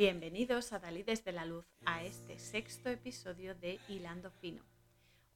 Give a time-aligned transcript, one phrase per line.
[0.00, 4.62] Bienvenidos a Dalí desde la Luz, a este sexto episodio de Hilando Fino.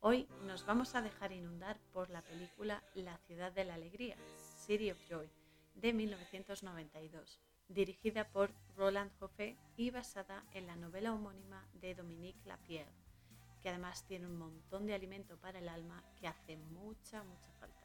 [0.00, 4.16] Hoy nos vamos a dejar inundar por la película La ciudad de la alegría,
[4.64, 5.28] City of Joy,
[5.74, 12.96] de 1992, dirigida por Roland Joffé y basada en la novela homónima de Dominique Lapierre,
[13.60, 17.83] que además tiene un montón de alimento para el alma que hace mucha, mucha falta.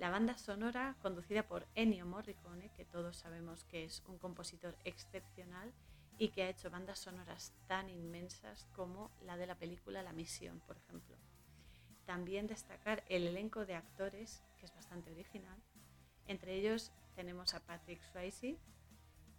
[0.00, 5.74] La banda sonora, conducida por Ennio Morricone, que todos sabemos que es un compositor excepcional
[6.16, 10.60] y que ha hecho bandas sonoras tan inmensas como la de la película La Misión,
[10.60, 11.18] por ejemplo.
[12.06, 15.62] También destacar el elenco de actores, que es bastante original.
[16.26, 18.56] Entre ellos tenemos a Patrick Swayze,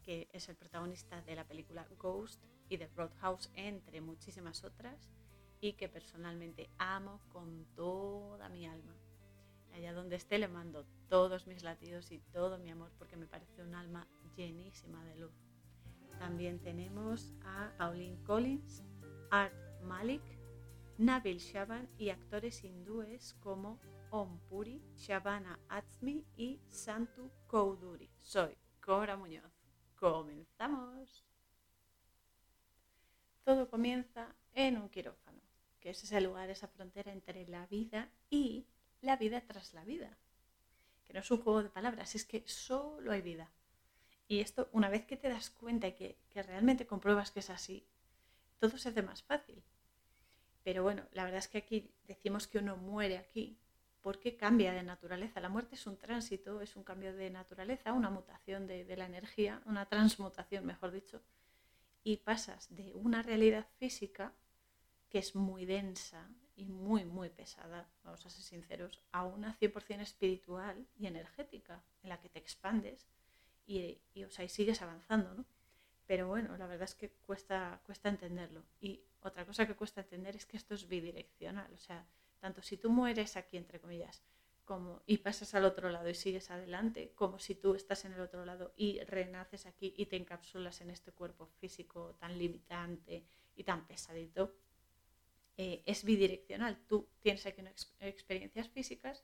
[0.03, 5.09] que es el protagonista de la película Ghost y de Roadhouse, entre muchísimas otras,
[5.59, 9.00] y que personalmente amo con toda mi alma.
[9.73, 13.63] Allá donde esté le mando todos mis latidos y todo mi amor porque me parece
[13.63, 15.33] un alma llenísima de luz.
[16.19, 18.83] También tenemos a Pauline Collins,
[19.31, 20.21] Art Malik,
[20.97, 23.79] Nabil Shaban y actores hindúes como
[24.11, 28.09] Om Puri, Shabana Azmi y Santu Kouduri.
[28.21, 29.51] Soy Cora Muñoz.
[29.95, 31.25] ¡Comenzamos!
[33.43, 35.41] Todo comienza en un quirófano,
[35.79, 38.67] que es ese lugar, esa frontera entre la vida y
[39.01, 40.17] la vida tras la vida.
[41.05, 43.51] Que no es un juego de palabras, es que solo hay vida.
[44.27, 47.85] Y esto, una vez que te das cuenta y que, realmente compruebas que es así,
[48.59, 49.61] todo se hace más fácil.
[50.63, 53.57] Pero bueno, la verdad es que aquí decimos que uno muere aquí
[53.99, 55.41] porque cambia de naturaleza.
[55.41, 59.05] La muerte es un tránsito, es un cambio de naturaleza, una mutación de, de la
[59.05, 61.21] energía, una transmutación, mejor dicho,
[62.03, 64.33] y pasas de una realidad física
[65.09, 66.29] que es muy densa,
[66.61, 72.09] y muy, muy pesada, vamos a ser sinceros, a una 100% espiritual y energética, en
[72.09, 73.07] la que te expandes
[73.65, 75.43] y, y, o sea, y sigues avanzando, ¿no?
[76.05, 78.63] Pero bueno, la verdad es que cuesta, cuesta entenderlo.
[78.79, 82.05] Y otra cosa que cuesta entender es que esto es bidireccional, o sea,
[82.39, 84.21] tanto si tú mueres aquí, entre comillas,
[84.63, 88.21] como, y pasas al otro lado y sigues adelante, como si tú estás en el
[88.21, 93.63] otro lado y renaces aquí y te encapsulas en este cuerpo físico tan limitante y
[93.63, 94.53] tan pesadito,
[95.63, 96.75] eh, es bidireccional.
[96.87, 99.23] Tú tienes aquí unas experiencias físicas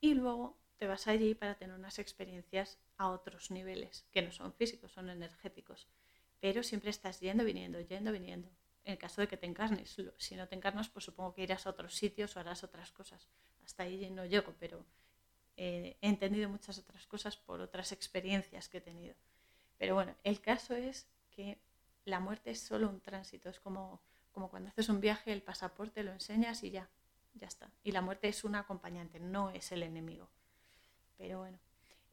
[0.00, 4.52] y luego te vas allí para tener unas experiencias a otros niveles, que no son
[4.52, 5.86] físicos, son energéticos.
[6.40, 8.48] Pero siempre estás yendo, viniendo, yendo, viniendo.
[8.82, 9.96] En el caso de que te encarnes.
[10.16, 13.28] Si no te encarnas, pues supongo que irás a otros sitios o harás otras cosas.
[13.64, 14.84] Hasta ahí no llego, pero
[15.56, 19.14] eh, he entendido muchas otras cosas por otras experiencias que he tenido.
[19.78, 21.60] Pero bueno, el caso es que
[22.06, 26.02] la muerte es solo un tránsito, es como como cuando haces un viaje, el pasaporte
[26.02, 26.88] lo enseñas y ya,
[27.34, 27.70] ya está.
[27.82, 30.28] Y la muerte es un acompañante, no es el enemigo.
[31.16, 31.58] Pero bueno,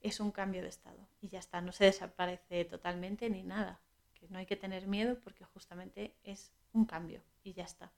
[0.02, 3.80] es un cambio de estado y ya está, no se desaparece totalmente ni nada.
[4.14, 7.92] Que no hay que tener miedo porque justamente es un cambio y ya está.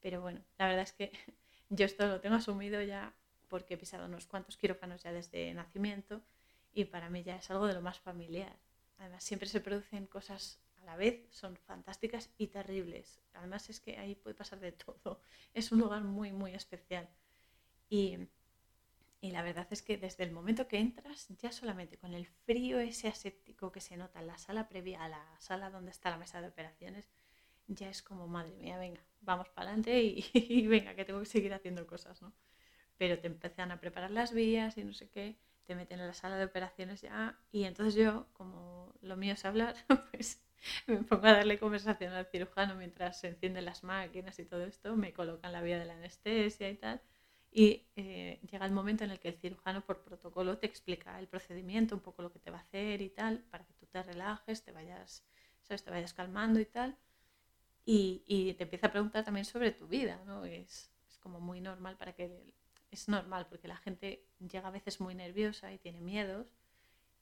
[0.00, 1.12] Pero bueno, la verdad es que
[1.68, 3.12] yo esto lo tengo asumido ya
[3.48, 6.22] porque he pisado unos cuantos quirófanos ya desde nacimiento
[6.72, 8.56] y para mí ya es algo de lo más familiar.
[8.98, 13.20] Además, siempre se producen cosas la vez son fantásticas y terribles.
[13.34, 15.20] Además es que ahí puede pasar de todo.
[15.52, 17.06] Es un lugar muy, muy especial.
[17.90, 18.16] Y,
[19.20, 22.78] y la verdad es que desde el momento que entras, ya solamente con el frío
[22.80, 26.16] ese aséptico que se nota en la sala previa a la sala donde está la
[26.16, 27.10] mesa de operaciones,
[27.66, 31.26] ya es como, madre mía, venga, vamos para adelante y, y, venga, que tengo que
[31.26, 32.32] seguir haciendo cosas, ¿no?
[32.96, 36.14] Pero te empiezan a preparar las vías y no sé qué, te meten en la
[36.14, 39.76] sala de operaciones ya, y entonces yo, como lo mío es hablar,
[40.12, 40.47] pues
[40.86, 44.96] me pongo a darle conversación al cirujano mientras se encienden las máquinas y todo esto,
[44.96, 47.00] me colocan la vía de la anestesia y tal.
[47.50, 51.28] Y eh, llega el momento en el que el cirujano por protocolo te explica el
[51.28, 54.02] procedimiento, un poco lo que te va a hacer y tal, para que tú te
[54.02, 55.24] relajes, te vayas,
[55.62, 55.82] ¿sabes?
[55.82, 56.96] Te vayas calmando y tal.
[57.86, 60.44] Y, y te empieza a preguntar también sobre tu vida, ¿no?
[60.44, 62.54] Es, es como muy normal para que...
[62.90, 66.57] Es normal porque la gente llega a veces muy nerviosa y tiene miedos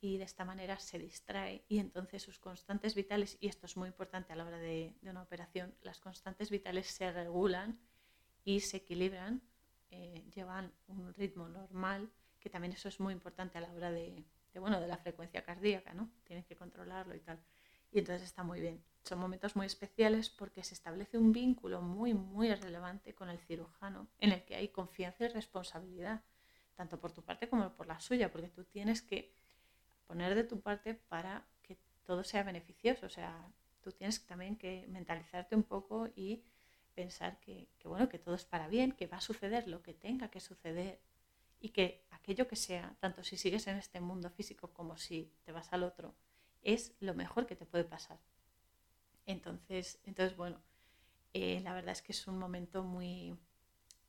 [0.00, 3.88] y de esta manera se distrae y entonces sus constantes vitales, y esto es muy
[3.88, 7.78] importante a la hora de, una operación, las constantes vitales se regulan
[8.44, 9.42] y se equilibran,
[9.90, 14.24] eh, llevan un ritmo normal, que también eso es muy importante a la hora de,
[14.54, 16.10] bueno, de la frecuencia cardíaca, ¿no?
[16.24, 17.42] Tienes que controlarlo y tal.
[17.90, 18.84] Y entonces está muy bien.
[19.04, 24.08] Son momentos muy especiales porque se establece un vínculo muy, muy relevante con el cirujano
[24.18, 26.22] en el que hay confianza y responsabilidad,
[26.74, 29.32] tanto por tu parte como por la suya, porque tú tienes que
[30.06, 33.06] poner de tu parte para que todo sea beneficioso.
[33.06, 36.42] O sea, tú tienes también que mentalizarte un poco y
[36.94, 40.30] pensar que, bueno, que todo es para bien, que va a suceder lo que tenga
[40.30, 40.98] que suceder
[41.60, 45.52] y que aquello que sea, tanto si sigues en este mundo físico como si te
[45.52, 46.14] vas al otro,
[46.62, 48.18] es lo mejor que te puede pasar.
[49.26, 50.60] Entonces, entonces bueno,
[51.34, 53.36] eh, la verdad es que es un momento muy,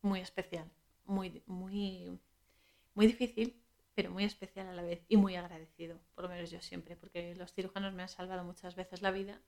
[0.02, 0.70] muy especial,
[1.06, 2.20] muy, muy,
[2.96, 3.62] muy difícil,
[3.98, 7.34] pero muy especial a la vez y muy agradecido, por lo menos yo siempre, porque
[7.34, 9.42] los cirujanos me han salvado muchas veces la vida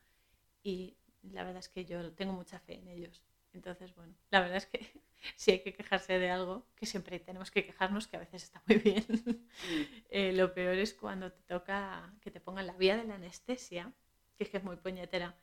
[0.64, 3.22] y la verdad es que yo tengo mucha fe en ellos.
[3.54, 4.80] Entonces, bueno, la verdad es que
[5.36, 8.64] si hay que quejarse de algo, que siempre tenemos que quejarnos, que a veces está
[8.66, 9.06] muy bien.
[10.10, 13.94] Eh, lo peor es cuando te toca que te pongan la vía de la anestesia,
[14.36, 15.36] que es que es muy puñetera.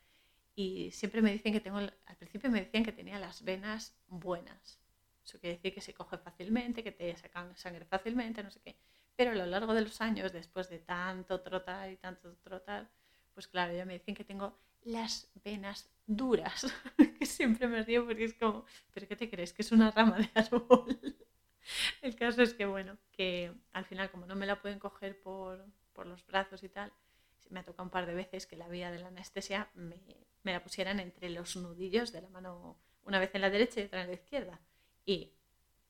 [0.56, 4.80] Y siempre me dicen que tengo, al principio me decían que tenía las venas buenas.
[5.24, 8.76] Eso quiere decir que se coge fácilmente, que te sacan sangre fácilmente, no sé qué.
[9.16, 12.88] Pero a lo largo de los años, después de tanto trotar y tanto trotar,
[13.34, 16.66] pues claro, ya me dicen que tengo las venas duras,
[17.18, 19.52] que siempre me río porque es como, ¿pero qué te crees?
[19.52, 20.98] Que es una rama de árbol.
[22.02, 25.66] El caso es que, bueno, que al final como no me la pueden coger por,
[25.92, 26.92] por los brazos y tal,
[27.50, 30.00] me ha tocado un par de veces que la vía de la anestesia me,
[30.42, 33.84] me la pusieran entre los nudillos de la mano, una vez en la derecha y
[33.84, 34.60] otra en la izquierda.
[35.04, 35.32] Y,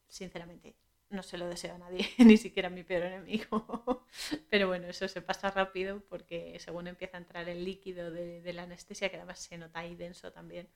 [0.09, 0.77] sinceramente,
[1.11, 4.07] no se lo deseo a nadie, ni siquiera a mi peor enemigo.
[4.51, 8.63] Pero bueno, eso se pasa rápido porque según empieza a entrar el líquido de, la
[8.63, 10.69] anestesia, que además se nota ahí denso también,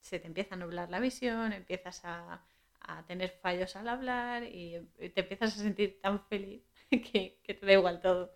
[0.00, 2.44] se te empieza a nublar la visión, empiezas a,
[3.06, 4.80] tener fallos al hablar y
[5.14, 8.34] te empiezas a sentir tan feliz que, que, te da igual todo.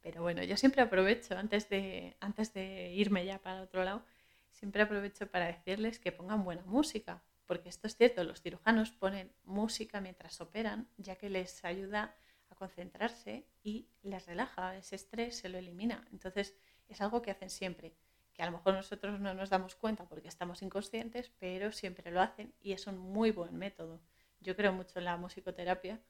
[0.00, 4.02] Pero bueno, yo siempre aprovecho, antes de, antes de irme ya para otro lado,
[4.50, 9.32] siempre aprovecho para decirles que pongan buena música, porque esto es cierto, los cirujanos ponen
[9.44, 12.14] música mientras operan, ya que les ayuda
[12.48, 16.06] a concentrarse y les relaja, ese estrés se lo elimina.
[16.12, 16.54] Entonces
[16.88, 17.94] es algo que hacen siempre,
[18.32, 22.20] que a lo mejor nosotros no nos damos cuenta porque estamos inconscientes, pero siempre lo
[22.20, 24.00] hacen y es un muy buen método.
[24.40, 26.00] Yo creo mucho en la musicoterapia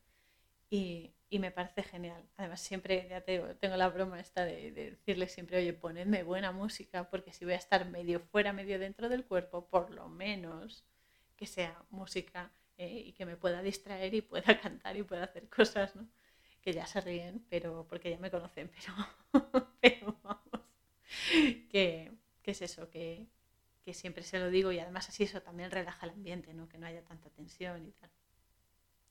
[0.70, 2.22] y, me parece genial.
[2.36, 7.10] Además, siempre ya tengo la broma esta de, de, decirles siempre, oye, ponedme buena música,
[7.10, 10.84] porque si voy a estar medio fuera, medio dentro del cuerpo, por lo menos
[11.36, 15.48] que sea música eh, y que me pueda distraer y pueda cantar y pueda hacer
[15.48, 16.08] cosas, ¿no?
[16.60, 18.70] Que ya se ríen, pero porque ya me conocen,
[19.32, 20.64] pero, pero vamos,
[21.70, 22.12] que,
[22.44, 23.26] es eso, que,
[23.92, 26.68] siempre se lo digo y además así eso también relaja el ambiente, ¿no?
[26.68, 28.10] Que no haya tanta tensión y tal.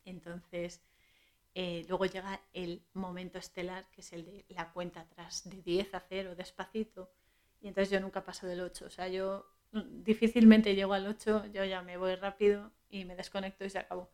[0.04, 0.82] Entonces,
[1.54, 5.94] eh, luego llega el momento estelar, que es el de la cuenta atrás, de 10
[5.94, 7.12] a 0, despacito,
[7.62, 11.66] y entonces yo nunca paso del 8, o sea, yo difícilmente llego al 8, yo
[11.66, 14.10] ya me voy rápido y me desconecto y se acabó.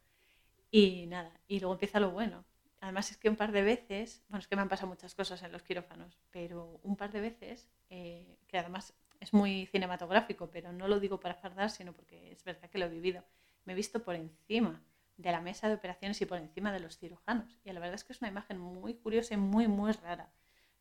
[0.71, 2.45] Y nada, y luego empieza lo bueno.
[2.81, 5.43] Además es que un par de veces, bueno, es que me han pasado muchas cosas
[5.43, 10.71] en los quirófanos, pero un par de veces, eh, que además es muy cinematográfico, pero
[10.71, 13.25] no lo digo para fardar, sino porque es verdad que lo he vivido.
[13.65, 14.81] Me he visto por encima
[15.17, 17.59] de la mesa de operaciones y por encima de los cirujanos.
[17.65, 20.31] Y la verdad es que es una imagen muy curiosa y muy, muy rara,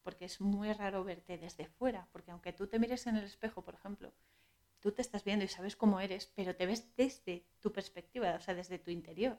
[0.02, 3.62] porque es muy raro verte desde fuera, porque aunque tú te mires en el espejo,
[3.64, 4.12] por ejemplo,
[4.80, 8.40] tú te estás viendo y sabes cómo eres, pero te ves desde tu perspectiva, o
[8.40, 9.38] sea, desde tu interior,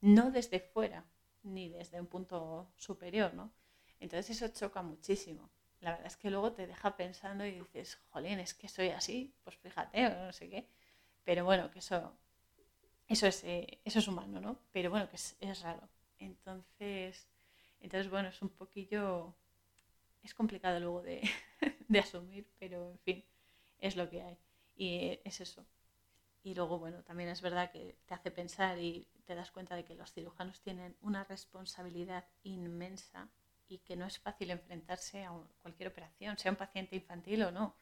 [0.00, 1.04] no desde fuera,
[1.42, 3.52] ni desde un punto superior, ¿no?
[4.00, 5.50] Entonces eso choca muchísimo.
[5.80, 9.34] La verdad es que luego te deja pensando y dices, jolín, es que soy así,
[9.44, 10.68] pues fíjate, o no sé qué.
[11.24, 12.16] Pero bueno, que eso,
[13.08, 14.58] eso, es, eh, eso es humano, ¿no?
[14.72, 15.88] Pero bueno, que es, es raro.
[16.18, 17.28] Entonces,
[17.80, 19.34] entonces, bueno, es un poquillo,
[20.22, 21.22] es complicado luego de,
[21.88, 23.24] de asumir, pero en fin,
[23.78, 24.38] es lo que hay.
[24.76, 25.66] Y es eso.
[26.42, 29.84] Y luego, bueno, también es verdad que te hace pensar y te das cuenta de
[29.84, 33.28] que los cirujanos tienen una responsabilidad inmensa
[33.68, 37.74] y que no es fácil enfrentarse a cualquier operación, sea un paciente infantil o no.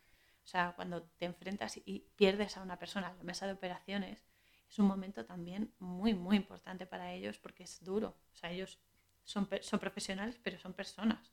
[0.45, 4.25] O sea, cuando te enfrentas y pierdes a una persona en la mesa de operaciones,
[4.69, 8.17] es un momento también muy, muy importante para ellos porque es duro.
[8.33, 8.79] O sea, ellos
[9.25, 11.33] son, son profesionales, pero son personas.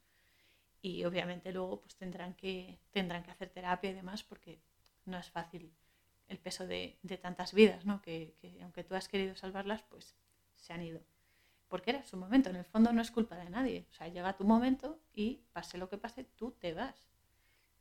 [0.82, 4.62] Y obviamente luego pues tendrán que, tendrán que hacer terapia y demás porque
[5.12, 5.74] no es fácil
[6.28, 8.02] el peso de, tantas vidas, ¿no?
[8.02, 10.16] Que, aunque tú has querido salvarlas, pues
[10.56, 11.02] se han ido.
[11.68, 13.86] Porque era su momento, en el fondo no es culpa de nadie.
[13.92, 16.96] O sea, llega tu momento y pase lo que pase, tú te vas.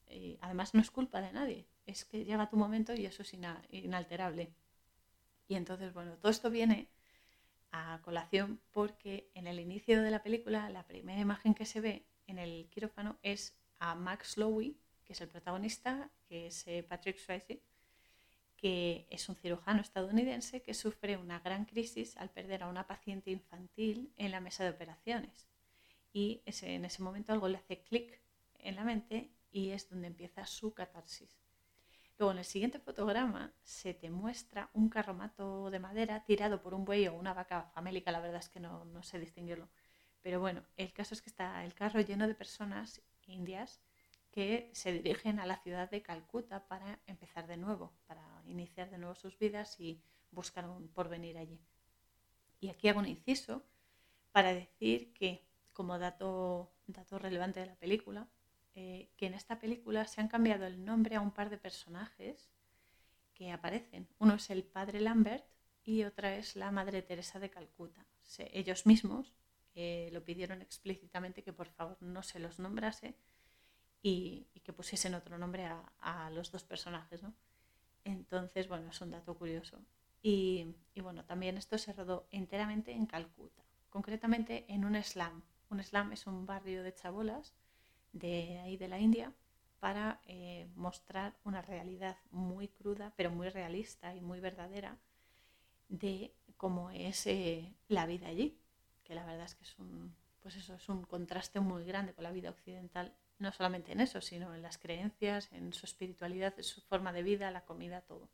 [0.09, 3.33] Y además no es culpa de nadie, es que llega tu momento y eso es
[3.71, 4.53] inalterable.
[5.47, 6.89] Y entonces, bueno, todo esto viene
[7.71, 12.05] a colación porque en el inicio de la película, la primera imagen que se ve
[12.27, 14.77] en el quirófano es a Max Lowy
[15.11, 17.61] que es el protagonista, que es eh, Patrick Swayze,
[18.57, 23.33] que es un cirujano estadounidense que sufre una gran crisis al perder a una paciente
[23.33, 25.49] infantil en la mesa de operaciones.
[26.13, 28.21] Y en ese momento algo le hace clic
[28.61, 31.41] en la mente y es donde empieza su catarsis.
[32.17, 36.85] Luego en el siguiente fotograma se te muestra un carromato de madera tirado por un
[36.85, 39.69] buey o una vaca famélica, la verdad es que no, no sé distinguirlo.
[40.23, 43.81] Pero bueno, el caso es que está el carro lleno de personas indias
[44.31, 48.99] que se dirigen a la ciudad de Calcuta para empezar de nuevo, para iniciar de
[48.99, 51.61] nuevo sus vidas y buscar un porvenir allí.
[52.61, 53.65] Y aquí hago un inciso
[54.33, 58.29] para decir que, como dato, dato relevante de la película,
[58.75, 62.53] eh, que en esta película se han cambiado el nombre a un par de personajes
[63.35, 64.09] que aparecen.
[64.19, 65.45] Uno es el padre Lambert
[65.83, 68.07] y otra es la madre Teresa de Calcuta.
[68.53, 69.35] ellos mismos
[69.75, 73.17] eh, lo pidieron explícitamente que por favor no se los nombrase
[74.03, 77.23] y, que pusiesen otro nombre a, los dos personajes.
[77.23, 77.35] ¿no?
[78.05, 79.79] Entonces, bueno, es un dato curioso.
[80.23, 85.43] Y, y, bueno, también esto se rodó enteramente en Calcuta, concretamente en un slam.
[85.71, 87.55] Un slam es un barrio de chabolas
[88.13, 89.33] de ahí de la India
[89.81, 94.99] para eh, mostrar una realidad muy cruda, pero muy realista y muy verdadera
[95.89, 98.61] de cómo es eh, la vida allí,
[99.03, 102.25] que la verdad es que es un, pues eso, es un contraste muy grande con
[102.25, 106.65] la vida occidental, no solamente en eso, sino en las creencias, en su espiritualidad, en
[106.65, 108.31] su forma de vida, la comida, todo.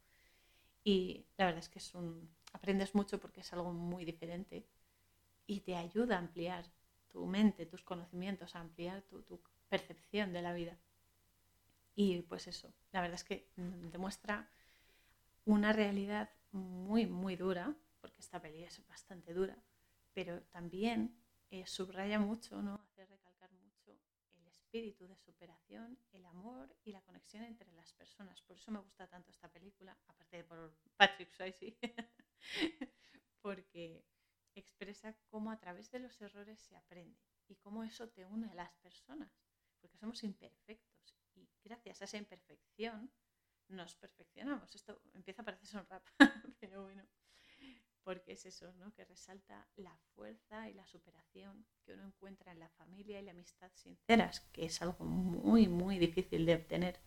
[0.85, 4.67] Y la verdad es que es un, aprendes mucho porque es algo muy diferente
[5.47, 6.67] y te ayuda a ampliar
[7.09, 10.77] tu mente, tus conocimientos, a ampliar tu, tu percepción de la vida.
[11.95, 14.51] Y pues eso, la verdad es que demuestra
[15.45, 19.57] una realidad muy, muy dura, porque esta peli es bastante dura,
[20.13, 21.17] pero también
[21.51, 22.81] eh, subraya mucho, ¿no?
[24.67, 28.43] Espíritu de superación, el amor y la conexión entre las personas.
[28.43, 31.79] Por eso me gusta tanto esta película, aparte de por Patrick Swayze,
[33.41, 34.05] porque
[34.55, 38.55] expresa cómo a través de los errores se aprende y cómo eso te une a
[38.55, 39.31] las personas
[39.81, 43.13] porque somos imperfectos y gracias a esa imperfección
[43.69, 44.75] nos perfeccionamos.
[44.75, 46.05] Esto empieza a parecer un rap,
[46.61, 47.07] pero bueno,
[48.07, 48.93] porque es eso, ¿no?
[48.93, 53.33] Que resalta la fuerza y la superación que uno encuentra en la familia y la
[53.33, 57.01] amistad sinceras, que es algo muy, muy difícil de obtener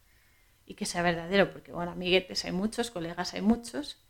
[0.66, 4.06] y que sea verdadero, porque bueno, amiguetes hay muchos, colegas hay muchos,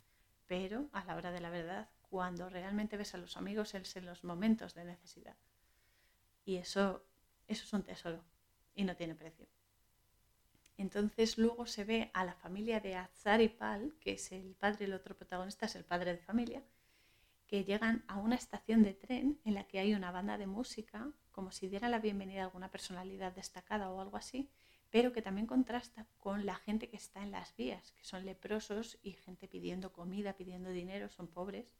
[0.47, 4.07] pero a la hora de la verdad, cuando realmente ves a los amigos es en
[4.07, 5.37] los momentos de necesidad.
[6.43, 7.05] Y eso,
[7.47, 8.23] eso es un tesoro
[8.73, 9.45] y no tiene precio.
[10.75, 14.85] Entonces luego se ve a la familia de Azar y Pal, que es el padre,
[14.85, 16.63] el otro protagonista es el padre de familia,
[17.49, 21.11] que llegan a una estación de tren en la que hay una banda de música,
[21.31, 24.51] como si diera la bienvenida a alguna personalidad destacada o algo así,
[24.91, 28.99] pero que también contrasta con la gente que está en las vías, que son leprosos
[29.01, 31.73] y gente pidiendo comida, pidiendo dinero, son pobres.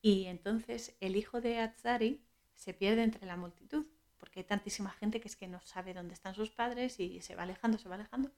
[0.00, 2.20] Y entonces el hijo de Azari
[2.56, 3.86] se pierde entre la multitud
[4.18, 7.36] porque hay tantísima gente que es que no sabe dónde están sus padres y se
[7.36, 8.32] va alejando, se va alejando.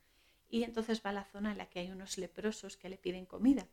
[0.50, 3.24] Y entonces va a la zona en la que hay unos leprosos que le piden
[3.24, 3.66] comida.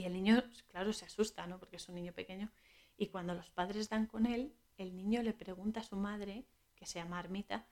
[0.00, 1.58] Y el niño, claro, se asusta, ¿no?
[1.58, 2.50] Porque es un niño pequeño.
[2.96, 6.86] Y cuando los padres dan con él, el niño le pregunta a su madre, que
[6.86, 7.66] se llama Armita,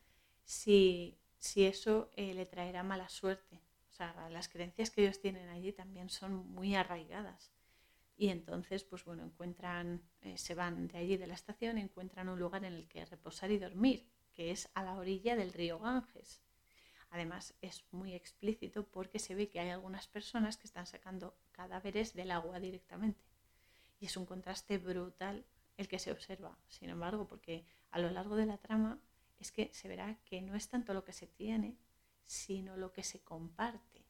[0.44, 3.62] si, si eso eh, le traerá mala suerte.
[3.88, 7.50] O sea, las creencias que ellos tienen allí también son muy arraigadas.
[8.14, 12.38] Y entonces, pues bueno, encuentran, eh, se van de allí de la estación, encuentran un
[12.38, 16.42] lugar en el que reposar y dormir, que es a la orilla del río Ganges.
[17.10, 22.14] Además, es muy explícito porque se ve que hay algunas personas que están sacando cadáveres
[22.14, 23.20] del agua directamente.
[24.00, 25.44] Y es un contraste brutal
[25.76, 26.56] el que se observa.
[26.68, 28.98] Sin embargo, porque a lo largo de la trama
[29.38, 31.76] es que se verá que no es tanto lo que se tiene,
[32.26, 34.08] sino lo que se comparte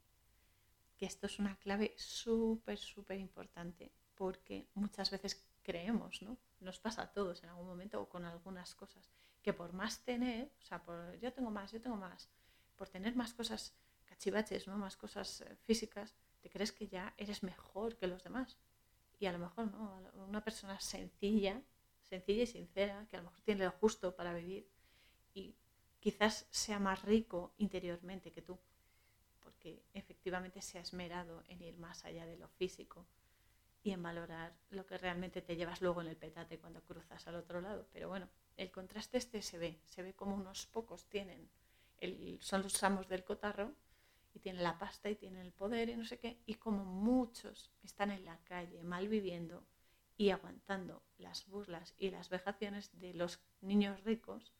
[0.99, 6.37] que esto es una clave súper, súper importante porque muchas veces creemos, ¿no?
[6.61, 9.09] Nos pasa a todos en algún momento o con algunas cosas,
[9.43, 12.29] que por más tener, o sea, por yo tengo más, yo tengo más,
[12.79, 13.75] por tener más cosas
[14.07, 14.79] cachivaches, ¿no?
[14.79, 18.57] Más cosas eh, físicas, te crees que ya eres mejor que los demás.
[19.21, 20.01] Y a lo mejor, ¿no?
[20.27, 21.61] Una persona sencilla,
[22.09, 24.67] sencilla y sincera, que a lo mejor tiene lo justo para vivir
[25.35, 25.55] y
[26.01, 28.59] quizás sea más rico interiormente que tú
[29.59, 33.07] porque efectivamente se ha esmerado en ir más allá de lo físico
[33.83, 37.37] y en valorar lo que realmente te llevas luego en el petate cuando cruzas al
[37.37, 37.87] otro lado.
[37.93, 41.49] Pero bueno, el contraste este se ve, se ve como unos pocos tienen,
[42.41, 43.75] son los amos del cotarro
[44.35, 47.73] y tienen la pasta y tienen el poder y no sé qué, y como muchos
[47.83, 49.65] están en la calle mal viviendo
[50.17, 54.53] y aguantando las burlas y las vejaciones de los niños ricos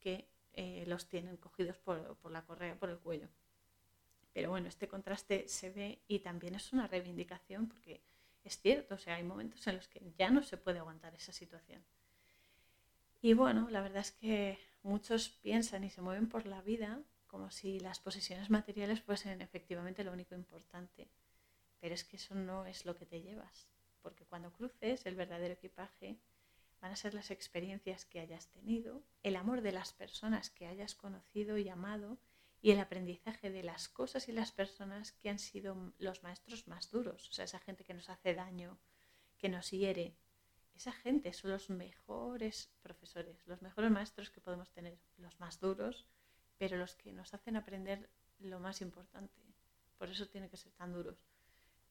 [0.00, 3.28] que eh, los tienen cogidos por la correa, por el cuello.
[4.34, 8.02] Pero bueno, este contraste se ve y también es una reivindicación porque
[8.42, 11.32] es cierto, o sea, hay momentos en los que ya no se puede aguantar esa
[11.32, 11.82] situación.
[13.22, 17.50] Y bueno, la verdad es que muchos piensan y se mueven por la vida como
[17.50, 21.08] si las posesiones materiales fuesen efectivamente lo único importante.
[21.80, 23.66] Pero es que eso no es lo que te llevas,
[24.02, 26.20] porque cuando cruces el verdadero equipaje
[26.80, 30.94] van a ser las experiencias que hayas tenido, el amor de las personas que hayas
[30.94, 32.18] conocido y amado
[32.60, 36.90] y el aprendizaje de las cosas y las personas que han sido los maestros más
[36.90, 38.78] duros, o sea, esa gente que nos hace daño,
[39.38, 40.14] que nos hiere.
[40.74, 46.06] Esa gente son los mejores profesores, los mejores maestros que podemos tener, los más duros,
[46.58, 48.08] pero los que nos hacen aprender
[48.40, 49.40] lo más importante.
[49.98, 51.24] Por eso tienen que ser tan duros,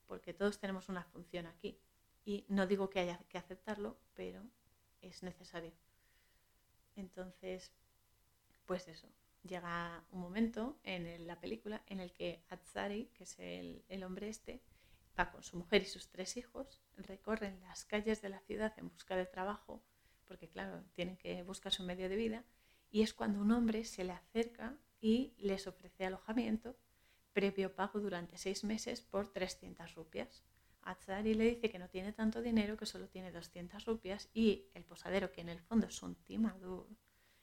[0.08, 1.80] porque todos tenemos una función aquí.
[2.26, 4.44] Y no digo que haya que aceptarlo, pero
[5.02, 5.74] es necesario.
[6.96, 7.72] Entonces,
[8.66, 9.08] pues eso,
[9.44, 14.62] llega un momento en la película en el que Atsari, que es el, hombre este,
[15.18, 18.90] va con su mujer y sus tres hijos, recorren las calles de la ciudad en
[18.90, 19.84] busca de trabajo,
[20.26, 22.44] porque claro, tienen que buscar su medio de vida,
[22.90, 26.78] y es cuando un hombre se le acerca y les ofrece alojamiento
[27.34, 30.44] previo pago durante seis meses por 300 rupias.
[30.84, 34.86] Atsari le dice que no tiene tanto dinero, que solo tiene 200 rupias y el
[34.86, 36.88] posadero, que en el fondo es un timador,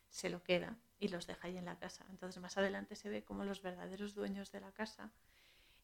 [0.08, 2.06] se lo queda y los deja ahí en la casa.
[2.10, 5.12] Entonces más adelante se ve como los verdaderos dueños de la casa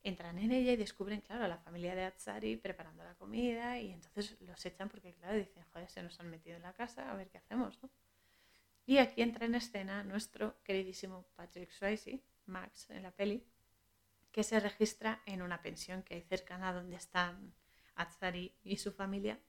[0.08, 3.90] entran en ella y descubren, claro, a la familia de Atsari preparando la comida y
[3.90, 7.14] entonces los echan porque, claro, dicen, joder, se nos han metido en la casa, a
[7.16, 7.90] ver qué hacemos, ¿no?
[8.86, 13.44] Y aquí entra en escena nuestro queridísimo Patrick Swayze, Max, en la peli,
[14.30, 17.52] que se registra en una pensión que hay cercana donde están
[17.96, 19.40] Atsari y su familia.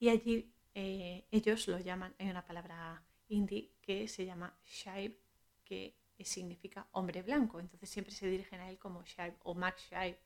[0.00, 5.16] Y allí eh, ellos lo llaman, hay una palabra hindi que se llama Shaib,
[5.64, 7.60] que significa hombre blanco.
[7.60, 10.16] Entonces siempre se dirigen a él como Shaib o Max Shaib,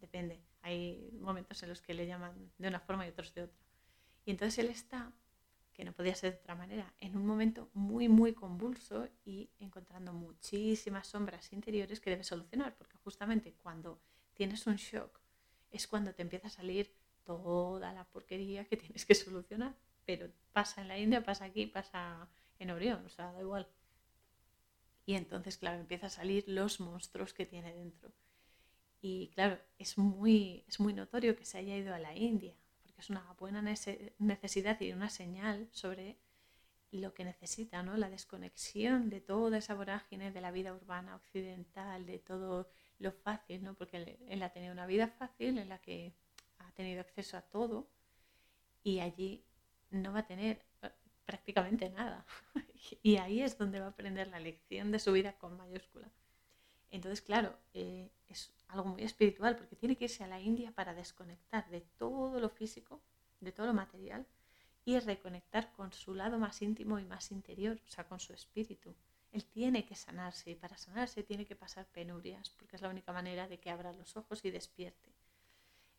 [0.00, 0.40] depende.
[0.62, 3.58] Hay momentos en los que le llaman de una forma y otros de otra.
[4.24, 5.12] Y entonces él está
[5.72, 10.12] que no podía ser de otra manera, en un momento muy, muy convulso y encontrando
[10.12, 13.98] muchísimas sombras interiores que debe solucionar, porque justamente cuando
[14.34, 15.18] tienes un shock
[15.70, 19.74] es cuando te empieza a salir toda la porquería que tienes que solucionar.
[20.04, 23.68] Pero pasa en la India, pasa aquí, pasa en Orión, o sea, da igual.
[25.04, 28.12] Y entonces, claro, empieza a salir los monstruos que tiene dentro.
[29.00, 32.54] Y claro, es muy, es muy notorio que se haya ido a la India,
[33.02, 36.18] es una buena necesidad y una señal sobre
[36.92, 37.96] lo que necesita, ¿no?
[37.96, 43.64] La desconexión de toda esa vorágine de la vida urbana occidental, de todo lo fácil,
[43.64, 43.74] ¿no?
[43.74, 46.14] Porque él ha tenido una vida fácil en la que
[46.58, 47.88] ha tenido acceso a todo
[48.84, 49.44] y allí
[49.90, 50.64] no va a tener
[51.32, 52.26] prácticamente nada.
[53.02, 56.06] y ahí es donde va a aprender la lección de su vida con mayúscula.
[56.90, 60.92] Entonces, claro, eh, es algo muy espiritual porque tiene que irse a la India para
[60.92, 63.00] desconectar de todo lo físico,
[63.40, 64.26] de todo lo material
[64.84, 68.94] y reconectar con su lado más íntimo y más interior, o sea, con su espíritu.
[69.32, 73.14] Él tiene que sanarse y para sanarse tiene que pasar penurias porque es la única
[73.14, 75.08] manera de que abra los ojos y despierte.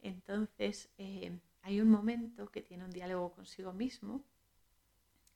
[0.04, 1.32] Entonces, eh,
[1.64, 4.24] hay un momento que tiene un diálogo consigo mismo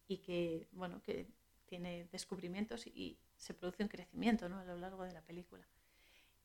[0.07, 1.27] y que, bueno, que
[1.65, 4.57] tiene descubrimientos y, se produce un crecimiento ¿no?
[4.57, 5.63] a lo largo de la película.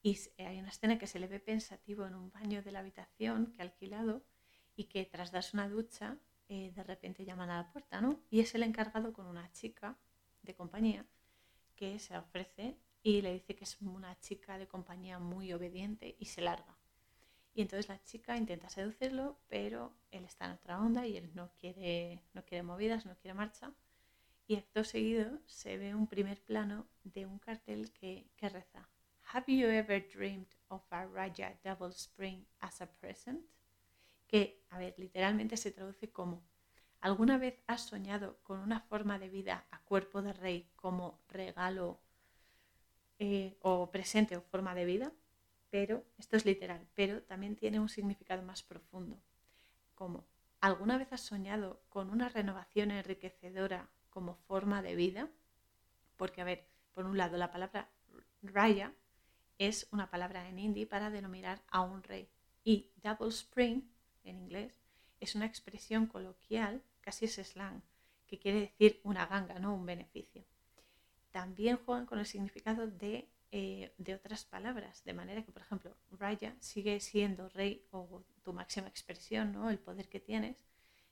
[0.02, 3.46] Y hay una escena que se le ve pensativo en un baño de la habitación
[3.46, 4.22] que ha alquilado
[4.76, 6.18] y que tras darse una ducha
[6.50, 8.20] eh, de repente llaman a la puerta, ¿no?
[8.28, 9.96] Y es el encargado con una chica
[10.42, 11.06] de compañía
[11.76, 16.26] que se ofrece y le dice que es una chica de compañía muy obediente y
[16.26, 16.76] se larga.
[17.54, 21.52] Y entonces la chica intenta seducirlo, pero él está en otra onda y él no
[21.58, 23.72] quiere, no quiere movidas, no quiere marcha
[24.46, 28.88] y acto seguido se ve un primer plano de un cartel que, que reza
[29.32, 33.40] Have you ever dreamed of a Raja Double Spring as a present?
[34.26, 36.42] Que, a ver, literalmente se traduce como
[37.00, 42.00] ¿Alguna vez has soñado con una forma de vida a cuerpo de rey como regalo
[43.18, 45.12] eh, o presente o forma de vida?
[45.72, 49.18] Pero, esto es literal, pero también tiene un significado más profundo,
[49.94, 50.26] como
[50.60, 55.30] ¿alguna vez has soñado con una renovación enriquecedora como forma de vida,
[56.18, 57.88] porque a ver, por un lado la palabra
[58.42, 58.92] raya
[59.56, 62.28] es una palabra en hindi para denominar a un rey
[62.64, 63.82] y double spring
[64.24, 64.78] en inglés
[65.20, 67.80] es una expresión coloquial, casi es slang,
[68.26, 70.44] que quiere decir una ganga, no un beneficio.
[71.30, 75.94] También juegan con el significado de, eh, de otras palabras, de manera que, por ejemplo,
[76.10, 79.70] raya sigue siendo rey o tu máxima expresión, ¿no?
[79.70, 80.64] el poder que tienes.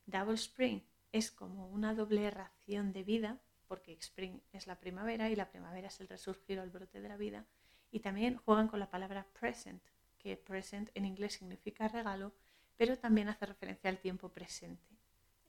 [0.06, 0.80] Double spring
[1.12, 5.88] es como una doble ración de vida, porque Spring es la primavera y la primavera
[5.88, 7.46] es el resurgir o el brote de la vida.
[7.90, 9.82] Y también juegan con la palabra present,
[10.18, 12.32] que present en inglés significa regalo,
[12.76, 14.96] pero también hace referencia al tiempo presente,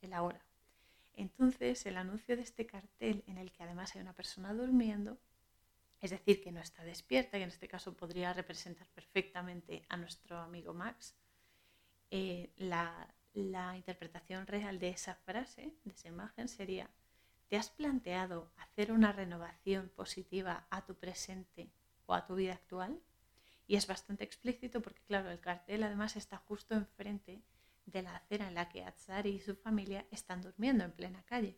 [0.02, 0.44] el ahora.
[1.14, 5.18] Entonces, el anuncio de este cartel, en el que además hay una persona durmiendo,
[6.02, 10.40] es decir, que no está despierta, y en este caso podría representar perfectamente a nuestro
[10.40, 11.16] amigo Max,
[12.10, 16.90] eh, la, la interpretación real de esa frase, de esa imagen, sería,
[17.48, 21.72] ¿te has planteado hacer una renovación positiva a tu presente
[22.08, 23.00] o a tu vida actual?
[23.68, 27.42] Y es bastante explícito porque, claro, el cartel además está justo enfrente
[27.86, 31.58] de la acera en la que Atzari y su familia están durmiendo en plena calle.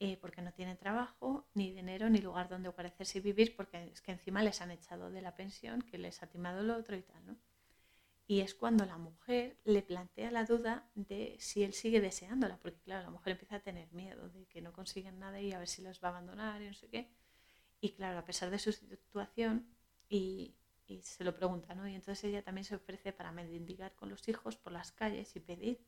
[0.00, 4.00] Eh, porque no tienen trabajo, ni dinero, ni lugar donde parecerse y vivir, porque es
[4.00, 7.02] que encima les han echado de la pensión, que les ha timado el otro y
[7.02, 7.36] tal, ¿no?
[8.28, 12.80] Y es cuando la mujer le plantea la duda de si él sigue deseándola, porque
[12.82, 15.68] claro, la mujer empieza a tener miedo de que no consiguen nada y a ver
[15.68, 17.10] si los va a abandonar y no sé qué.
[17.80, 19.66] Y claro, a pesar de su situación,
[20.08, 20.54] y,
[20.86, 21.88] y se lo pregunta, ¿no?
[21.88, 25.40] Y entonces ella también se ofrece para mendigar con los hijos por las calles y
[25.40, 25.80] pedir.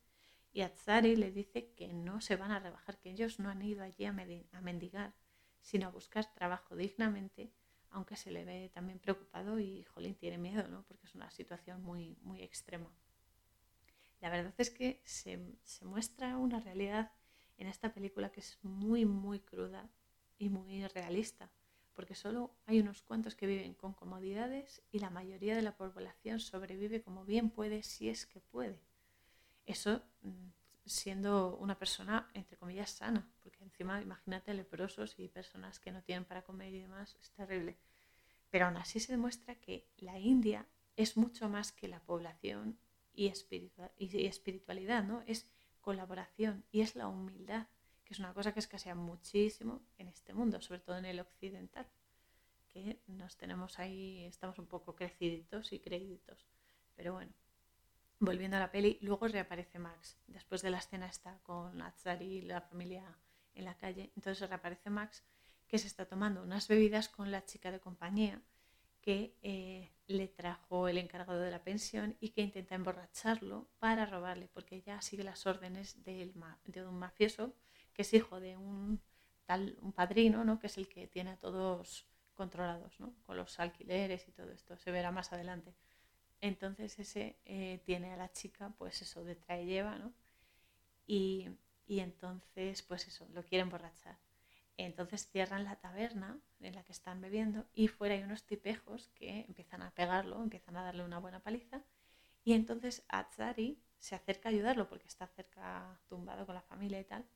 [0.52, 3.82] Y Atzari le dice que no se van a rebajar, que ellos no han ido
[3.82, 5.14] allí a, mendigar,
[5.60, 7.52] sino a buscar trabajo dignamente
[7.90, 10.84] aunque se le ve también preocupado y, jolín, tiene miedo, ¿no?
[10.84, 12.90] Porque es una situación muy, muy extrema.
[14.20, 15.38] La verdad es que se,
[15.82, 17.10] muestra una realidad
[17.56, 19.90] en esta película que es muy, muy cruda
[20.38, 21.50] y muy realista,
[21.94, 26.38] porque solo hay unos cuantos que viven con comodidades y la mayoría de la población
[26.38, 28.80] sobrevive como bien puede si es que puede.
[29.66, 30.48] Eso mm,
[30.86, 36.24] siendo una persona, entre comillas, sana, porque encima imagínate leprosos y personas que no tienen
[36.24, 37.76] para comer y demás, es terrible.
[38.50, 42.78] Pero aún así se demuestra que la India es mucho más que la población
[43.14, 45.22] y, espiritualidad, ¿no?
[45.26, 45.46] Es
[45.80, 47.66] colaboración y es la humildad,
[48.04, 51.86] que es una cosa que escasea muchísimo en este mundo, sobre todo en el occidental,
[52.68, 56.46] que nos tenemos ahí, estamos un poco creciditos y créditos.
[56.96, 57.32] Pero bueno,
[58.20, 60.16] volviendo a la peli, luego reaparece Max.
[60.28, 63.18] Después de la escena está con Azari y la familia
[63.54, 64.12] en la calle.
[64.14, 65.24] Entonces reaparece Max
[65.66, 68.40] que se está tomando unas bebidas con la chica de compañía
[69.00, 74.48] que eh, le trajo el encargado de la pensión y que intenta emborracharlo para robarle,
[74.52, 76.30] porque ella sigue las órdenes de
[76.86, 77.54] un mafioso
[77.94, 79.00] que es hijo de un
[79.46, 80.58] tal un padrino, ¿no?
[80.58, 83.14] que es el que tiene a todos controlados, ¿no?
[83.26, 84.76] con los alquileres y todo esto.
[84.76, 85.74] Se verá más adelante.
[86.40, 90.12] Entonces ese eh, tiene a la chica, pues eso, de trae lleva, ¿no?
[91.06, 91.48] Y,
[91.88, 94.16] entonces, pues eso, lo quiere emborrachar.
[94.76, 99.40] Entonces cierran la taberna en la que están bebiendo y fuera hay unos tipejos que
[99.48, 101.82] empiezan a pegarlo, empiezan a darle una buena paliza.
[102.44, 107.04] Y entonces Atzari se acerca a ayudarlo porque está cerca tumbado con la familia y
[107.04, 107.26] tal.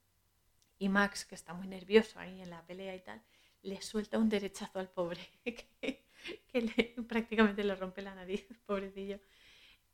[0.78, 3.22] Y Max, que está muy nervioso ahí en la pelea y tal,
[3.62, 5.20] le suelta un derechazo al pobre
[7.08, 9.20] prácticamente le rompe la nariz, pobrecillo,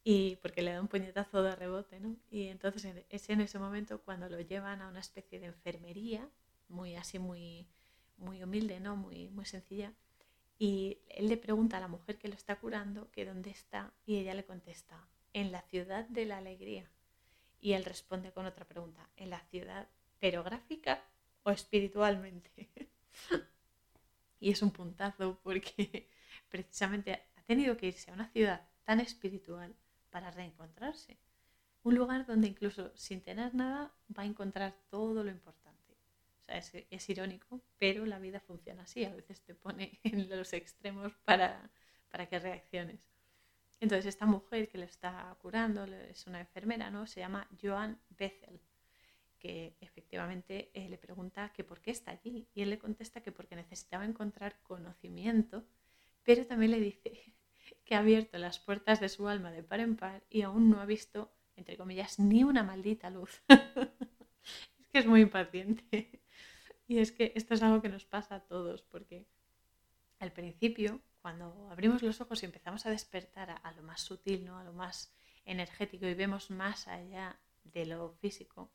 [0.02, 2.16] y porque le da un puñetazo de rebote, ¿no?
[2.30, 6.28] Y entonces es en ese momento cuando lo llevan a una especie de enfermería,
[6.68, 7.68] muy así, muy,
[8.16, 8.96] muy humilde, ¿no?
[8.96, 9.92] Muy, muy sencilla.
[10.58, 14.16] Y él le pregunta a la mujer que lo está curando que dónde está y
[14.16, 16.90] ella le contesta, en la ciudad de la alegría.
[17.60, 19.88] Y él responde con otra pregunta, ¿en la ciudad
[20.18, 21.02] pero gráfica
[21.42, 22.68] o espiritualmente?
[24.40, 26.08] y es un puntazo porque
[26.50, 29.74] precisamente ha tenido que irse a una ciudad tan espiritual
[30.10, 31.18] para reencontrarse.
[31.82, 35.96] Un lugar donde incluso sin tener nada va a encontrar todo lo importante.
[36.40, 39.04] O sea, es, irónico, pero la vida funciona así.
[39.04, 41.70] A veces te pone en los extremos para,
[42.10, 43.00] para que reacciones.
[43.80, 47.06] Entonces esta mujer que le está curando es una enfermera, ¿no?
[47.06, 48.60] Se llama Joan Bethel
[49.40, 53.32] que efectivamente eh, le pregunta que por qué está allí y él le contesta que
[53.32, 55.64] porque necesitaba encontrar conocimiento,
[56.24, 57.34] pero también le dice
[57.84, 60.80] que ha abierto las puertas de su alma de par en par y aún no
[60.80, 63.42] ha visto, entre comillas, ni una maldita luz.
[63.48, 66.22] es que es muy impaciente.
[66.86, 69.24] Y es que esto es algo que nos pasa a todos, porque
[70.18, 74.58] al principio, cuando abrimos los ojos y empezamos a despertar a, lo más sutil, ¿no?
[74.58, 78.72] a lo más energético y vemos más allá de lo físico,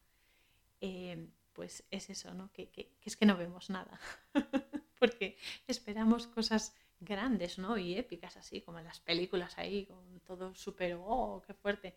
[0.79, 2.51] eh, pues es eso, ¿no?
[2.51, 3.99] Que, es que no vemos nada,
[4.99, 7.77] porque esperamos cosas grandes, ¿no?
[7.77, 11.95] Y épicas así, como en las películas ahí, con todo súper, oh, qué fuerte.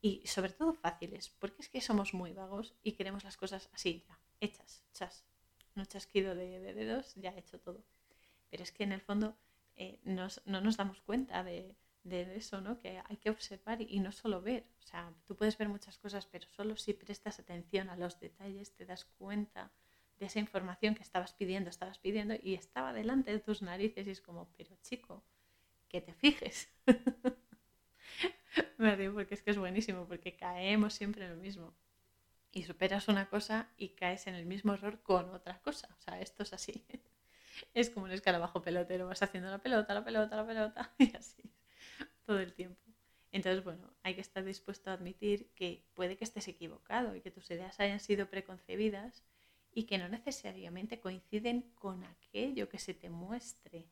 [0.00, 4.04] Y sobre todo fáciles, porque es que somos muy vagos y queremos las cosas así,
[4.08, 5.24] ya, hechas, chas.
[5.74, 7.84] No chasquido de, dedos, ya he hecho todo.
[8.50, 9.36] Pero es que en el fondo
[9.76, 10.28] eh, no
[10.60, 12.78] nos damos cuenta de, de eso, ¿no?
[12.78, 14.66] Que hay que observar y, no solo ver.
[14.82, 18.74] O sea, tú puedes ver muchas cosas, pero solo si prestas atención a los detalles
[18.74, 19.70] te das cuenta
[20.22, 24.12] de esa información que estabas pidiendo, estabas pidiendo y estaba delante de tus narices y
[24.12, 25.24] es como, pero chico,
[25.88, 26.70] que te fijes.
[28.78, 31.74] Me río porque es que es buenísimo, porque caemos siempre en lo mismo.
[32.52, 35.88] Y superas una cosa y caes en el mismo error con otra cosa.
[35.98, 36.86] O sea, esto es así.
[37.74, 41.42] Es como un escarabajo pelotero, vas haciendo la pelota, la pelota, la pelota y así
[42.24, 42.80] todo el tiempo.
[43.32, 47.30] Entonces, bueno, hay que estar dispuesto a admitir que puede que estés equivocado y que
[47.30, 49.24] tus ideas hayan sido preconcebidas
[49.74, 53.86] y que no necesariamente coinciden con aquello que se te muestre.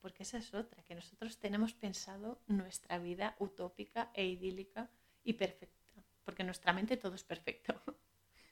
[0.00, 4.90] Porque esa es otra, que nosotros tenemos pensado nuestra vida utópica e idílica
[5.24, 7.74] y perfecta, porque en nuestra mente todo es perfecto.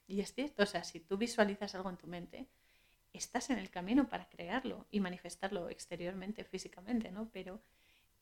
[0.07, 2.49] Y es cierto, o sea, si tú visualizas algo en tu mente,
[3.13, 7.31] estás en el camino para crearlo y manifestarlo exteriormente, físicamente, ¿no?
[7.31, 7.63] Pero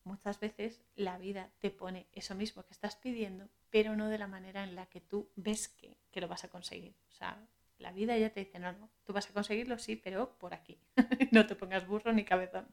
[0.05, 4.27] muchas veces la vida te pone eso mismo que estás pidiendo, pero no de la
[4.27, 6.95] manera en la que tú ves que, que lo vas a conseguir.
[7.09, 7.43] O sea,
[7.79, 10.79] la vida ya te dice, no, no, tú vas a conseguirlo, sí, pero por aquí.
[11.33, 12.67] no te pongas burro ni cabezón.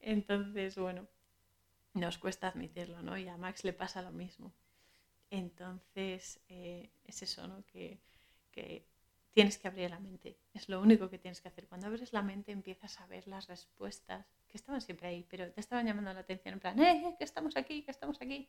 [0.00, 1.06] Entonces, bueno,
[1.94, 3.16] nos cuesta admitirlo, ¿no?
[3.16, 4.52] Y a Max le pasa lo mismo.
[5.30, 7.64] Entonces, eh, es eso, ¿no?
[7.66, 8.00] Que,
[8.50, 8.86] que
[9.32, 10.38] tienes que abrir la mente.
[10.52, 11.66] Es lo único que tienes que hacer.
[11.66, 15.60] Cuando abres la mente empiezas a ver las respuestas que estaban siempre ahí, pero te
[15.60, 18.48] estaban llamando la atención en plan, eh, que estamos aquí, que estamos aquí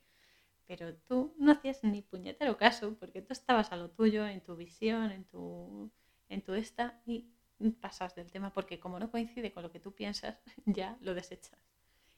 [0.67, 4.55] pero tú no hacías ni puñetero caso porque tú estabas a lo tuyo, en tu
[4.55, 5.91] visión, en tu,
[6.29, 7.31] en tu esta y
[7.79, 11.59] pasas del tema porque como no coincide con lo que tú piensas, ya lo desechas.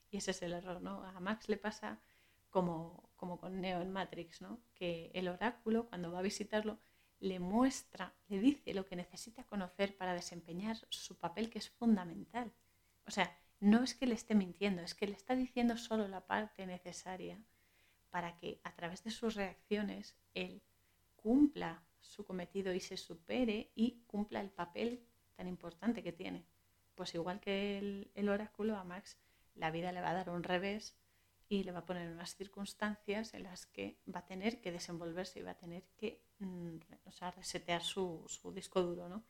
[0.09, 1.03] Y ese es el error, ¿no?
[1.03, 1.99] A Max le pasa
[2.49, 4.61] como, como con Neo en Matrix, ¿no?
[4.73, 6.79] Que el oráculo, cuando va a visitarlo,
[7.19, 12.53] le muestra, le dice lo que necesita conocer para desempeñar su papel que es fundamental.
[13.05, 16.25] O sea, no es que le esté mintiendo, es que le está diciendo solo la
[16.25, 17.41] parte necesaria
[18.09, 20.61] para que a través de sus reacciones él
[21.15, 25.03] cumpla su cometido y se supere y cumpla el papel
[25.35, 26.45] tan importante que tiene.
[26.95, 27.77] Pues igual que
[28.15, 29.17] el, oráculo a Max,
[29.55, 30.95] la vida le va a dar un revés
[31.49, 35.39] y le va a poner unas circunstancias en las que va a tener que desenvolverse
[35.39, 36.77] y va a tener que mm,
[37.35, 39.23] resetear su, su disco duro, ¿no?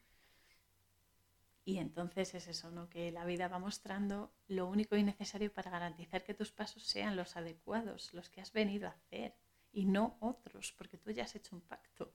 [1.67, 2.89] Y entonces es eso, ¿no?
[2.89, 7.17] Que la vida va mostrando lo único y necesario para garantizar que tus pasos sean
[7.17, 9.35] los adecuados, los que has venido a hacer,
[9.73, 12.13] y no otros, porque tú ya has hecho un pacto.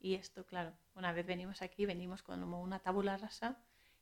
[0.00, 3.56] Y esto, claro, una vez venimos aquí, venimos como una tabula rasa,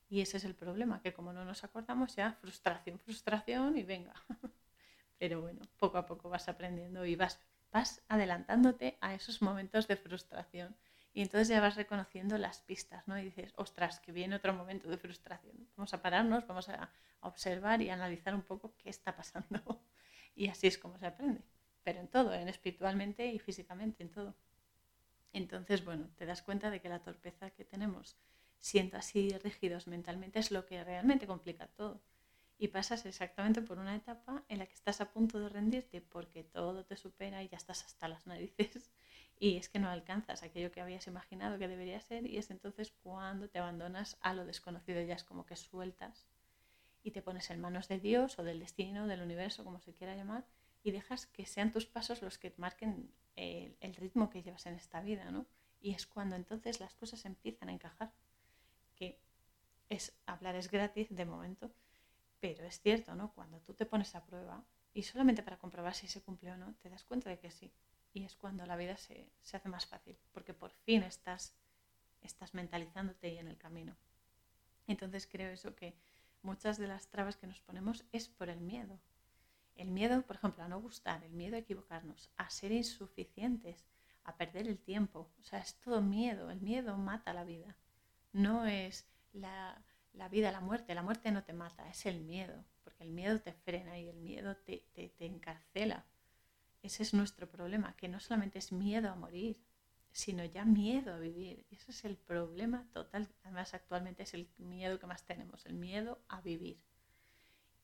[0.08, 4.14] y ese es el problema, que como no nos acordamos ya, frustración, frustración, y venga.
[5.16, 7.38] Pero bueno, poco a poco vas aprendiendo y vas,
[7.70, 10.74] vas adelantándote a esos momentos de frustración
[11.18, 13.18] y entonces ya vas reconociendo las pistas, ¿no?
[13.18, 15.68] Y dices, ostras, que viene otro momento de frustración.
[15.76, 19.82] Vamos a pararnos, vamos a observar y analizar un poco qué está pasando.
[20.36, 21.42] y así es como se aprende.
[21.82, 24.36] Pero en todo, en espiritualmente y físicamente, en todo.
[25.32, 28.16] Entonces, bueno, te das cuenta de que la torpeza que tenemos,
[28.60, 32.00] siendo así rígidos mentalmente, es lo que realmente complica todo.
[32.58, 36.44] Y pasas exactamente por una etapa en la que estás a punto de rendirte porque
[36.44, 38.92] todo te supera y ya estás hasta las narices
[39.38, 42.92] y es que no alcanzas aquello que habías imaginado que debería ser y es entonces
[43.02, 46.26] cuando te abandonas a lo desconocido, ya es como que sueltas
[47.02, 50.16] y te pones en manos de Dios o del destino, del universo, como se quiera
[50.16, 50.44] llamar,
[50.82, 54.74] y dejas que sean tus pasos los que marquen el, el ritmo que llevas en
[54.74, 55.46] esta vida, ¿no?
[55.80, 58.12] Y es cuando entonces las cosas empiezan a encajar,
[58.96, 59.18] que
[59.88, 61.70] es hablar es gratis de momento,
[62.40, 63.32] pero es cierto, ¿no?
[63.32, 66.74] Cuando tú te pones a prueba y solamente para comprobar si se cumple o no,
[66.82, 67.72] te das cuenta de que sí,
[68.18, 71.54] y es cuando la vida se, hace más fácil, porque por fin estás,
[72.20, 73.96] estás mentalizándote y en el camino.
[74.88, 75.94] Entonces creo eso que
[76.42, 78.98] muchas de las trabas que nos ponemos es por el miedo.
[79.76, 83.86] El miedo, por ejemplo, a no gustar, el miedo a equivocarnos, a ser insuficientes,
[84.24, 85.30] a perder el tiempo.
[85.40, 86.50] O sea, es todo miedo.
[86.50, 87.76] El miedo mata la vida.
[88.32, 89.80] No es la,
[90.28, 90.96] vida, la muerte.
[90.96, 92.64] La muerte no te mata, es el miedo.
[92.82, 96.04] Porque el miedo te frena y el miedo te, te, te encarcela.
[96.82, 99.60] Ese es nuestro problema, que no solamente es miedo a morir,
[100.12, 101.66] sino ya miedo a vivir.
[101.70, 103.28] Y ese es el problema total.
[103.44, 106.80] Además, actualmente es el miedo que más tenemos, el miedo a vivir.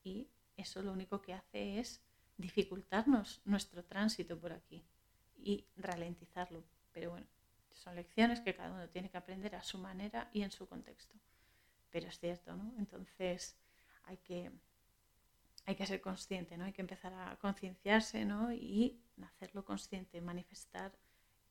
[0.03, 0.27] Y
[0.57, 2.01] eso lo único que hace es
[2.37, 4.83] dificultarnos nuestro tránsito por aquí
[5.37, 6.63] y ralentizarlo.
[6.91, 7.27] Pero bueno,
[7.71, 11.15] son lecciones que cada uno tiene que aprender a su manera y en su contexto.
[11.91, 12.73] Pero es cierto, ¿no?
[12.77, 13.55] Entonces
[14.03, 14.51] hay que
[15.65, 16.65] hay que ser consciente, ¿no?
[16.65, 18.51] Hay que empezar a concienciarse, ¿no?
[18.53, 20.91] Y hacerlo consciente, manifestar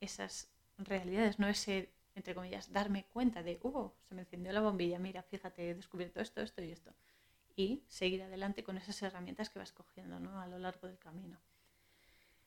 [0.01, 0.49] esas
[0.79, 5.23] realidades, no ese, entre comillas, darme cuenta de, oh, se me encendió la bombilla, mira,
[5.23, 6.93] fíjate, he descubierto esto, esto y esto.
[7.57, 10.41] Y seguir adelante con esas herramientas que vas cogiendo, ¿no?
[10.41, 11.39] A lo largo del camino.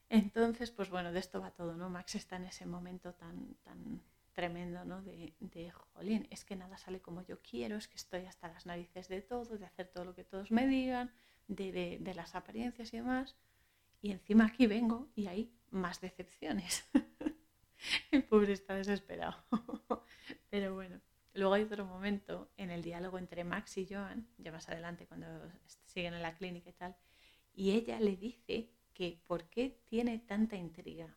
[0.10, 1.90] Entonces, pues bueno, de esto va todo, ¿no?
[1.90, 4.02] Max está en ese momento tan, tan
[4.34, 5.02] tremendo, ¿no?
[5.02, 8.66] De, de, jolín, es que nada sale como yo quiero, es que estoy hasta las
[8.66, 11.12] narices de todo, de hacer todo lo que todos me digan,
[11.48, 13.36] de, las apariencias y demás.
[14.02, 16.88] Y encima aquí vengo y hay más decepciones.
[18.12, 19.38] el pobre está desesperado.
[20.50, 21.02] Pero bueno,
[21.34, 25.28] luego hay otro momento en el diálogo entre Max y Joan, ya más adelante cuando
[25.86, 26.96] siguen en la clínica y tal,
[27.54, 31.16] y ella le dice que por qué tiene tanta intriga,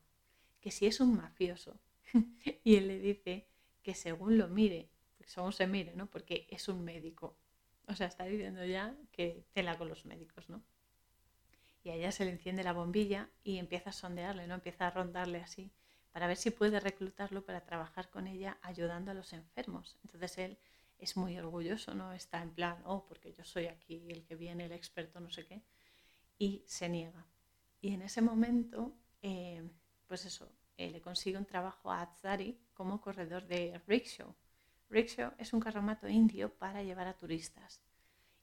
[0.61, 1.79] que si es un mafioso.
[2.65, 3.47] y él le dice
[3.83, 4.91] que según lo mire,
[5.25, 6.11] según se mire, ¿no?
[6.11, 7.37] Porque es un médico.
[7.91, 10.63] O sea, está diciendo ya que tela con los médicos, ¿no?
[11.83, 14.55] Y a ella se le enciende la bombilla y empieza a sondearle, ¿no?
[14.55, 15.73] Empieza a rondarle así
[16.13, 19.97] para ver si puede reclutarlo para trabajar con ella ayudando a los enfermos.
[20.05, 20.59] Entonces él
[20.99, 22.13] es muy orgulloso, ¿no?
[22.13, 25.47] Está en plan, oh, porque yo soy aquí el que viene, el experto, no sé
[25.47, 25.63] qué,
[26.39, 27.27] y se niega.
[27.81, 29.69] Y en ese momento, eh,
[30.07, 34.35] pues eso, eh, le consigue un trabajo a Atzari como corredor de rickshaw.
[34.91, 37.81] Rickshaw es un carromato indio para llevar a turistas.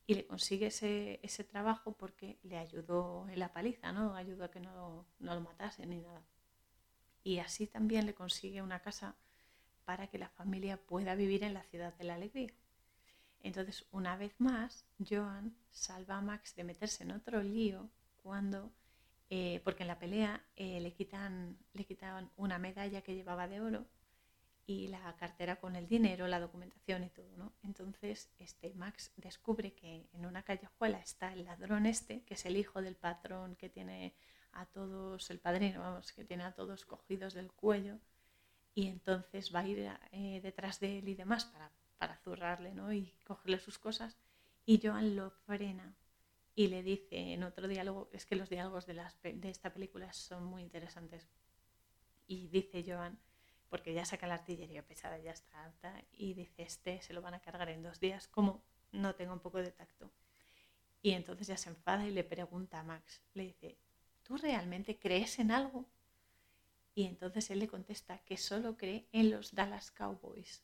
[0.05, 4.15] Y le consigue ese, ese trabajo porque le ayudó en la paliza, ¿no?
[4.15, 6.25] Ayudó a que no, no lo matasen ni nada.
[7.23, 9.15] Y así también le consigue una casa
[9.83, 12.53] para que la familia pueda vivir en la ciudad de la alegría.
[13.41, 17.89] Entonces, una vez más, Joan salva a Max de meterse en otro lío
[18.23, 18.71] cuando,
[19.29, 23.59] eh, porque en la pelea eh, le, quitan, le quitan una medalla que llevaba de
[23.59, 23.85] oro
[24.69, 27.53] y la cartera con el dinero, la documentación y todo, ¿no?
[27.63, 32.57] Entonces, este Max descubre que en una callejuela está el ladrón este, que es el
[32.57, 34.13] hijo del patrón que tiene
[34.51, 37.97] a todos, el padrino, vamos, que tiene a todos cogidos del cuello,
[38.75, 42.91] y entonces va a ir eh, detrás de él y demás para, para zurrarle, ¿no?
[42.91, 44.17] Y cogerle sus cosas,
[44.65, 45.95] y Joan lo frena
[46.55, 50.11] y le dice en otro diálogo, es que los diálogos de, las, de esta película
[50.11, 51.29] son muy interesantes,
[52.27, 53.17] y dice Joan,
[53.69, 57.33] porque ya saca la artillería pesada, ya está alta, y dice, este se lo van
[57.33, 60.11] a cargar en dos días, como no tengo un poco de tacto.
[61.01, 63.77] Y entonces ya se enfada y le pregunta a Max, le dice,
[64.23, 65.85] ¿tú realmente crees en algo?
[66.95, 70.63] Y entonces él le contesta que solo cree en los Dallas Cowboys,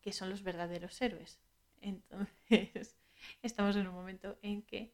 [0.00, 1.40] que son los verdaderos héroes.
[1.80, 2.94] Entonces
[3.42, 4.92] estamos en un momento en que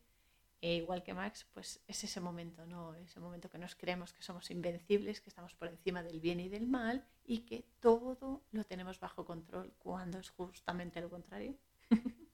[0.61, 2.95] e igual que Max, pues es ese momento, ¿no?
[2.97, 6.49] Ese momento que nos creemos que somos invencibles, que estamos por encima del bien y
[6.49, 11.55] del mal y que todo lo tenemos bajo control cuando es justamente lo contrario.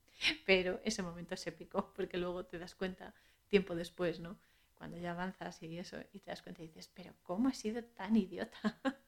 [0.45, 3.13] Pero ese momento es épico porque luego te das cuenta
[3.47, 4.39] tiempo después, ¿no?
[4.75, 7.83] Cuando ya avanzas y eso y te das cuenta y dices, pero ¿cómo he sido
[7.83, 8.57] tan idiota?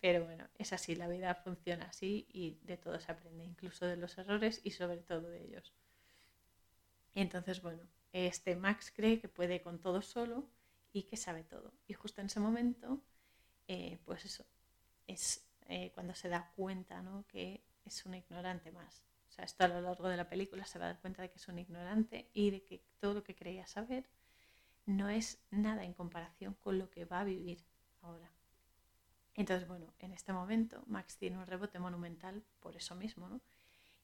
[0.00, 3.96] Pero bueno, es así, la vida funciona así y de todo se aprende, incluso de
[3.96, 5.72] los errores y sobre todo de ellos.
[7.14, 7.82] Entonces, bueno,
[8.14, 10.48] este Max cree que puede con todo solo
[10.92, 11.72] y que sabe todo.
[11.88, 13.02] Y justo en ese momento,
[13.66, 14.46] eh, pues eso,
[15.06, 17.26] es eh, cuando se da cuenta ¿no?
[17.26, 19.02] que es un ignorante más.
[19.28, 21.30] O sea, esto a lo largo de la película se va a dar cuenta de
[21.30, 24.08] que es un ignorante y de que todo lo que creía saber
[24.86, 27.64] no es nada en comparación con lo que va a vivir
[28.00, 28.30] ahora.
[29.34, 33.40] Entonces, bueno, en este momento Max tiene un rebote monumental por eso mismo, ¿no?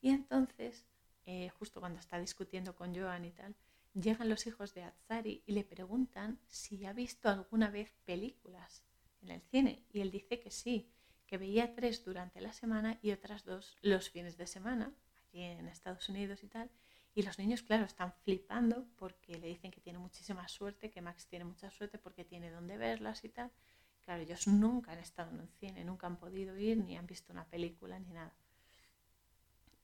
[0.00, 0.84] Y entonces,
[1.26, 3.54] eh, justo cuando está discutiendo con Joan y tal,
[3.94, 8.82] llegan los hijos de Atzari y le preguntan si ha visto alguna vez películas
[9.22, 9.84] en el cine.
[9.92, 10.90] Y él dice que sí,
[11.26, 14.92] que veía tres durante la semana y otras dos los fines de semana,
[15.28, 16.70] allí en Estados Unidos y tal.
[17.14, 21.26] Y los niños, claro, están flipando porque le dicen que tiene muchísima suerte, que Max
[21.26, 23.50] tiene mucha suerte porque tiene donde verlas y tal.
[24.04, 27.32] Claro, ellos nunca han estado en un cine, nunca han podido ir, ni han visto
[27.32, 28.32] una película, ni nada.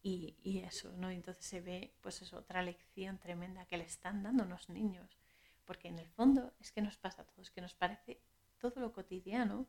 [0.08, 1.10] Y, eso, ¿no?
[1.10, 5.18] Entonces se ve, pues es otra lección tremenda que le están dando los niños,
[5.64, 8.20] porque en el fondo es que nos pasa a todos, que nos parece
[8.58, 9.66] todo lo cotidiano,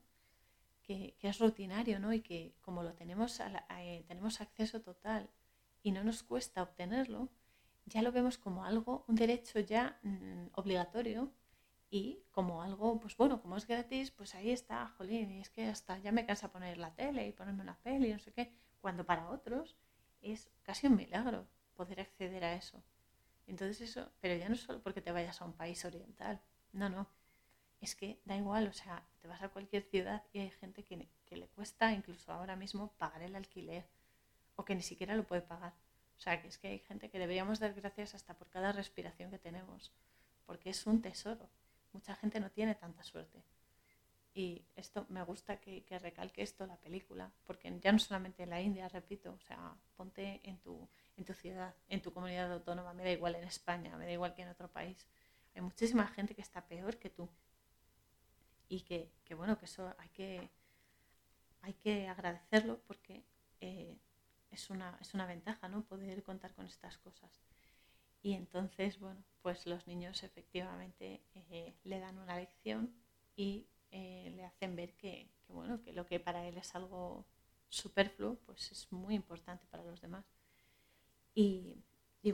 [0.83, 2.13] que, es rutinario, ¿no?
[2.13, 5.27] Y que como lo tenemos, eh, tenemos acceso total
[5.81, 7.29] y no nos cuesta obtenerlo,
[7.87, 11.31] ya lo vemos como algo, un derecho ya mm, obligatorio
[11.89, 15.65] y como algo, pues bueno, como es gratis, pues ahí está, jolín, y es que
[15.65, 19.03] hasta ya me cansa poner la tele y ponerme una peli, no sé qué, cuando
[19.03, 19.75] para otros
[20.33, 22.81] es casi un milagro poder acceder a eso.
[23.47, 26.41] Entonces eso, pero ya no solo porque te vayas a un país oriental,
[26.73, 27.07] no, no,
[27.79, 31.07] es que da igual, o sea, te vas a cualquier ciudad y hay gente que,
[31.25, 33.87] que le cuesta incluso ahora mismo pagar el alquiler
[34.55, 35.73] o que ni siquiera lo puede pagar.
[36.17, 39.29] O sea, que es que hay gente que deberíamos dar gracias hasta por cada respiración
[39.29, 39.91] que tenemos,
[40.45, 41.47] porque es un tesoro.
[41.93, 43.43] Mucha gente no tiene tanta suerte.
[44.33, 48.61] Y esto me gusta que, recalque esto la película, porque ya no solamente en la
[48.61, 53.03] India, repito, o sea, ponte en tu, en tu ciudad, en tu comunidad autónoma, me
[53.03, 55.07] da igual en España, me da igual que en otro país.
[55.55, 57.27] Hay muchísima gente que está peor que tú.
[58.69, 60.51] Y que, bueno, que eso hay que,
[61.61, 63.23] hay que agradecerlo porque
[63.61, 63.97] eh,
[64.51, 65.83] es, una, es una ventaja, ¿no?
[65.83, 67.41] Poder contar con estas cosas.
[68.21, 72.93] Y entonces, bueno, pues los niños efectivamente eh, le dan una lección
[73.35, 73.67] y
[73.99, 77.25] eh, le hacen ver que, bueno, que lo que para él es algo
[77.67, 80.23] superfluo, pues es muy importante para los demás.
[81.33, 81.83] Y,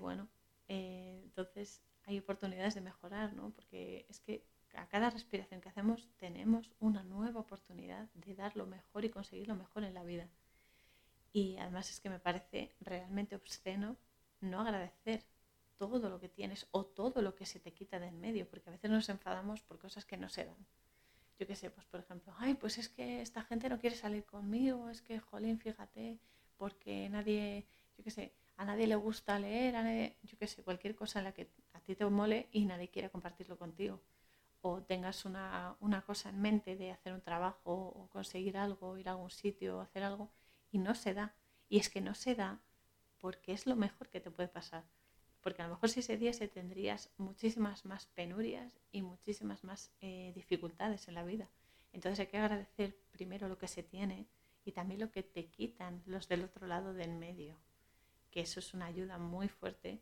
[0.02, 0.28] bueno,
[0.68, 3.52] eh, entonces hay oportunidades de mejorar, ¿no?
[3.52, 8.66] Porque es que a cada respiración que hacemos tenemos una nueva oportunidad de dar lo
[8.66, 10.28] mejor y conseguir lo mejor en la vida.
[11.32, 13.96] Y además es que me parece realmente obsceno
[14.42, 15.24] no agradecer
[15.78, 18.70] todo lo que tienes o todo lo que se te quita de en medio, porque
[18.70, 20.66] a veces nos enfadamos por cosas que no se dan.
[21.40, 24.24] Yo qué sé, pues por ejemplo, ay, pues es que esta gente no quiere salir
[24.26, 26.20] conmigo, es que, jolín, fíjate,
[26.58, 27.68] porque nadie,
[27.98, 29.74] yo qué sé, a nadie le gusta leer,
[30.24, 33.10] yo qué sé, cualquier cosa en la que a ti te mole y nadie quiere
[33.10, 34.02] compartirlo contigo.
[34.62, 39.10] O tengas una, una cosa en mente de hacer un trabajo o conseguir algo, ir
[39.10, 40.32] a algún sitio o hacer algo
[40.72, 41.36] y no se da.
[41.70, 42.62] Y es que no se da
[43.20, 44.84] porque es lo mejor que te puede pasar.
[45.44, 50.32] Porque a lo mejor si se diese tendrías muchísimas más penurias y muchísimas más eh,
[50.34, 51.50] dificultades en la vida.
[51.92, 54.26] Entonces hay que agradecer primero lo que se tiene
[54.66, 57.60] y también lo que te quitan los del otro lado del medio.
[58.32, 60.02] Que eso es una ayuda muy fuerte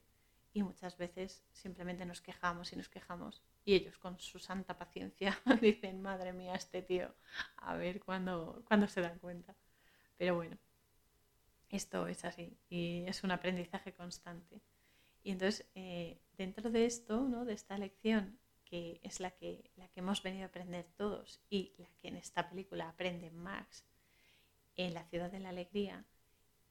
[0.54, 5.40] y muchas veces simplemente nos quejamos y nos quejamos y ellos con su santa paciencia
[5.62, 7.14] dicen, madre mía, este tío,
[7.58, 9.56] a ver cuándo, cuándo se dan cuenta.
[10.18, 10.58] Pero bueno,
[11.70, 14.62] esto es así y es un aprendizaje constante.
[15.24, 17.46] Y entonces, eh, dentro de esto, ¿no?
[17.46, 21.74] de esta lección, que es la que, la que hemos venido a aprender todos y
[21.78, 23.84] la que en esta película aprende Max,
[24.78, 26.06] en la ciudad de la alegría,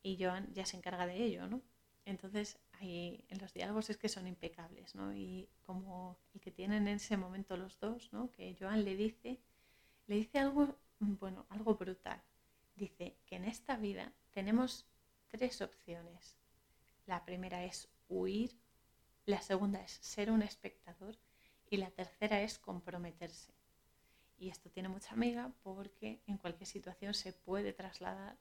[0.02, 1.60] y Joan ya se encarga de ello, ¿no?
[2.06, 5.14] Entonces, ahí, en los diálogos es que son impecables, ¿no?
[5.14, 8.30] Y como el que tienen en ese momento los dos, ¿no?
[8.30, 9.38] Que Joan le dice,
[10.06, 12.22] le dice algo, bueno, algo brutal
[12.80, 14.86] dice que en esta vida tenemos
[15.28, 16.36] tres opciones.
[17.06, 18.58] La primera es huir,
[19.24, 21.16] la segunda es ser un espectador
[21.70, 23.54] y la tercera es comprometerse.
[24.36, 28.36] Y esto tiene mucha amiga porque en cualquier situación se puede trasladar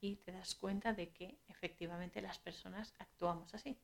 [0.00, 3.78] y te das cuenta de que efectivamente las personas actuamos así.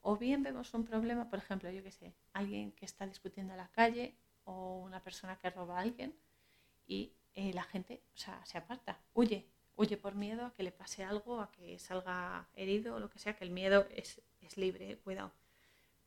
[0.00, 3.58] O bien vemos un problema, por ejemplo, yo que sé, alguien que está discutiendo en
[3.58, 6.14] la calle o una persona que roba a alguien
[6.86, 10.72] y eh, la gente o sea, se aparta, huye, huye por miedo a que le
[10.72, 14.56] pase algo, a que salga herido o lo que sea, que el miedo es, es
[14.56, 15.32] libre, cuidado.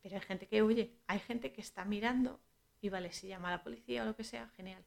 [0.01, 2.39] Pero hay gente que huye, hay gente que está mirando
[2.81, 4.83] y vale, si llama a la policía o lo que sea, genial.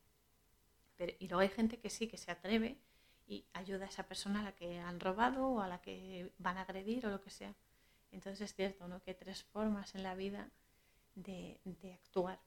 [0.96, 2.78] Pero, y luego hay gente que sí, que se atreve
[3.26, 6.58] y ayuda a esa persona a la que han robado o a la que van
[6.58, 7.54] a agredir o lo que sea.
[8.12, 9.00] Entonces es cierto, ¿no?
[9.02, 10.50] Que hay tres formas en la vida
[11.14, 12.40] de, de actuar.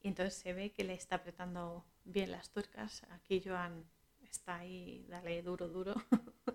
[0.00, 3.04] Y entonces se ve que le está apretando bien las tuercas.
[3.10, 3.84] Aquí Joan
[4.22, 5.94] está ahí, dale duro, duro.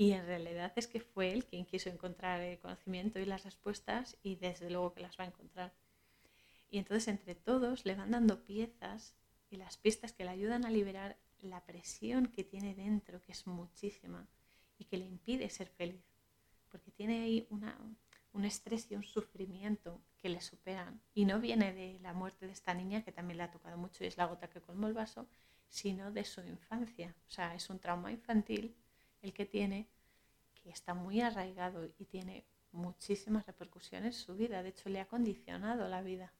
[0.00, 4.16] y en realidad es que fue él quien quiso encontrar el conocimiento y las respuestas
[4.22, 5.74] y desde luego que las va a encontrar.
[6.70, 9.16] Y entonces entre todos le van dando piezas
[9.50, 13.48] y las pistas que le ayudan a liberar la presión que tiene dentro, que es
[13.48, 14.28] muchísima,
[14.78, 16.04] y que le impide ser feliz.
[16.68, 17.76] Porque tiene ahí una,
[18.32, 21.02] un estrés y un sufrimiento que le superan.
[21.12, 24.04] Y no viene de la muerte de esta niña, que también le ha tocado mucho
[24.04, 25.26] y es la gota que colmó el vaso,
[25.68, 27.16] sino de su infancia.
[27.26, 28.76] O sea, es un trauma infantil
[29.22, 29.88] el que tiene,
[30.54, 34.62] que está muy arraigado y tiene muchísimas repercusiones en su vida.
[34.62, 36.32] De hecho, le ha condicionado la vida.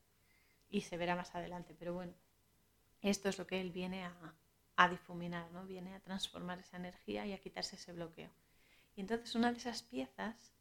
[0.70, 1.74] Y se verá más adelante.
[1.78, 2.12] Pero bueno,
[3.00, 4.04] esto es lo que él viene
[4.76, 5.66] a, difuminar, ¿no?
[5.66, 8.30] Viene a transformar esa energía y a quitarse ese bloqueo.
[8.94, 10.52] Y entonces una de esas piezas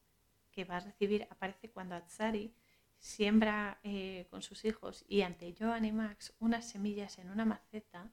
[0.52, 2.52] que va a recibir aparece cuando Atsari
[2.98, 8.10] siembra eh, con sus hijos y ante Joan y Max unas semillas en una maceta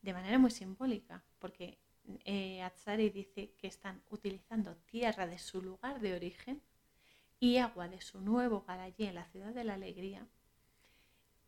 [0.00, 1.80] de manera muy simbólica, porque
[2.24, 6.62] eh, Atsari dice que están utilizando tierra de su lugar de origen
[7.40, 10.26] y agua de su nuevo hogar allí en la ciudad de la alegría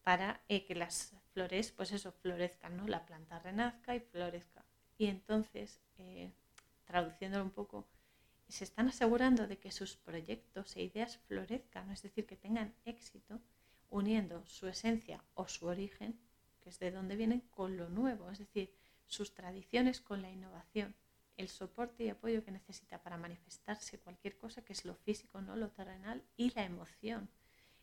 [0.02, 2.86] para eh, que las flores, pues eso, florezcan, ¿no?
[2.86, 4.64] La planta renazca y florezca.
[4.96, 5.80] Y entonces,
[6.86, 7.86] traduciéndolo un poco,
[8.48, 13.40] se están asegurando de que sus proyectos e ideas florezcan, es decir, que tengan éxito,
[13.90, 16.18] uniendo su esencia o su origen,
[16.60, 18.74] que es de donde vienen, con lo nuevo, es decir,
[19.08, 20.94] sus tradiciones con la innovación,
[21.36, 25.56] el soporte y apoyo que necesita para manifestarse cualquier cosa que es lo físico, no
[25.56, 27.28] lo terrenal y la emoción,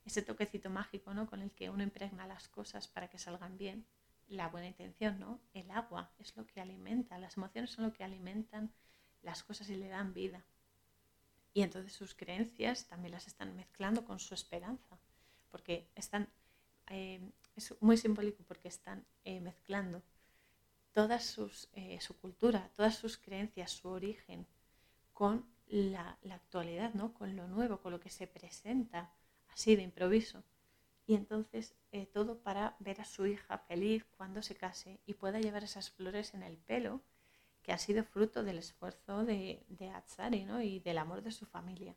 [0.06, 1.28] ese toquecito mágico, ¿no?
[1.28, 3.86] con el que uno impregna las cosas para que salgan bien,
[4.28, 5.40] la buena intención, ¿no?
[5.54, 8.72] El agua es lo que alimenta, las emociones son lo que alimentan
[9.22, 10.44] las cosas y le dan vida.
[11.54, 14.98] Y entonces sus creencias también las están mezclando con su esperanza,
[15.52, 16.28] porque están,
[16.90, 17.22] eh,
[17.56, 20.02] es muy simbólico porque están eh, mezclando
[20.96, 21.20] toda
[21.74, 24.48] eh, su cultura, todas sus creencias, su origen,
[25.12, 27.14] con la, actualidad, ¿no?
[27.14, 29.12] con lo nuevo, con lo que se presenta
[29.50, 30.46] así de improviso.
[31.06, 31.76] Y entonces
[32.14, 36.34] todo para ver a su hija feliz cuando se case y pueda llevar esas flores
[36.34, 37.02] en el pelo
[37.62, 40.62] que ha sido fruto del esfuerzo de, de Atsari ¿no?
[40.62, 41.94] y del amor de su familia.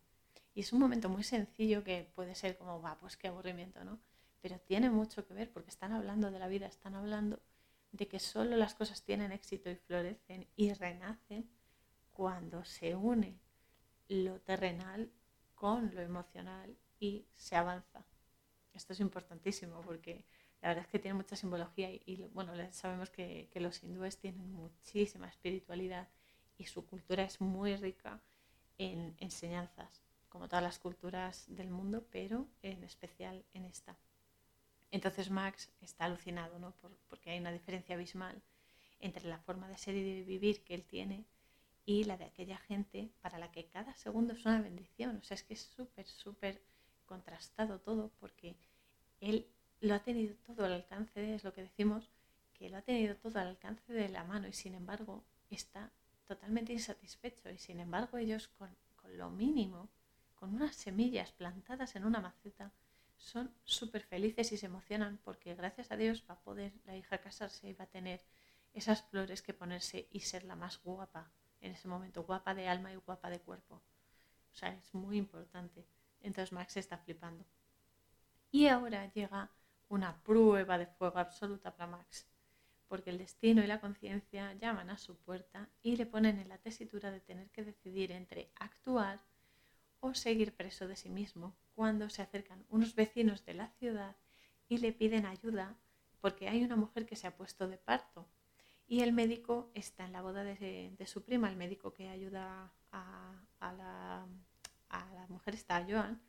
[0.55, 4.01] Y es un momento muy sencillo que puede ser como, va, pues qué aburrimiento, ¿no?
[4.41, 7.41] Pero tiene mucho que ver porque están hablando de la vida, están hablando
[7.93, 11.49] de que solo las cosas tienen éxito y florecen y renacen
[12.13, 13.39] cuando se une
[14.09, 15.11] lo terrenal
[15.55, 18.05] con lo emocional y se avanza.
[18.75, 20.25] Esto es importantísimo porque
[20.61, 24.53] la verdad es que tiene mucha simbología y, bueno, sabemos que, que, los hindúes tienen
[24.53, 26.09] muchísima espiritualidad
[26.57, 28.21] y su cultura es muy rica
[28.77, 33.97] en enseñanzas, como todas las culturas del mundo, pero en especial en esta.
[34.91, 36.75] Entonces Max está alucinado, ¿no?
[37.09, 38.41] porque hay una diferencia abismal
[39.01, 41.25] entre la forma de ser y de vivir que él tiene
[41.85, 45.17] y la de aquella gente para la que cada segundo es una bendición.
[45.17, 46.61] O sea, es que es súper, súper
[47.07, 48.57] contrastado todo porque
[49.21, 49.47] él
[49.81, 52.11] lo ha tenido todo al alcance, es lo que decimos,
[52.55, 55.91] que lo ha tenido todo al alcance de la mano y sin embargo está
[56.27, 59.89] totalmente insatisfecho y sin embargo ellos con, con lo mínimo,
[60.35, 62.71] con unas semillas plantadas en una maceta,
[63.19, 67.19] son súper felices y se emocionan porque gracias a Dios va a poder la hija
[67.19, 68.25] casarse y va a tener
[68.73, 72.93] esas flores que ponerse y ser la más guapa en ese momento, guapa de alma
[72.93, 73.83] y guapa de cuerpo.
[74.53, 75.85] O sea, es muy importante.
[76.21, 77.45] Entonces Max está flipando.
[78.53, 79.51] Y ahora llega
[79.89, 82.27] una prueba de fuego absoluta para Max,
[82.87, 86.59] porque el destino y la conciencia llaman a su puerta y le ponen en la
[86.59, 89.21] tesitura de tener que decidir entre actuar
[90.01, 94.17] o seguir preso de sí mismo cuando se acercan unos vecinos de la ciudad
[94.69, 95.77] y le piden ayuda
[96.21, 98.29] porque hay una mujer que se ha puesto de parto
[98.89, 103.45] y el médico está en la boda de, su prima, el médico que ayuda a,
[103.61, 104.27] la,
[105.29, 106.21] mujer está Joan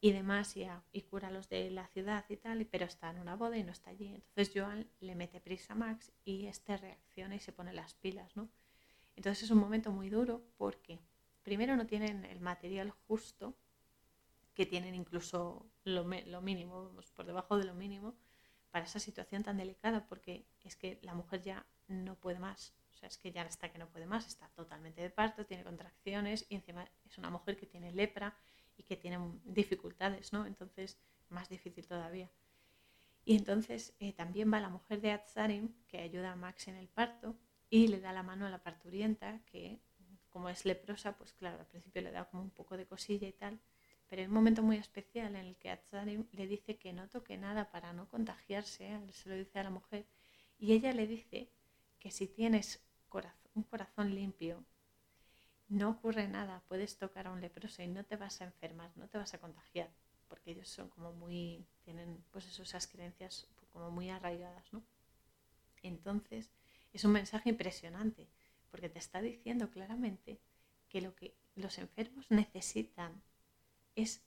[0.00, 3.18] y demás y, y, cura a los de la ciudad y tal, pero está en
[3.18, 4.14] una boda y no está allí.
[4.14, 8.36] Entonces Joan le mete prisa a Max y este reacciona y se pone las pilas,
[8.36, 8.48] ¿no?
[9.16, 11.00] Entonces es un momento muy duro porque
[11.42, 13.56] primero no tienen el material justo,
[14.56, 18.16] que tienen incluso lo, mínimo, por debajo de lo mínimo,
[18.70, 22.74] para esa situación tan delicada, porque es que la mujer ya no puede más.
[22.94, 25.62] O sea, es que ya está que no puede más, está totalmente de parto, tiene
[25.62, 28.34] contracciones y encima es una mujer que tiene lepra
[28.78, 30.46] y que tiene dificultades, ¿no?
[30.46, 30.98] Entonces,
[31.28, 32.30] más difícil todavía.
[33.26, 36.88] Y entonces eh, también va la mujer de Atzarim, que ayuda a Max en el
[36.88, 37.36] parto,
[37.68, 39.80] y le da la mano a la parturienta, que
[40.30, 43.32] como es leprosa, pues claro, al principio le da como un poco de cosilla y
[43.32, 43.60] tal,
[44.08, 47.36] pero hay un momento muy especial en el que Atzarim le dice que no toque
[47.36, 50.06] nada para no contagiarse, se lo dice a la mujer,
[50.58, 51.48] y ella le dice
[51.98, 52.80] que si tienes
[53.54, 54.64] un corazón limpio,
[55.68, 59.08] no ocurre nada, puedes tocar a un leproso y no te vas a enfermar, no
[59.08, 59.90] te vas a contagiar,
[60.28, 64.82] porque ellos son como muy, tienen pues esas creencias como muy arraigadas, ¿no?
[65.82, 66.50] Entonces,
[66.92, 68.28] es un mensaje impresionante,
[68.70, 70.38] porque te está diciendo claramente
[70.88, 73.22] que lo que los enfermos necesitan
[73.96, 74.22] es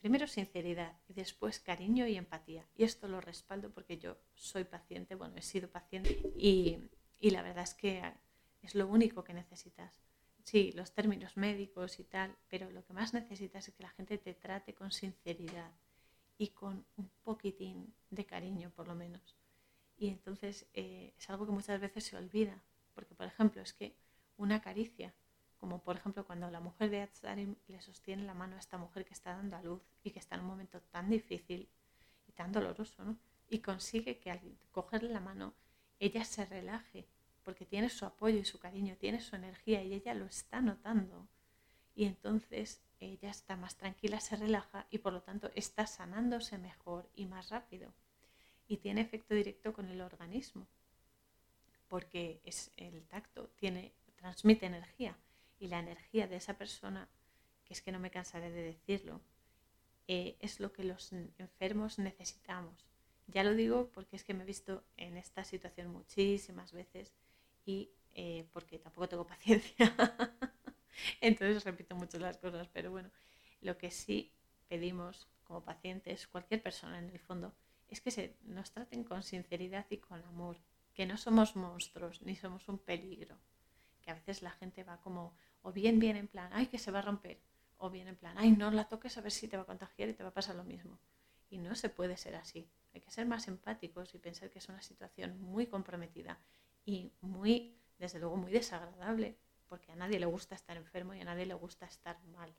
[0.00, 2.68] primero sinceridad y después cariño y empatía.
[2.76, 7.42] Y esto lo respaldo porque yo soy paciente, bueno, he sido paciente y, y la
[7.42, 8.02] verdad es que
[8.60, 10.02] es lo único que necesitas.
[10.44, 14.18] Sí, los términos médicos y tal, pero lo que más necesitas es que la gente
[14.18, 15.72] te trate con sinceridad
[16.36, 19.36] y con un poquitín de cariño, por lo menos.
[19.96, 22.60] Y entonces eh, es algo que muchas veces se olvida,
[22.94, 23.94] porque, por ejemplo, es que
[24.36, 25.14] una caricia,
[25.62, 29.04] como por ejemplo cuando la mujer de Atzarim le sostiene la mano a esta mujer
[29.04, 31.68] que está dando a luz y que está en un momento tan difícil
[32.26, 33.14] y tan doloroso.
[33.48, 34.40] Y consigue que al
[34.72, 35.54] cogerle la mano
[36.00, 37.06] ella se relaje,
[37.44, 41.28] porque tiene su apoyo y su cariño, tiene su energía y ella lo está notando.
[41.94, 47.08] Y entonces ella está más tranquila, se relaja y por lo tanto está sanándose mejor
[47.14, 47.94] y más rápido.
[48.66, 50.66] Y tiene efecto directo con el organismo
[51.86, 55.16] porque es el tacto, tiene, transmite energía
[55.62, 57.08] y la energía de esa persona,
[57.64, 59.20] que es que no me cansaré de decirlo,
[60.08, 62.84] eh, es lo que los enfermos necesitamos.
[63.28, 67.12] Ya lo digo porque es que me he visto en esta situación muchísimas veces
[67.64, 69.94] y eh, porque tampoco tengo paciencia.
[71.20, 73.12] Entonces repito mucho las cosas, pero bueno,
[73.60, 74.32] lo que sí
[74.68, 77.54] pedimos como pacientes, cualquier persona en el fondo,
[77.88, 80.56] es que se nos traten con sinceridad y con amor,
[80.92, 83.38] que no somos monstruos ni somos un peligro,
[84.02, 86.90] que a veces la gente va como, o bien viene en plan, ay, que se
[86.90, 87.40] va a romper,
[87.78, 90.08] o bien en plan, ay, no la toques a ver si te va a contagiar
[90.08, 90.98] y te va a pasar lo mismo.
[91.50, 92.68] Y no se puede ser así.
[92.94, 96.38] Hay que ser más empáticos y pensar que es una situación muy comprometida
[96.84, 99.36] y muy, desde luego, muy desagradable,
[99.68, 102.54] porque a nadie le gusta estar enfermo y a nadie le gusta estar mal.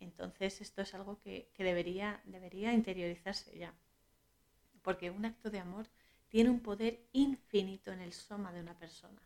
[0.00, 3.74] Entonces esto es algo que, que debería, debería interiorizarse ya.
[4.82, 5.86] Porque un acto de amor
[6.28, 9.25] tiene un poder infinito en el soma de una persona,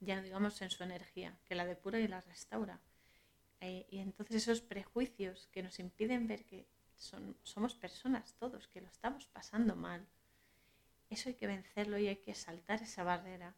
[0.00, 2.80] ya no digamos en su energía, que la depura y la restaura.
[3.60, 8.80] Eh, y entonces esos prejuicios que nos impiden ver que son, somos personas todos, que
[8.80, 10.06] lo estamos pasando mal,
[11.10, 13.54] eso hay que vencerlo y hay que saltar esa barrera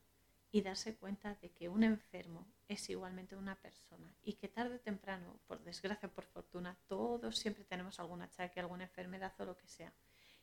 [0.51, 4.81] y darse cuenta de que un enfermo es igualmente una persona y que tarde o
[4.81, 9.57] temprano, por desgracia o por fortuna, todos siempre tenemos algún achaque, alguna enfermedad o lo
[9.57, 9.93] que sea.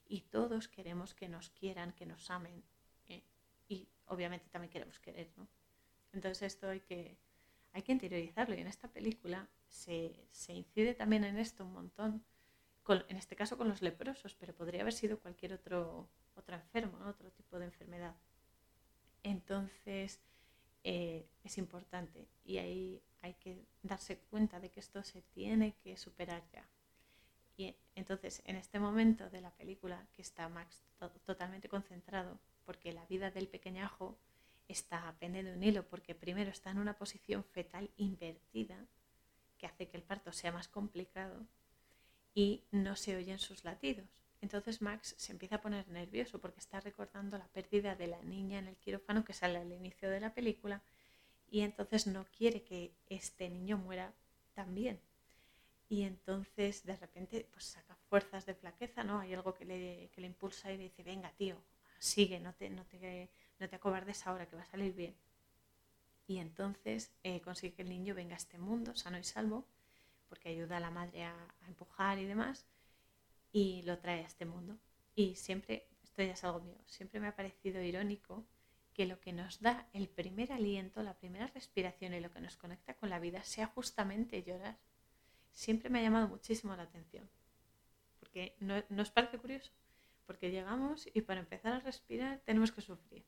[0.07, 2.63] Y todos queremos que nos quieran, que nos amen.
[3.07, 3.23] Eh,
[3.67, 5.47] y obviamente también queremos querer, ¿no?
[6.13, 7.17] Entonces esto hay que,
[7.73, 12.25] hay que interiorizarlo y en esta película se, incide también en esto un montón,
[12.87, 17.31] en este caso con los leprosos, pero podría haber sido cualquier otro, otro enfermo, otro
[17.31, 18.15] tipo de enfermedad.
[19.21, 20.19] Entonces
[20.83, 25.97] eh, es importante y ahí hay que darse cuenta de que esto se tiene que
[25.97, 26.67] superar ya.
[27.57, 30.83] Y entonces en este momento de la película que está Max
[31.25, 34.17] totalmente concentrado, porque la vida del pequeñajo
[34.69, 38.85] está pendiente de un hilo porque primero está en una posición fetal invertida,
[39.57, 41.45] que hace que el parto sea más complicado,
[42.33, 44.07] y no se oyen sus latidos.
[44.41, 48.59] Entonces Max se empieza a poner nervioso porque está recordando la pérdida de la niña
[48.59, 50.81] en el quirófano que sale al inicio de la película
[51.51, 54.13] y entonces no quiere que este niño muera
[54.53, 54.99] también.
[55.89, 59.19] Y entonces de repente pues saca fuerzas de flaqueza, ¿no?
[59.19, 61.57] Hay algo que le, que le impulsa y le dice, venga tío,
[61.97, 63.29] sigue, no te
[63.59, 65.15] no te acobardes ahora, que va a salir bien.
[66.27, 69.65] Y entonces eh, consigue que el niño venga a este mundo sano y salvo,
[70.27, 71.35] porque ayuda a la madre a,
[71.67, 72.65] empujar y demás,
[73.51, 74.77] y lo trae a este mundo.
[75.15, 78.45] Y siempre, esto ya es algo mío, siempre me ha parecido irónico
[78.93, 82.57] que lo que nos da el primer aliento, la primera respiración y lo que nos
[82.57, 84.77] conecta con la vida sea justamente llorar.
[85.51, 87.27] Siempre me ha llamado muchísimo la atención.
[88.19, 89.71] Porque no, ¿no os parece curioso?
[90.27, 93.25] Porque llegamos y para empezar a respirar tenemos que sufrir.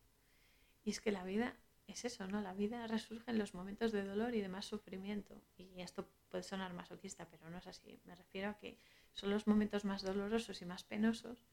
[0.84, 1.56] Y es que la vida
[1.88, 2.42] es eso, ¿no?
[2.42, 5.42] La vida resurge en los momentos de dolor y de más sufrimiento.
[5.58, 8.00] Y esto puede sonar masoquista, pero no es así.
[8.06, 8.78] Me refiero a que
[9.14, 11.44] son los momentos más dolorosos y más penosos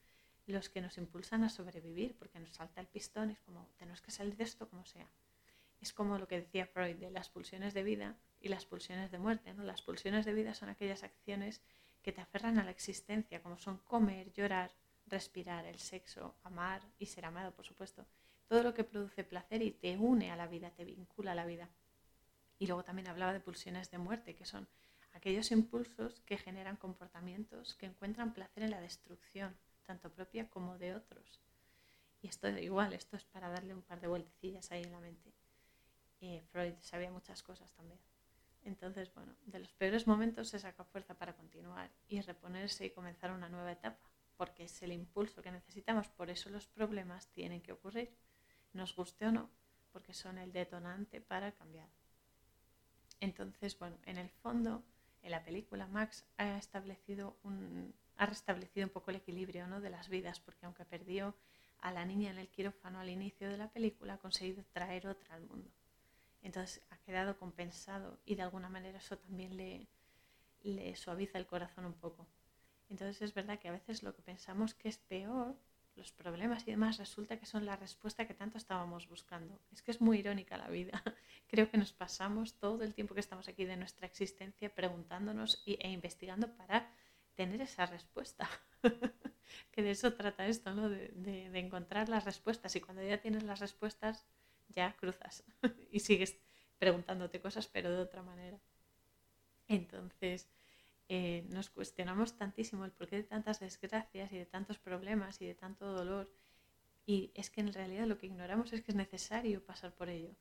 [0.47, 4.01] los que nos impulsan a sobrevivir, porque nos salta el pistón y es como, tenemos
[4.01, 5.07] que salir de esto como sea.
[5.81, 9.18] Es como lo que decía Freud de las pulsiones de vida y las pulsiones de
[9.18, 9.62] muerte, ¿no?
[9.62, 11.61] Las pulsiones de vida son aquellas acciones
[12.03, 14.70] que te aferran a la existencia, como son comer, llorar,
[15.07, 18.07] respirar, el sexo, amar y ser amado, por supuesto
[18.49, 21.46] todo lo que produce placer y te une a la vida, te vincula a la
[21.46, 21.68] vida.
[22.59, 24.66] Y luego también hablaba de pulsiones de muerte, que son
[25.12, 30.94] aquellos impulsos que generan comportamientos que encuentran placer en la destrucción, tanto propia como de
[30.94, 31.40] otros.
[32.20, 35.32] Y esto igual, esto es para darle un par de vueltecillas ahí en la mente.
[36.20, 38.01] Eh, Freud sabía muchas cosas también.
[38.64, 43.30] Entonces, bueno, de los peores momentos se saca fuerza para continuar y reponerse y comenzar
[43.30, 47.72] una nueva etapa, porque es el impulso que necesitamos, por eso los problemas tienen que
[47.72, 48.11] ocurrir
[48.73, 49.51] nos guste o no,
[49.93, 51.89] porque son el detonante para cambiar.
[53.21, 54.85] Entonces, bueno, en el fondo,
[55.23, 59.81] en la película Max ha establecido un, ha restablecido un poco el equilibrio ¿no?
[59.81, 61.35] de las vidas, porque aunque perdió
[61.81, 65.37] a la niña en el quirófano al inicio de la película, ha conseguido traer otra
[65.37, 65.71] al mundo.
[66.43, 69.87] Entonces ha quedado compensado y de alguna manera eso también le,
[70.62, 72.27] le suaviza el corazón un poco.
[72.91, 75.57] Entonces es verdad que a veces lo que pensamos que es peor
[75.99, 79.61] los problemas y demás resulta que son la respuesta que tanto estábamos buscando.
[79.72, 81.03] Es que es muy irónica la vida.
[81.49, 85.88] Creo que nos pasamos todo el tiempo que estamos aquí de nuestra existencia preguntándonos e
[85.90, 86.90] investigando para
[87.34, 88.49] tener esa respuesta.
[89.72, 90.88] que de eso trata esto, ¿no?
[90.88, 92.74] De, de, encontrar las respuestas.
[92.76, 94.26] Y cuando ya tienes las respuestas,
[94.68, 95.44] ya cruzas
[95.90, 96.38] y sigues
[96.78, 98.61] preguntándote cosas, pero de otra manera.
[99.66, 100.49] Entonces,
[101.09, 105.55] eh, nos cuestionamos tantísimo el porqué de tantas desgracias y de tantos problemas y de
[105.55, 106.31] tanto dolor.
[107.07, 110.35] Y es que en realidad lo que ignoramos es que es necesario pasar por ello.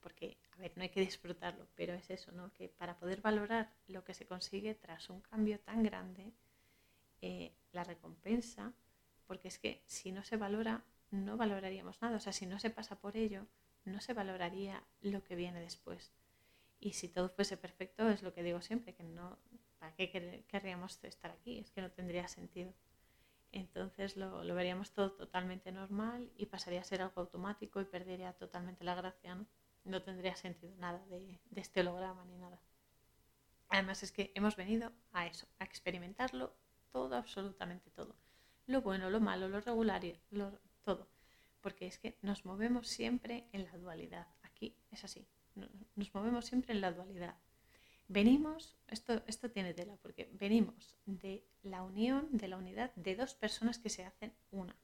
[0.00, 2.52] Porque, a ver, no hay que disfrutarlo, pero es eso, ¿no?
[2.52, 6.32] Que para poder valorar lo que se consigue tras un cambio tan grande,
[7.20, 8.72] eh, la recompensa,
[9.26, 12.16] porque es que si no se valora, no valoraríamos nada.
[12.16, 13.46] O sea, si no se pasa por ello,
[13.84, 16.12] no se valoraría lo que viene después.
[16.78, 19.38] Y si todo fuese perfecto, es lo que digo siempre, que no,
[19.82, 21.58] ¿para qué querríamos estar aquí?
[21.58, 22.72] Es que no tendría sentido.
[23.50, 28.84] Entonces lo, veríamos todo totalmente normal y pasaría a ser algo automático y perdería totalmente
[28.84, 29.44] la gracia, ¿no?
[29.82, 32.60] No tendría sentido nada de, este holograma ni nada.
[33.70, 36.54] Además es que hemos venido a eso, a experimentarlo
[36.92, 38.14] todo, absolutamente todo.
[38.66, 41.08] Lo bueno, lo malo, lo regular, lo, todo.
[41.60, 44.28] Porque es que nos movemos siempre en la dualidad.
[44.42, 45.26] Aquí es así.
[45.96, 47.34] Nos movemos siempre en la dualidad.
[48.12, 53.32] Venimos, esto, esto tiene tela, porque venimos de la unión, de la unidad de dos
[53.32, 54.76] personas que se hacen una.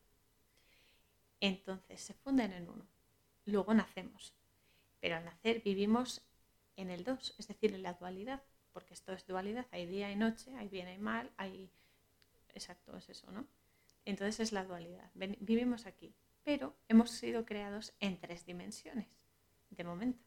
[1.39, 2.87] Entonces se funden en uno.
[3.45, 4.33] Luego nacemos.
[4.99, 6.23] Pero al nacer vivimos
[6.77, 10.17] en el dos, es decir, en la dualidad, porque esto es dualidad, hay día y
[10.17, 11.71] noche, hay bien y mal, hay...
[12.55, 13.47] Exacto, es eso, ¿no?
[14.07, 15.11] Entonces es la dualidad.
[15.15, 16.15] vivimos aquí,
[16.45, 19.07] pero hemos sido creados en tres dimensiones,
[19.69, 20.25] de momento,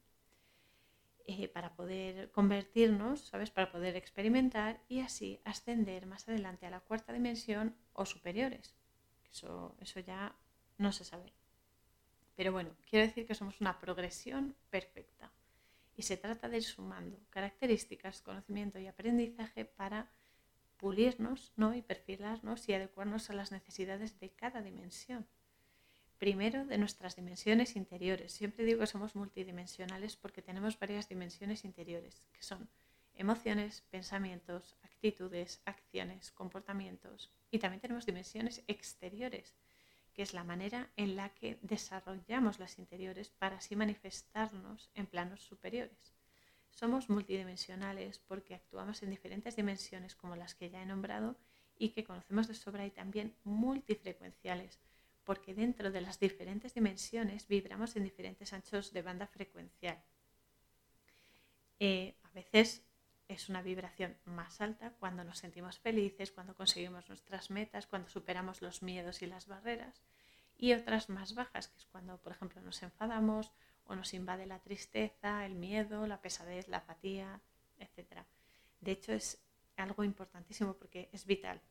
[1.32, 3.52] eh, para poder convertirnos, ¿sabes?
[3.52, 8.76] Para poder experimentar y así ascender más adelante a la cuarta dimensión o superiores.
[9.32, 10.36] Eso, eso ya
[10.78, 11.34] no se sabe.
[12.36, 15.32] Pero bueno, quiero decir que somos una progresión perfecta
[15.96, 20.12] y se trata de ir sumando características, conocimiento y aprendizaje para
[20.78, 21.76] pulirnos ¿no?
[21.76, 25.28] y perfilarnos y adecuarnos a las necesidades de cada dimensión.
[26.22, 28.32] Primero, de nuestras dimensiones interiores.
[28.32, 32.70] Siempre digo que somos multidimensionales porque tenemos varias dimensiones interiores, que son
[33.16, 37.32] emociones, pensamientos, actitudes, acciones, comportamientos.
[37.50, 39.56] Y también tenemos dimensiones exteriores,
[40.14, 45.42] que es la manera en la que desarrollamos las interiores para así manifestarnos en planos
[45.42, 46.14] superiores.
[46.70, 51.36] Somos multidimensionales porque actuamos en diferentes dimensiones como las que ya he nombrado
[51.80, 54.80] y que conocemos de sobra y también multifrecuenciales
[55.24, 60.04] porque dentro de las diferentes dimensiones vibramos en diferentes anchos de banda frecuencial.
[61.80, 62.84] Eh, a veces
[63.28, 68.62] es una vibración más alta cuando nos sentimos felices, cuando conseguimos nuestras metas, cuando superamos
[68.62, 70.02] los miedos y las barreras,
[70.58, 73.52] y otras más bajas, que es cuando, por ejemplo, nos enfadamos
[73.86, 77.42] o nos invade la tristeza, el miedo, la pesadez, la apatía,
[77.80, 78.24] etc.
[78.80, 79.42] De hecho, es
[79.78, 81.62] algo importantísimo porque es vital.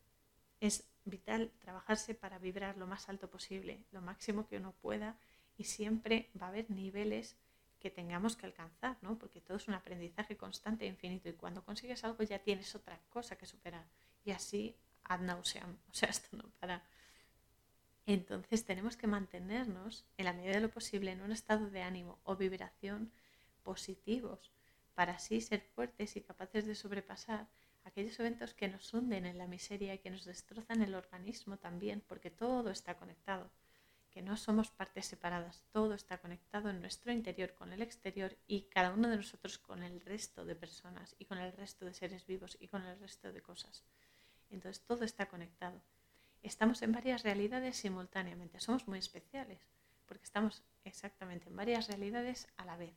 [0.60, 5.16] Es vital trabajarse para vibrar lo más alto posible, lo máximo que uno pueda,
[5.56, 7.36] y siempre va a haber niveles
[7.80, 9.18] que tengamos que alcanzar, ¿no?
[9.18, 13.00] Porque todo es un aprendizaje constante e infinito y cuando consigues algo ya tienes otra
[13.08, 13.86] cosa que superar
[14.24, 16.84] y así ad nauseam, o sea, esto no para.
[18.06, 22.18] Entonces tenemos que mantenernos en la medida de lo posible en un estado de ánimo
[22.24, 23.10] o vibración
[23.62, 24.52] positivos
[24.94, 27.48] para así ser fuertes y capaces de sobrepasar
[27.84, 32.02] aquellos eventos que nos hunden en la miseria y que nos destrozan el organismo también,
[32.06, 33.50] porque todo está conectado
[34.10, 38.62] que no somos partes separadas, todo está conectado en nuestro interior con el exterior y
[38.62, 42.26] cada uno de nosotros con el resto de personas y con el resto de seres
[42.26, 43.84] vivos y con el resto de cosas.
[44.50, 45.80] Entonces todo está conectado.
[46.42, 49.60] Estamos en varias realidades simultáneamente, somos muy especiales
[50.06, 52.96] porque estamos exactamente en varias realidades a la vez.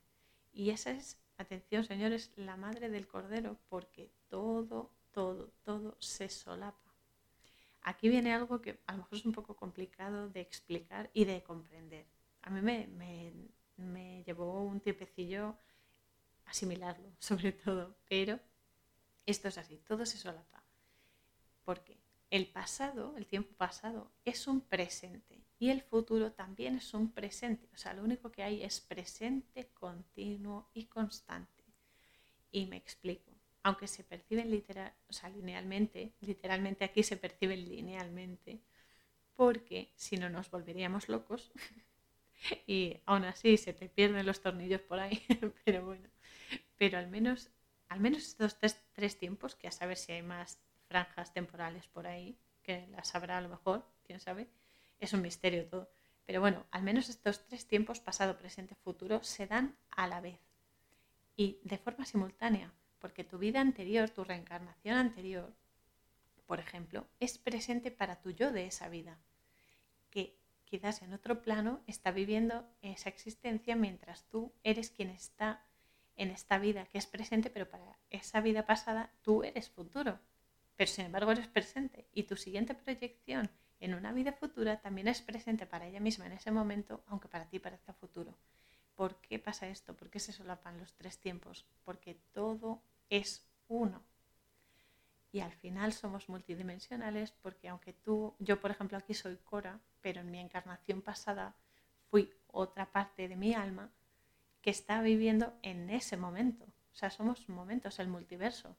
[0.52, 6.84] Y esa es, atención señores, la madre del cordero porque todo, todo, todo se solapa
[7.84, 11.44] Aquí viene algo que a lo mejor es un poco complicado de explicar y de
[11.44, 12.06] comprender.
[12.42, 15.58] A mí me, llevó un tiempecillo
[16.46, 18.40] asimilarlo, sobre todo, pero
[19.26, 20.64] esto es así, todo se solapa.
[21.66, 21.98] Porque
[22.30, 27.70] el pasado, el tiempo pasado, es un presente y el futuro también es un presente.
[27.74, 31.64] O sea, lo único que hay es presente, continuo y constante.
[32.52, 33.34] Y me explico
[33.64, 38.62] aunque se perciben literal, o sea, linealmente, literalmente aquí se perciben linealmente,
[39.36, 41.52] porque si no nos volveríamos locos
[42.68, 45.24] y aún así se te pierden los tornillos por ahí,
[45.66, 46.10] pero bueno,
[46.78, 47.52] pero al menos,
[47.88, 48.58] al menos estos
[48.92, 50.60] tres, tiempos, que a saber si hay más
[50.90, 54.50] franjas temporales por ahí, que las habrá a lo mejor, quién sabe,
[55.06, 55.90] es un misterio todo.
[56.26, 60.40] Pero bueno, al menos estos tres tiempos, pasado, presente, futuro, se dan a la vez
[61.36, 65.54] y de forma simultánea porque tu vida anterior, tu reencarnación anterior,
[66.46, 69.20] por ejemplo, es presente para tu yo de esa vida,
[70.10, 75.66] que quizás en otro plano está viviendo esa existencia mientras tú eres quien está
[76.16, 80.20] en esta vida que es presente, pero para esa vida pasada tú eres futuro,
[80.78, 83.50] pero sin embargo eres presente y tu siguiente proyección
[83.84, 87.50] en una vida futura también es presente para ella misma en ese momento, aunque para
[87.50, 88.34] ti parezca futuro.
[88.96, 89.94] ¿Por qué pasa esto?
[89.94, 91.66] ¿Por qué se solapan los tres tiempos?
[91.84, 94.02] Porque todo es uno.
[95.34, 100.22] Y al final somos multidimensionales porque aunque tú, yo por ejemplo aquí soy Cora, pero
[100.22, 101.56] en mi encarnación pasada
[102.10, 103.92] fui otra parte de mi alma
[104.62, 106.64] que está viviendo en ese momento.
[106.94, 108.78] O sea, somos momentos, el multiverso.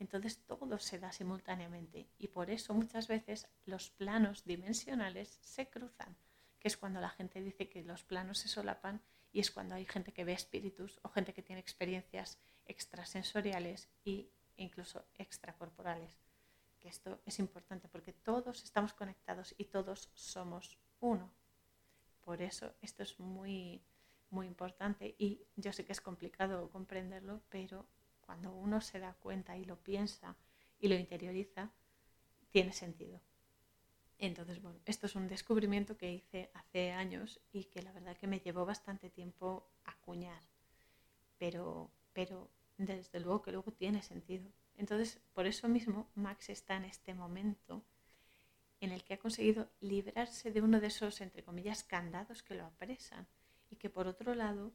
[0.00, 6.16] Entonces todo se da simultáneamente y por eso muchas veces los planos dimensionales se cruzan,
[6.58, 9.84] que es cuando la gente dice que los planos se solapan y es cuando hay
[9.84, 16.18] gente que ve espíritus o gente que tiene experiencias extrasensoriales e incluso extracorporales.
[16.80, 21.30] Que esto es importante porque todos estamos conectados y todos somos uno.
[22.22, 23.82] Por eso esto es muy,
[24.30, 27.86] muy importante y yo sé que es complicado comprenderlo, pero
[28.30, 30.36] cuando uno se da cuenta y lo piensa
[30.78, 31.72] y lo interioriza,
[32.52, 33.20] tiene sentido.
[34.18, 38.28] Entonces, bueno, esto es un descubrimiento que hice hace años y que la verdad que
[38.28, 40.40] me llevó bastante tiempo acuñar,
[41.38, 44.48] pero, pero desde luego que luego tiene sentido.
[44.76, 47.82] Entonces, por eso mismo, Max está en este momento
[48.80, 52.64] en el que ha conseguido librarse de uno de esos, entre comillas, candados que lo
[52.64, 53.26] apresan
[53.70, 54.72] y que por otro lado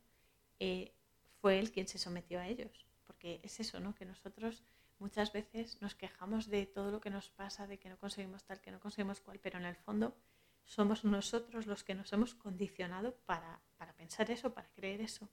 [0.60, 0.92] eh,
[1.40, 2.86] fue él quien se sometió a ellos.
[3.06, 3.96] Porque es eso, ¿no?
[3.96, 4.64] Que nosotros
[5.00, 8.62] muchas veces nos quejamos de todo lo que nos pasa, de que no conseguimos tal,
[8.62, 10.16] que no conseguimos cual, pero en el fondo
[10.64, 15.30] somos nosotros los que nos hemos condicionado para, para pensar eso, para creer eso.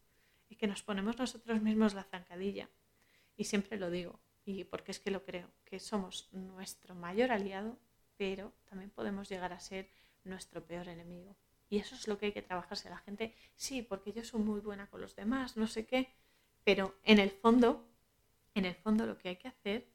[0.49, 2.69] Y que nos ponemos nosotros mismos la zancadilla.
[3.37, 7.79] Y siempre lo digo, y porque es que lo creo, que somos nuestro mayor aliado,
[8.17, 9.89] pero también podemos llegar a ser
[10.25, 11.37] nuestro peor enemigo.
[11.69, 12.91] Y eso es lo que hay que trabajarse.
[12.91, 16.13] La gente, sí, porque yo soy muy buena con los demás, no sé qué,
[16.65, 17.87] pero en el fondo,
[18.55, 19.89] en el fondo lo que hay que hacer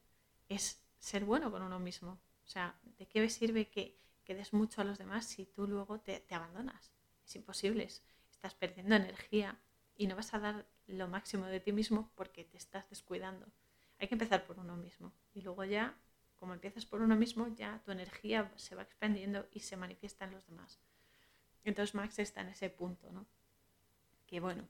[0.48, 2.18] es ser bueno con uno mismo.
[2.44, 6.00] O sea, ¿de qué sirve que, que des mucho a los demás si tú luego
[6.00, 6.92] te, te abandonas?
[7.24, 7.88] Es imposible,
[8.30, 9.58] estás perdiendo energía
[9.96, 13.46] y no vas a dar lo máximo de ti mismo porque te estás descuidando.
[13.98, 15.94] Hay que empezar por uno mismo y luego ya,
[16.36, 20.32] como empiezas por uno mismo, ya tu energía se va expandiendo y se manifiesta en
[20.32, 20.78] los demás.
[21.64, 23.26] Entonces Max está en ese punto, ¿no?
[24.26, 24.66] Que bueno,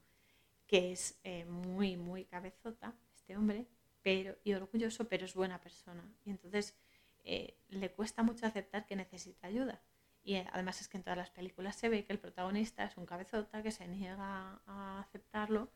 [0.69, 3.65] que es eh, muy, muy cabezota este hombre,
[4.03, 6.03] pero y orgulloso, pero es buena persona.
[6.23, 6.77] Y entonces
[7.23, 9.81] eh, le cuesta mucho aceptar que necesita ayuda.
[10.23, 12.95] Y eh, además es que en todas las películas se ve que el protagonista es
[12.97, 15.71] un cabezota que se niega a aceptarlo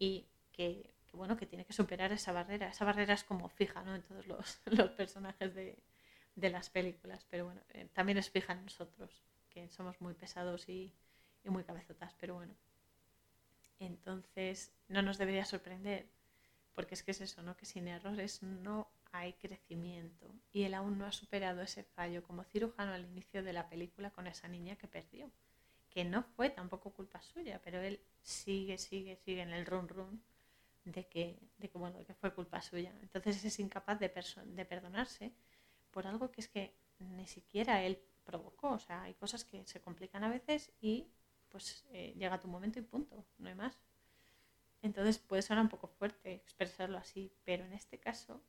[0.00, 2.68] y que bueno, que tiene que superar esa barrera.
[2.68, 3.94] Esa barrera es como fija, ¿no?
[3.94, 4.60] En todos los,
[4.96, 5.78] personajes de,
[6.34, 7.60] las películas, pero bueno,
[7.92, 10.92] también es fija en nosotros, que somos muy pesados y,
[11.44, 12.56] muy cabezotas, pero bueno.
[13.78, 16.06] Entonces, no nos debería sorprender,
[16.74, 17.56] porque es que es eso, ¿no?
[17.56, 20.34] Que sin errores no hay crecimiento.
[20.52, 24.10] Y él aún no ha superado ese fallo como cirujano al inicio de la película
[24.10, 25.30] con esa niña que perdió.
[25.90, 30.22] Que no fue tampoco culpa suya, pero él sigue, sigue, sigue en el run run
[30.84, 32.92] de que, de que, bueno, que fue culpa suya.
[33.02, 34.12] Entonces es incapaz de,
[34.46, 35.32] de perdonarse
[35.92, 38.70] por algo que es que ni siquiera él provocó.
[38.70, 41.06] O sea, hay cosas que se complican a veces y
[41.54, 43.78] pues eh, llega tu momento y punto, no hay más.
[44.82, 48.42] Entonces puede sonar un poco fuerte expresarlo así, pero en este caso,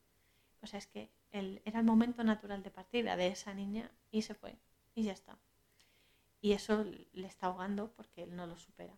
[0.64, 4.24] o sea, es que el, era el momento natural de partida de esa niña y
[4.24, 4.58] se fue
[4.95, 5.38] y ya está.
[6.41, 6.84] Y eso
[7.14, 8.97] le está ahogando porque él no lo supera.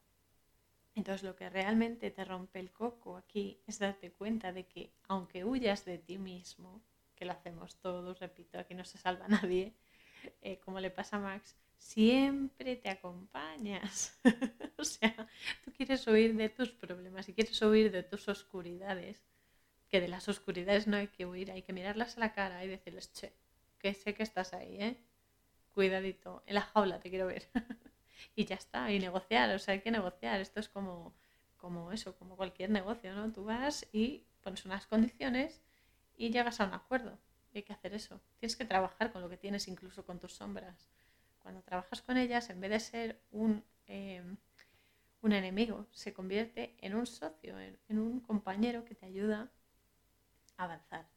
[0.95, 5.43] Entonces lo que realmente te rompe el coco aquí es darte cuenta de que aunque
[5.43, 6.81] huyas de ti mismo,
[7.13, 9.75] que lo hacemos todos, repito, aquí no se salva nadie,
[10.39, 14.19] eh, como le pasa a Max, siempre te acompañas.
[14.77, 15.15] o sea,
[15.63, 19.23] tú quieres huir de tus problemas y quieres huir de tus oscuridades,
[19.89, 22.67] que de las oscuridades no hay que huir, hay que mirarlas a la cara y
[22.67, 23.33] decirles, che,
[23.79, 24.97] que sé que estás ahí, ¿eh?
[25.73, 27.47] Cuidadito, en la jaula te quiero ver.
[28.35, 31.15] y ya está, y negociar, o sea, hay que negociar, esto es como,
[31.57, 33.31] como eso, como cualquier negocio, ¿no?
[33.31, 35.61] Tú vas y pones unas condiciones
[36.17, 37.17] y llegas a un acuerdo,
[37.53, 40.89] hay que hacer eso, tienes que trabajar con lo que tienes, incluso con tus sombras.
[41.47, 44.35] Cuando trabajas con ellas, en vez de ser un, em,
[45.21, 49.49] un enemigo, se convierte en un socio, en, en un compañero que te ayuda
[50.57, 51.07] a avanzar.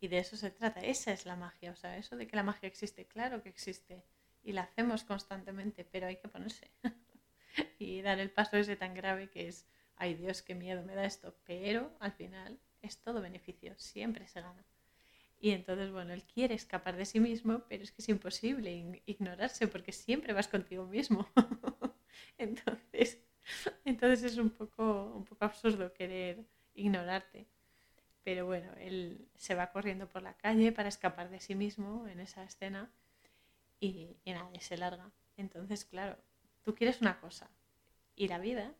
[0.00, 2.42] Y de eso se trata, esa es la magia, o sea, eso de que la
[2.42, 4.02] magia existe, claro que existe
[4.42, 6.70] y la hacemos constantemente, pero hay que ponerse
[7.78, 9.66] y dar el paso ese tan grave que es,
[9.96, 14.40] ay Dios, qué miedo me da esto, pero al final es todo beneficio, siempre se
[14.40, 14.64] gana.
[15.44, 19.68] Y entonces, bueno, él quiere escapar de sí mismo, pero es que es imposible ignorarse
[19.68, 21.28] porque siempre vas contigo mismo.
[22.38, 23.18] entonces,
[23.84, 27.46] entonces es un poco, un poco absurdo querer ignorarte.
[28.22, 32.20] Pero bueno, él se va corriendo por la calle para escapar de sí mismo en
[32.20, 32.90] esa escena
[33.80, 35.12] y, y nada, se larga.
[35.36, 36.16] Entonces, claro,
[36.62, 37.50] tú quieres una cosa
[38.16, 38.72] y la vida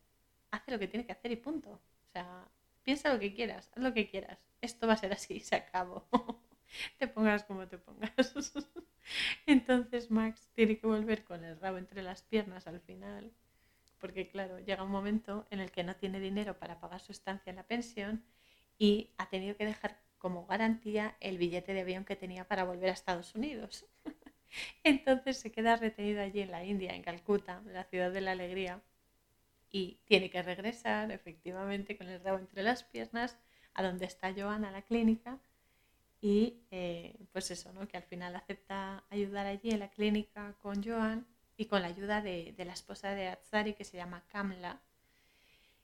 [0.51, 1.73] hace lo que tiene que hacer y punto.
[1.73, 2.49] O sea,
[2.83, 4.47] piensa lo que quieras, haz lo que quieras.
[4.63, 6.09] Esto va a ser así, se acabó.
[6.99, 8.13] Te pongas como te pongas.
[9.47, 13.33] Entonces Max tiene que volver con el rabo entre las piernas al final,
[13.99, 17.51] porque claro, llega un momento en el que no tiene dinero para pagar su estancia
[17.51, 18.25] en la pensión
[18.79, 22.91] y ha tenido que dejar como garantía el billete de avión que tenía para volver
[22.91, 23.87] a Estados Unidos.
[24.85, 28.81] Entonces se queda retenido allí en la India, en Calcuta, la ciudad de la alegría,
[29.71, 33.37] y tiene que regresar efectivamente con el rabo entre las piernas
[33.75, 35.41] a donde está Joan, a la clínica,
[36.25, 37.87] y eh, pues eso, ¿no?
[37.87, 41.27] que al final acepta ayudar allí en la clínica con Joan
[41.59, 44.81] y con la ayuda de, de la esposa de Atzari que se llama Kamla.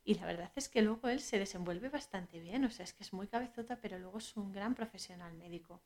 [0.02, 3.02] Y la verdad es que luego él se desenvuelve bastante bien, o sea, es que
[3.02, 5.82] es muy cabezota, pero luego es un gran profesional médico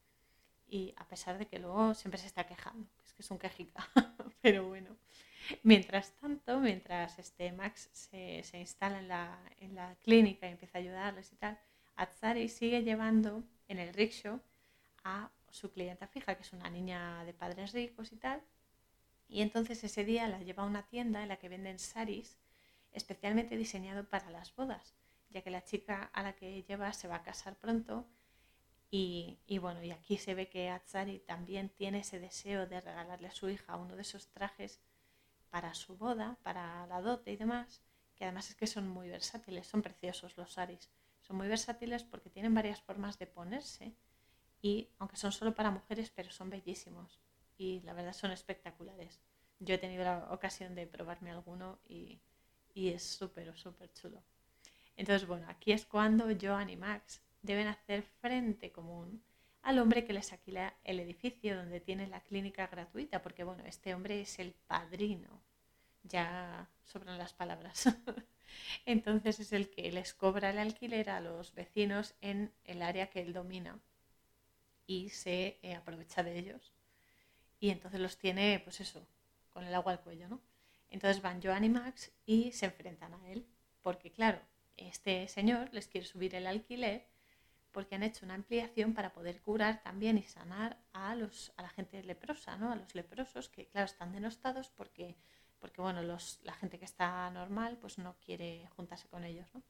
[0.69, 3.89] y a pesar de que luego siempre se está quejando, es que es un quejica,
[4.41, 4.97] pero bueno.
[5.65, 10.79] Mientras tanto, mientras este Max se, se instala en la, en la, clínica y empieza
[10.79, 11.59] a ayudarles y tal,
[11.97, 14.41] Atsari sigue llevando en el rickshaw
[15.05, 18.43] a su clienta fija, que es una niña de padres ricos y tal.
[19.29, 22.37] Y entonces ese día la lleva a una tienda en la que venden saris
[22.93, 24.95] especialmente diseñado para las bodas,
[25.31, 28.07] ya que la chica a la que lleva se va a casar pronto.
[28.91, 33.29] Y, y bueno, y aquí se ve que Atsari también tiene ese deseo de regalarle
[33.29, 34.81] a su hija uno de esos trajes
[35.51, 37.83] para su boda, para la dote y demás,
[38.15, 40.89] que además es que son muy versátiles, son preciosos los saris.
[41.27, 43.95] Son muy versátiles porque tienen varias formas de ponerse
[44.61, 47.19] y aunque son solo para mujeres, pero son bellísimos
[47.57, 49.21] y la verdad son espectaculares.
[49.59, 52.21] Yo he tenido la ocasión de probarme alguno y,
[52.75, 54.23] y es súper, súper chulo.
[54.97, 59.23] Entonces, bueno, aquí es cuando Joan y Max deben hacer frente común
[59.63, 63.95] al hombre que les alquila el edificio donde tiene la clínica gratuita, porque bueno, este
[63.95, 65.43] hombre es el padrino,
[66.03, 67.85] ya sobran las palabras.
[68.87, 73.21] Entonces es el que les cobra el alquiler a los vecinos en el área que
[73.21, 73.79] él domina
[74.87, 76.73] y se eh, aprovecha de ellos.
[77.61, 79.07] Y entonces los tiene, pues eso,
[79.51, 80.41] con el agua al cuello, ¿no?
[80.91, 83.47] Entonces van Joan y Max y se enfrentan a él,
[83.83, 84.41] porque claro,
[84.77, 87.07] este señor les quiere subir el alquiler
[87.73, 91.69] porque han hecho una ampliación para poder curar también y sanar a, los, a la
[91.69, 92.71] gente leprosa, ¿no?
[92.71, 95.17] A los leprosos que, claro, están denostados porque
[95.65, 99.63] porque bueno, los, la gente que está normal pues no quiere juntarse con ellos, ¿no?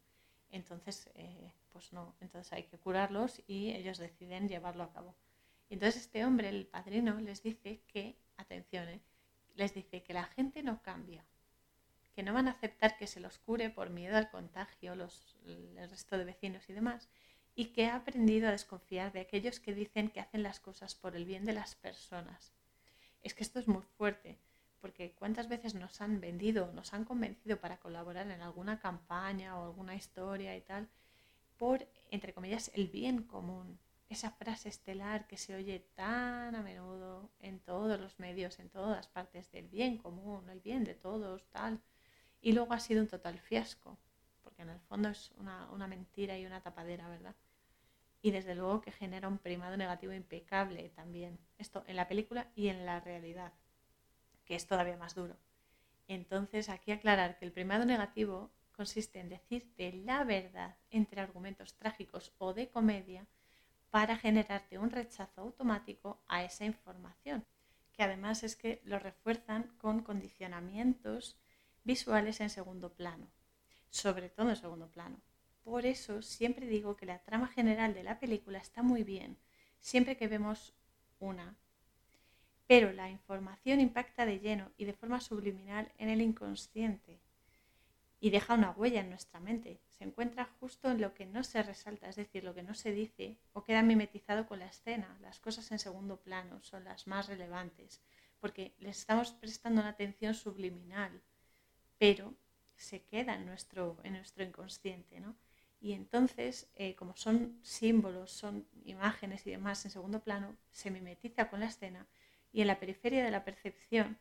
[0.51, 5.15] Entonces, eh, pues no, entonces hay que curarlos y ellos deciden llevarlo a cabo.
[5.71, 9.03] entonces este hombre, el padrino, les dice que, atención, ¿eh?
[9.55, 11.25] les dice que la gente no cambia,
[12.13, 15.89] que no van a aceptar que se los cure por miedo al contagio, los, el
[15.89, 17.09] resto de vecinos y demás,
[17.55, 21.15] y que ha aprendido a desconfiar de aquellos que dicen que hacen las cosas por
[21.15, 22.53] el bien de las personas.
[23.23, 24.41] Es que esto es muy fuerte
[24.85, 29.65] porque cuántas veces nos han vendido, nos han convencido para colaborar en alguna campaña o
[29.65, 30.91] alguna historia y tal,
[31.57, 33.79] por, entre comillas, el bien común.
[34.11, 39.09] Esa frase estelar que se oye tan a menudo en todos los medios, en todas
[39.09, 41.81] partes, del bien común, el bien de todos, tal.
[42.43, 43.97] Y luego ha sido un total fiasco,
[44.43, 47.35] porque en el fondo es una, una mentira y una tapadera, ¿verdad?
[48.21, 51.39] Y desde luego que genera un primado negativo impecable también.
[51.57, 53.55] Esto en la película y en la realidad
[54.45, 55.37] que es todavía más duro.
[56.07, 62.33] Entonces, aquí aclarar que el primado negativo consiste en decirte la verdad entre argumentos trágicos
[62.39, 63.27] o de comedia
[63.91, 67.45] para generarte un rechazo automático a esa información,
[67.93, 71.39] que además es que lo refuerzan con condicionamientos
[71.85, 73.29] visuales en segundo plano,
[73.91, 75.21] sobre todo en segundo plano.
[75.63, 79.39] Por eso siempre digo que la trama general de la película está muy bien,
[79.79, 80.75] siempre que vemos
[81.21, 81.57] una
[82.67, 87.21] pero la información impacta de lleno y de forma subliminal en el inconsciente
[88.21, 89.81] y deja una huella en nuestra mente.
[89.91, 92.93] Se encuentra justo en lo que no se resalta, es decir, lo que no se
[92.93, 95.19] dice o queda mimetizado con la escena.
[95.21, 98.01] Las cosas en segundo plano son las más relevantes
[98.41, 101.23] porque les estamos prestando una atención subliminal,
[101.99, 102.35] pero
[102.77, 105.19] se queda en nuestro, en nuestro inconsciente.
[105.21, 105.35] ¿no?
[105.81, 111.49] Y entonces, eh, como son símbolos, son imágenes y demás en segundo plano, se mimetiza
[111.49, 112.07] con la escena
[112.55, 114.17] y en la periferia de la percepción,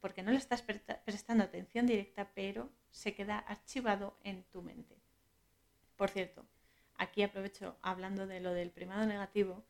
[0.00, 4.96] porque no le estás prestando atención directa, pero se queda archivado en tu mente.
[5.96, 6.46] Por cierto,
[6.96, 9.64] aquí aprovecho hablando de lo del primado negativo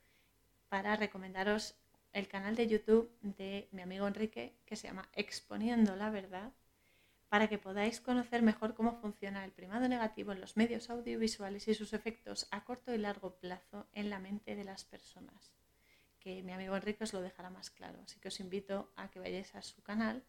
[0.69, 1.75] para recomendaros
[2.13, 6.53] el canal de YouTube de mi amigo Enrique que se llama Exponiendo la Verdad
[7.29, 11.75] para que podáis conocer mejor cómo funciona el primado negativo en los medios audiovisuales y
[11.75, 15.58] sus efectos a corto y largo plazo en la mente de las personas
[16.21, 18.01] que mi amigo Enrique os lo dejará más claro.
[18.05, 20.25] Así que os invito a que vayáis a su canal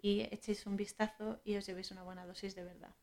[0.00, 2.94] y echéis un vistazo y os llevéis una buena dosis de verdad.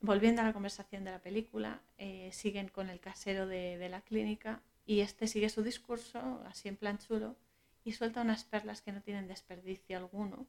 [0.00, 4.02] Volviendo a la conversación de la película, eh, siguen con el casero de, de la
[4.02, 7.36] clínica y este sigue su discurso, así en plan chulo,
[7.84, 10.46] y suelta unas perlas que no tienen desperdicio alguno,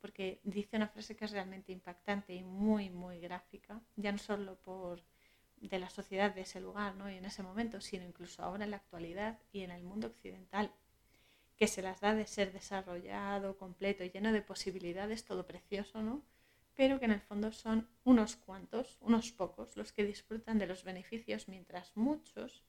[0.00, 4.56] porque dice una frase que es realmente impactante y muy, muy gráfica, ya no solo
[4.56, 5.02] por
[5.68, 7.10] de la sociedad de ese lugar ¿no?
[7.10, 10.72] y en ese momento, sino incluso ahora en la actualidad y en el mundo occidental,
[11.56, 16.22] que se las da de ser desarrollado, completo lleno de posibilidades, todo precioso, ¿no?
[16.74, 20.84] pero que en el fondo son unos cuantos, unos pocos, los que disfrutan de los
[20.84, 22.62] beneficios, mientras muchos,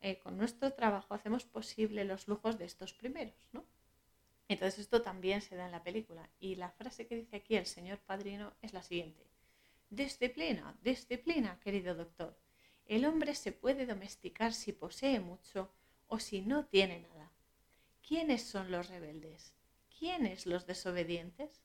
[0.00, 3.48] eh, con nuestro trabajo, hacemos posible los lujos de estos primeros.
[3.52, 3.64] ¿no?
[4.48, 6.28] Entonces esto también se da en la película.
[6.38, 9.24] Y la frase que dice aquí el señor padrino es la siguiente.
[9.92, 12.34] Disciplina, disciplina, querido doctor.
[12.86, 15.70] El hombre se puede domesticar si posee mucho
[16.06, 17.30] o si no tiene nada.
[18.00, 19.52] ¿Quiénes son los rebeldes?
[19.98, 21.60] ¿Quiénes los desobedientes?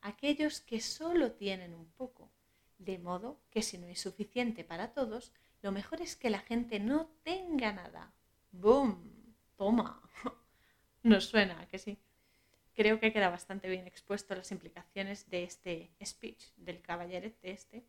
[0.00, 2.32] Aquellos que solo tienen un poco,
[2.78, 6.80] De modo que si no es suficiente para todos, lo mejor es que la gente
[6.80, 8.14] no tenga nada.
[8.50, 9.34] ¡Boom!
[9.56, 10.00] ¡Toma!
[11.02, 11.98] Nos suena, que sí.
[12.78, 17.84] Creo que queda bastante bien expuesto las implicaciones de este speech, del caballerete este,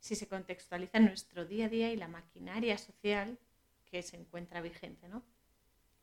[0.00, 3.38] si se contextualiza en nuestro día a día y la maquinaria social
[3.86, 5.24] que se encuentra vigente, ¿no?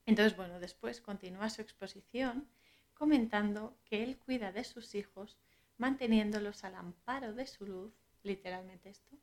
[0.07, 2.49] Entonces, bueno, después continúa su exposición
[2.95, 5.37] comentando que él cuida de sus hijos
[5.77, 9.15] manteniéndolos al amparo de su luz, literalmente esto,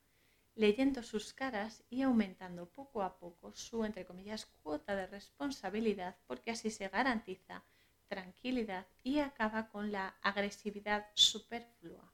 [0.54, 6.52] leyendo sus caras y aumentando poco a poco su, entre comillas, cuota de responsabilidad, porque
[6.52, 7.64] así se garantiza
[8.12, 12.12] tranquilidad y acaba con la agresividad superflua.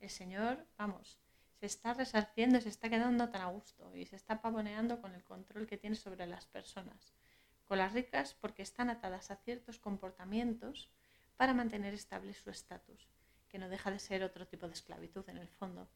[0.00, 1.20] El Señor, vamos,
[1.60, 5.22] se está resarciendo, se está quedando tan a gusto y se está pavoneando con el
[5.22, 7.14] control que tiene sobre las personas.
[7.64, 10.90] Con las ricas porque están atadas a ciertos comportamientos
[11.36, 13.08] para mantener estable su estatus,
[13.48, 15.88] que no deja de ser otro tipo de esclavitud en el fondo.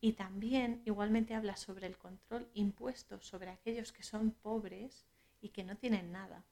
[0.00, 5.04] Y también igualmente habla sobre el control impuesto sobre aquellos que son pobres
[5.42, 6.46] y que no tienen nada,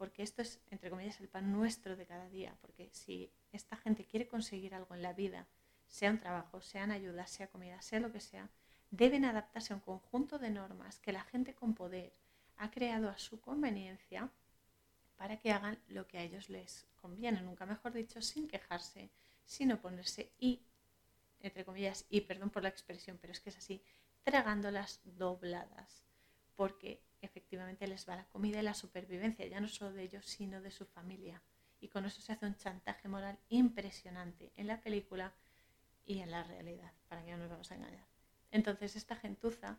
[0.00, 4.06] porque esto es, entre comillas, el pan nuestro de cada día, porque si esta gente
[4.06, 5.46] quiere conseguir algo en la vida,
[5.88, 8.48] sea un trabajo, sean ayudas, sea comida, sea lo que sea,
[8.90, 12.14] deben adaptarse a un conjunto de normas que la gente con poder
[12.56, 14.30] ha creado a su conveniencia
[15.18, 19.10] para que hagan lo que a ellos les conviene, nunca mejor dicho, sin quejarse,
[19.44, 20.62] sin oponerse y,
[21.40, 23.84] entre comillas, y perdón por la expresión, pero es que es así,
[24.24, 26.06] tragándolas dobladas,
[26.56, 30.60] porque efectivamente les va la comida y la supervivencia, ya no solo de ellos, sino
[30.60, 31.42] de su familia.
[31.80, 35.32] Y con eso se hace un chantaje moral impresionante en la película
[36.04, 38.06] y en la realidad, para que no nos vamos a engañar.
[38.50, 39.78] Entonces esta gentuza,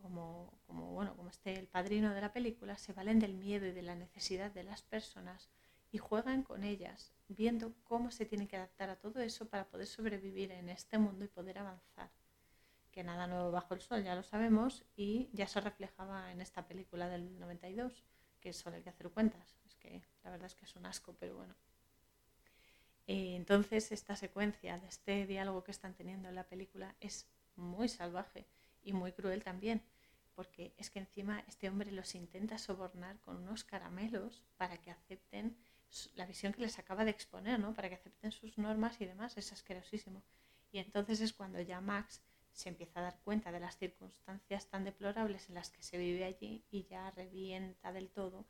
[0.00, 3.72] como, como, bueno, como este el padrino de la película, se valen del miedo y
[3.72, 5.50] de la necesidad de las personas
[5.90, 9.86] y juegan con ellas, viendo cómo se tienen que adaptar a todo eso para poder
[9.86, 12.10] sobrevivir en este mundo y poder avanzar
[12.92, 16.66] que nada nuevo bajo el sol, ya lo sabemos, y ya se reflejaba en esta
[16.66, 18.04] película del 92,
[18.40, 19.56] que solo hay que hacer cuentas.
[19.66, 21.54] Es que la verdad es que es un asco, pero bueno.
[23.06, 27.26] Eh, entonces esta secuencia de este diálogo que están teniendo en la película es
[27.56, 28.46] muy salvaje
[28.82, 29.82] y muy cruel también,
[30.34, 35.56] porque es que encima este hombre los intenta sobornar con unos caramelos para que acepten
[36.14, 37.74] la visión que les acaba de exponer, ¿no?
[37.74, 40.22] Para que acepten sus normas y demás, es asquerosísimo.
[40.70, 42.22] Y entonces es cuando ya Max
[42.52, 46.24] se empieza a dar cuenta de las circunstancias tan deplorables en las que se vive
[46.24, 48.46] allí y ya revienta del todo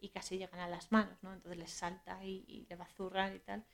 [0.00, 1.32] y casi llegan a las manos, ¿no?
[1.32, 3.64] Entonces les salta y, le va a zurrar y tal.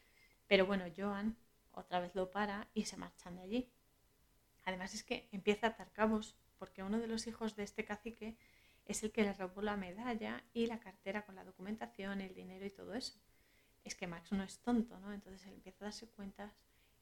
[0.47, 1.37] Pero bueno, Joan
[1.73, 3.73] otra vez lo para y se marchan de allí.
[4.65, 8.37] Además es que empieza a atar cabos porque uno de los hijos de este cacique
[8.85, 12.67] es el que le robó la medalla y la cartera con la documentación, el dinero
[12.67, 13.19] y todo eso.
[13.83, 15.13] Es que Max no es tonto, ¿no?
[15.13, 16.53] Entonces él empieza a darse cuentas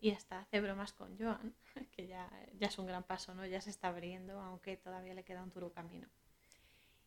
[0.01, 1.55] y hasta hace bromas con Joan,
[1.93, 3.47] que ya, ya es un gran paso, ¿no?
[3.47, 6.09] Ya se está abriendo, aunque todavía le queda un duro camino.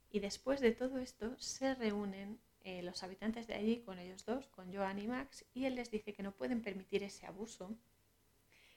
[0.10, 4.48] Y después de todo esto se reúnen eh, los habitantes de allí con ellos dos,
[4.48, 7.76] con Joan y Max, y él les dice que no pueden permitir ese abuso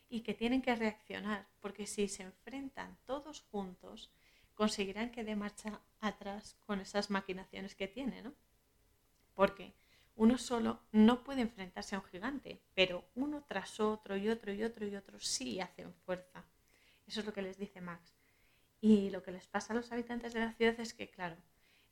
[0.09, 4.13] y que tienen que reaccionar, porque si se enfrentan todos juntos,
[4.55, 8.33] conseguirán que dé marcha atrás con esas maquinaciones que tiene, ¿no?
[9.35, 9.75] Porque
[10.17, 14.63] uno solo no puede enfrentarse a un gigante, pero uno tras otro y otro y
[14.63, 16.45] otro y otro sí hacen fuerza.
[17.07, 18.15] Eso es lo que les dice Max.
[18.81, 21.37] Y lo que les pasa a los habitantes de la ciudad es que, claro,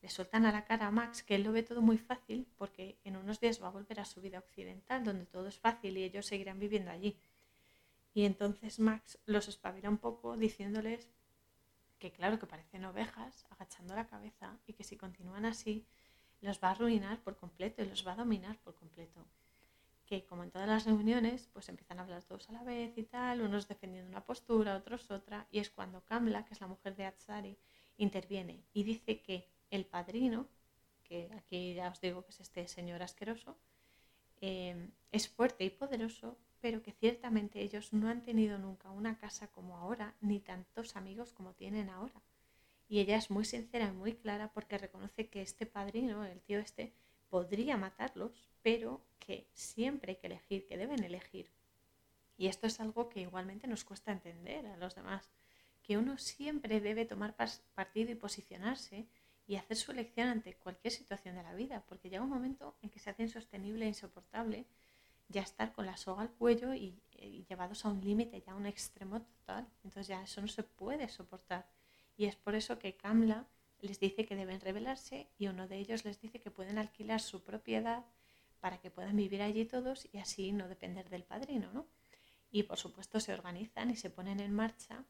[0.03, 2.99] le sueltan a la cara a Max que él lo ve todo muy fácil porque
[3.05, 6.05] en unos días va a volver a su vida occidental, donde todo es fácil y
[6.05, 7.17] ellos seguirán viviendo allí.
[8.15, 11.09] Y entonces Max los espabila un poco diciéndoles
[11.99, 15.87] que claro que parecen ovejas, agachando la cabeza, y que si continúan así,
[16.43, 19.25] los va a arruinar por completo y los va a dominar por completo.
[20.05, 23.05] Que como en todas las reuniones, pues empiezan a hablar todos a la vez y
[23.05, 26.97] tal, unos defendiendo una postura, otros otra, y es cuando Kamla, que es la mujer
[26.97, 27.57] de Atsari,
[27.97, 30.49] interviene y dice que el padrino,
[31.05, 33.57] que aquí ya os digo que es este señor asqueroso,
[34.41, 39.49] eh, es fuerte y poderoso, pero que ciertamente ellos no han tenido nunca una casa
[39.49, 42.21] como ahora, ni tantos amigos como tienen ahora
[42.93, 46.59] y ella es muy sincera y muy clara porque reconoce que este padrino, el tío
[46.59, 46.93] este,
[47.31, 51.51] podría matarlos, pero que siempre hay que elegir, que deben elegir.
[52.37, 55.31] Y esto es algo que igualmente nos cuesta entender a los demás,
[55.83, 57.35] que uno siempre debe tomar
[57.75, 59.07] partido y posicionarse
[59.47, 62.91] y hacer su elección ante cualquier situación de la vida, porque llega un momento en
[62.91, 64.67] que se hace insostenible e insoportable
[65.29, 68.57] ya estar con la soga al cuello y, y llevados a un límite, ya a
[68.57, 69.67] un extremo total.
[69.83, 71.65] Entonces ya eso no se puede soportar.
[72.17, 73.47] Y es por eso que Kamla
[73.81, 77.43] les dice que deben rebelarse y uno de ellos les dice que pueden alquilar su
[77.43, 78.05] propiedad
[78.61, 81.87] para que puedan vivir allí todos y así no depender del padrino, ¿no?
[82.53, 85.05] y por supuesto se organizan y se ponen en marcha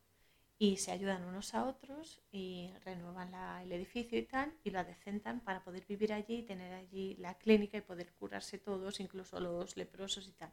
[0.58, 5.40] y se ayudan unos a otros y renuevan el edificio y tal y lo adecentan
[5.40, 9.76] para poder vivir allí y tener allí la clínica y poder curarse todos, incluso los
[9.76, 10.52] leprosos y tal.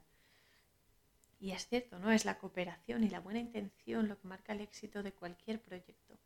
[1.38, 2.10] Y es cierto, ¿no?
[2.10, 6.18] Es la cooperación y la buena intención lo que marca el éxito de cualquier proyecto.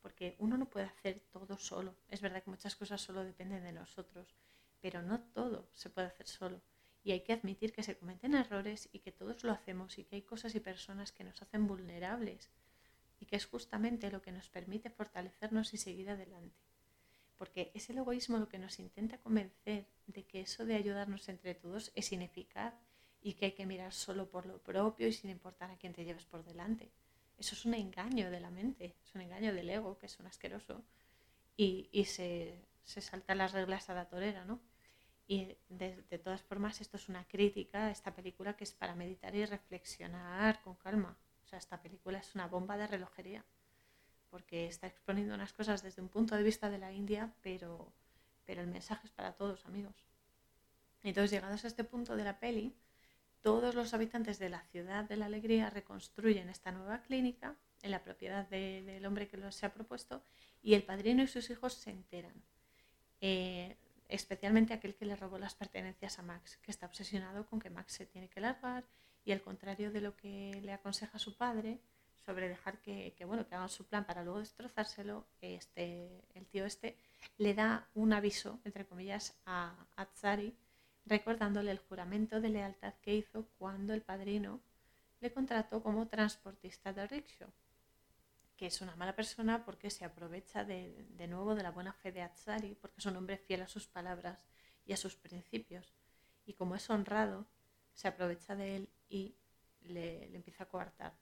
[0.00, 1.94] Porque uno no puede hacer todo solo.
[2.08, 4.34] Es verdad que muchas cosas solo dependen de nosotros,
[4.80, 6.60] pero no todo se puede hacer solo.
[7.02, 10.16] Y hay que admitir que se cometen errores y que todos lo hacemos y que
[10.16, 12.50] hay cosas y personas que nos hacen vulnerables
[13.20, 16.56] y que es justamente lo que nos permite fortalecernos y seguir adelante.
[17.36, 21.54] Porque es el egoísmo lo que nos intenta convencer de que eso de ayudarnos entre
[21.54, 22.74] todos es ineficaz
[23.22, 26.04] y que hay que mirar solo por lo propio y sin importar a quién te
[26.04, 26.90] lleves por delante.
[27.40, 30.26] Eso es un engaño de la mente, es un engaño del ego, que es un
[30.26, 30.84] asqueroso,
[31.56, 32.54] y, se,
[32.84, 34.60] se saltan las reglas a la torera, ¿no?
[35.26, 39.34] Y de, todas formas, esto es una crítica a esta película que es para meditar
[39.34, 41.16] y reflexionar con calma.
[41.42, 43.42] O sea, esta película es una bomba de relojería,
[44.28, 47.90] porque está exponiendo unas cosas desde un punto de vista de la India, pero,
[48.44, 49.94] pero el mensaje es para todos, amigos.
[51.02, 52.74] Entonces, llegados a este punto de la peli,
[53.42, 58.02] todos los habitantes de la ciudad de la alegría reconstruyen esta nueva clínica en la
[58.02, 60.22] propiedad del hombre que lo ha propuesto
[60.62, 62.34] y el padrino y sus hijos se enteran.
[63.20, 63.76] Eh,
[64.08, 67.94] especialmente aquel que le robó las pertenencias a Max, que está obsesionado con que Max
[67.94, 68.84] se tiene que largar
[69.24, 71.80] y al contrario de lo que le aconseja su padre
[72.24, 76.98] sobre dejar que, bueno, que hagan su plan para luego destrozárselo, este, el tío este
[77.38, 80.06] le da un aviso, entre comillas, a, a
[81.10, 84.62] recordándole el juramento de lealtad que hizo cuando el padrino
[85.20, 87.50] le contrató como transportista de rickshaw
[88.60, 92.20] que es una mala persona porque se aprovecha de, nuevo de la buena fe de
[92.20, 94.44] Atsari, porque es un hombre fiel a sus palabras
[94.84, 95.94] y a sus principios.
[96.44, 97.46] Y como es honrado,
[97.94, 99.34] se aprovecha de él y
[99.80, 101.14] le, empieza a coartar.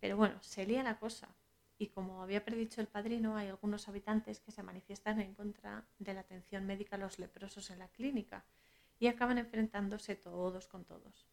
[0.00, 1.28] Pero bueno, se lía la cosa.
[1.76, 6.14] Y como había predicho el padrino, hay algunos habitantes que se manifiestan en contra de
[6.14, 8.42] la atención médica a los leprosos en la clínica
[8.98, 11.26] y acaban enfrentándose todos con todos.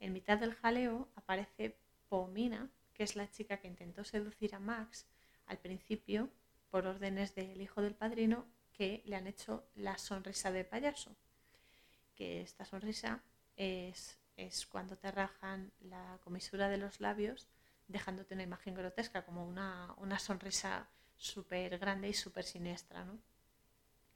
[0.00, 1.78] En mitad del jaleo aparece
[2.08, 5.06] Pomina, que es la chica que intentó seducir a Max
[5.46, 6.30] al principio
[6.70, 11.14] por órdenes del hijo del padrino que le han hecho la sonrisa de payaso.
[12.14, 13.22] Que esta sonrisa
[13.56, 17.48] es, es cuando te rajan la comisura de los labios
[17.88, 23.18] dejándote una imagen grotesca, como una, una sonrisa súper grande y súper siniestra, ¿no?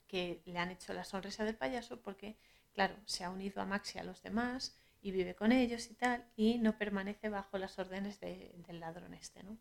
[0.07, 2.37] Que le han hecho la sonrisa del payaso porque,
[2.77, 5.95] claro, se ha unido a Max y a los demás, y vive con ellos y
[5.95, 9.57] tal, y no permanece bajo las órdenes del ladrón este, ¿no?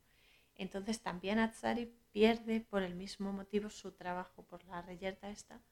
[0.55, 5.63] Entonces también Atsari pierde por el mismo motivo su trabajo, por la reyerta esta,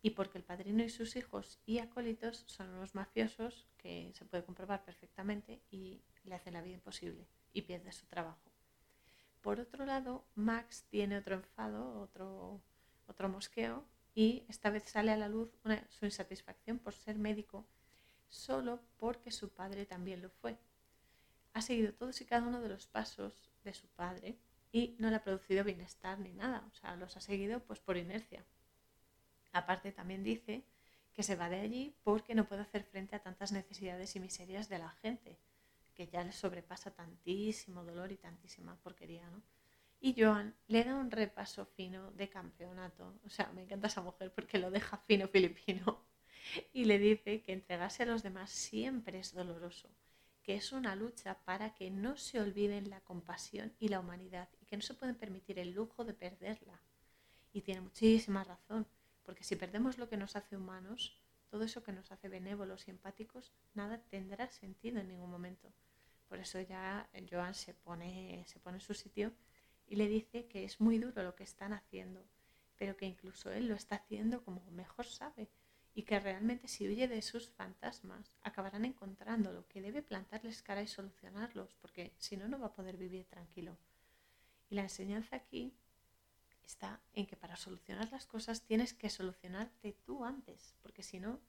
[0.00, 4.46] y porque el padrino y sus hijos y acólitos son unos mafiosos que se puede
[4.46, 8.50] comprobar perfectamente y le hacen la vida imposible y pierde su trabajo.
[9.42, 12.62] Por otro lado, Max tiene otro enfado, otro,
[13.06, 13.84] otro mosqueo,
[14.18, 15.48] y esta vez sale a la luz
[15.90, 17.64] su insatisfacción por ser médico
[18.28, 20.58] solo porque su padre también lo fue.
[21.52, 24.36] Ha seguido todos y cada uno de los pasos de su padre
[24.72, 27.96] y no le ha producido bienestar ni nada, o sea, los ha seguido pues por
[27.96, 28.44] inercia.
[29.52, 30.64] Aparte también dice
[31.14, 34.68] que se va de allí porque no puede hacer frente a tantas necesidades y miserias
[34.68, 35.38] de la gente,
[35.94, 39.40] que ya le sobrepasa tantísimo dolor y tantísima porquería, ¿no?
[40.00, 43.18] Y Joan le da un repaso fino de campeonato.
[43.24, 46.04] O sea, me encanta esa mujer porque lo deja fino filipino
[46.72, 49.88] y le dice que entregarse a los demás siempre es doloroso,
[50.42, 54.66] que es una lucha para que no se olviden la compasión y la humanidad y
[54.66, 56.80] que no se pueden permitir el lujo de perderla.
[57.52, 58.86] Y tiene muchísima razón,
[59.24, 61.20] porque si perdemos lo que nos hace humanos,
[61.50, 65.72] todo eso que nos hace benévolos y empáticos, nada tendrá sentido en ningún momento.
[66.28, 69.32] Por eso ya Joan se pone, se pone en su sitio
[69.88, 72.24] y le dice que es muy duro lo que están haciendo,
[72.76, 75.48] pero que incluso él lo está haciendo como mejor sabe,
[75.94, 80.82] y que realmente si huye de sus fantasmas acabarán encontrando lo que debe plantarles cara
[80.82, 83.76] y solucionarlos, porque si no, no va a poder vivir tranquilo.
[84.70, 85.74] Y la enseñanza aquí
[86.64, 91.40] está en que para solucionar las cosas tienes que solucionarte tú antes, porque si no,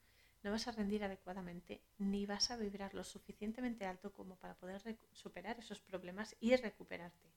[0.42, 4.82] no vas a rendir adecuadamente ni vas a vibrar lo suficientemente alto como para poder
[5.12, 7.28] superar esos problemas y recuperarte.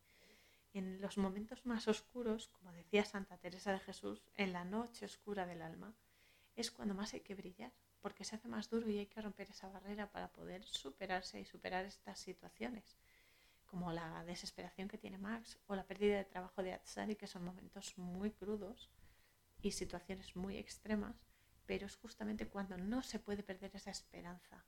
[0.73, 5.45] En los momentos más oscuros, como decía Santa Teresa de Jesús, en la noche oscura
[5.45, 5.93] del alma,
[6.55, 7.71] es cuando más hay que brillar,
[8.01, 11.45] porque se hace más duro y hay que romper esa barrera para poder superarse y
[11.45, 12.97] superar estas situaciones,
[13.67, 17.45] como la desesperación que tiene Max o la pérdida de trabajo de Atsari, que son
[17.45, 18.89] momentos muy crudos
[19.61, 21.15] y situaciones muy extremas,
[21.67, 24.65] pero es justamente cuando no se puede perder esa esperanza,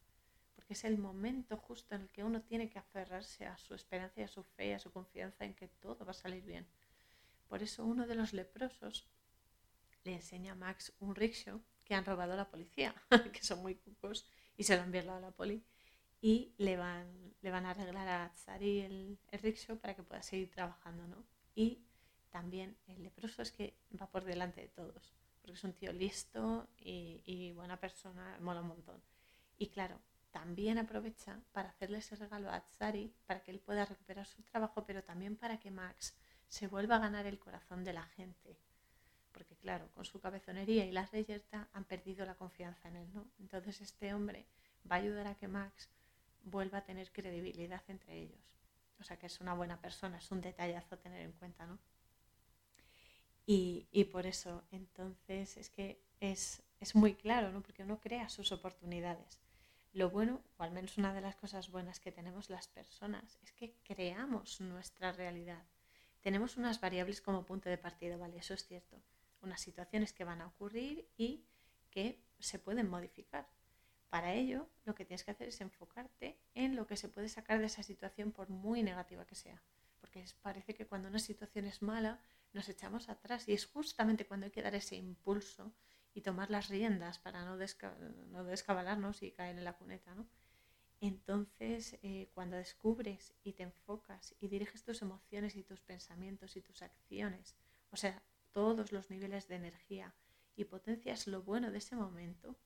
[0.66, 4.20] porque es el momento justo en el que uno tiene que aferrarse a su esperanza
[4.20, 6.66] y a su fe y a su confianza en que todo va a salir bien.
[7.48, 9.08] Por eso uno de los leprosos
[10.06, 12.96] le enseña a Max un rickshaw que han robado a la policía,
[13.32, 14.28] que son muy cucos,
[14.58, 15.64] y se lo han enviado a la poli.
[16.20, 20.50] Y le van, le van a arreglar a el, el rickshaw para que pueda seguir
[20.50, 21.24] trabajando, ¿no?
[21.54, 21.84] Y
[22.32, 25.14] también el leproso es que va por delante de todos,
[25.44, 29.00] porque es un tío listo y, y buena persona, mola un montón.
[29.60, 30.02] Y claro,
[30.36, 34.86] también aprovecha para hacerle ese regalo a Tsari para que él pueda recuperar su trabajo,
[34.86, 36.14] pero también para que Max
[36.50, 38.60] se vuelva a ganar el corazón de la gente
[39.32, 43.26] porque claro, con su cabezonería y la reyerta han perdido la confianza en él, ¿no?
[43.40, 44.46] Entonces este hombre
[44.90, 45.90] va a ayudar a que Max
[46.44, 48.58] vuelva a tener credibilidad entre ellos.
[49.00, 51.80] O sea que es una buena persona, es un detallazo a tener en cuenta, ¿no?
[53.46, 57.62] Y, y por eso, entonces, es que es, es muy claro, ¿no?
[57.62, 59.45] Porque uno crea sus oportunidades.
[59.96, 63.54] Lo bueno, o al menos una de las cosas buenas que tenemos las personas, es
[63.54, 65.64] que creamos nuestra realidad.
[66.20, 68.36] Tenemos unas variables como punto de partida, ¿vale?
[68.38, 69.02] Eso es cierto
[69.42, 71.46] unas situaciones que van a ocurrir y
[71.92, 73.48] que se pueden modificar.
[74.10, 77.60] Para ello, lo que tienes que hacer es enfocarte en lo que se puede sacar
[77.60, 79.62] de esa situación por muy negativa que sea.
[80.02, 82.20] Porque parece que cuando una situación es mala,
[82.52, 85.72] nos echamos atrás y es justamente cuando hay que dar ese impulso
[86.16, 90.16] y tomar las riendas para no, no descabalarnos y caer en la cuneta.
[90.16, 90.26] ¿no?
[91.02, 96.62] Entonces, eh, cuando descubres y te enfocas y diriges tus emociones y tus pensamientos y
[96.62, 97.56] tus acciones,
[97.92, 98.24] o sea,
[98.54, 100.16] todos los niveles de energía
[100.56, 102.58] y potencias lo bueno de ese momento,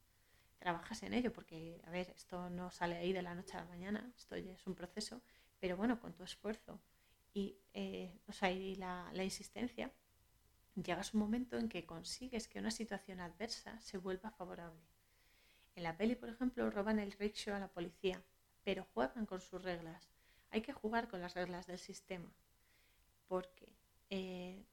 [0.59, 3.69] trabajas en ello, porque, a ver, esto no sale ahí de la noche a la
[3.69, 5.23] mañana, esto es un proceso,
[5.59, 6.79] pero bueno, con tu esfuerzo
[7.33, 8.19] y, eh,
[8.77, 9.91] la, la insistencia,
[10.75, 14.81] llegas un momento en que consigues que una situación adversa se vuelva favorable.
[15.75, 18.21] En la peli, por ejemplo, roban el rickshaw a la policía,
[18.63, 20.09] pero juegan con sus reglas.
[20.51, 22.31] Hay que jugar con las reglas del sistema,
[23.27, 23.73] porque
[24.09, 24.63] eh,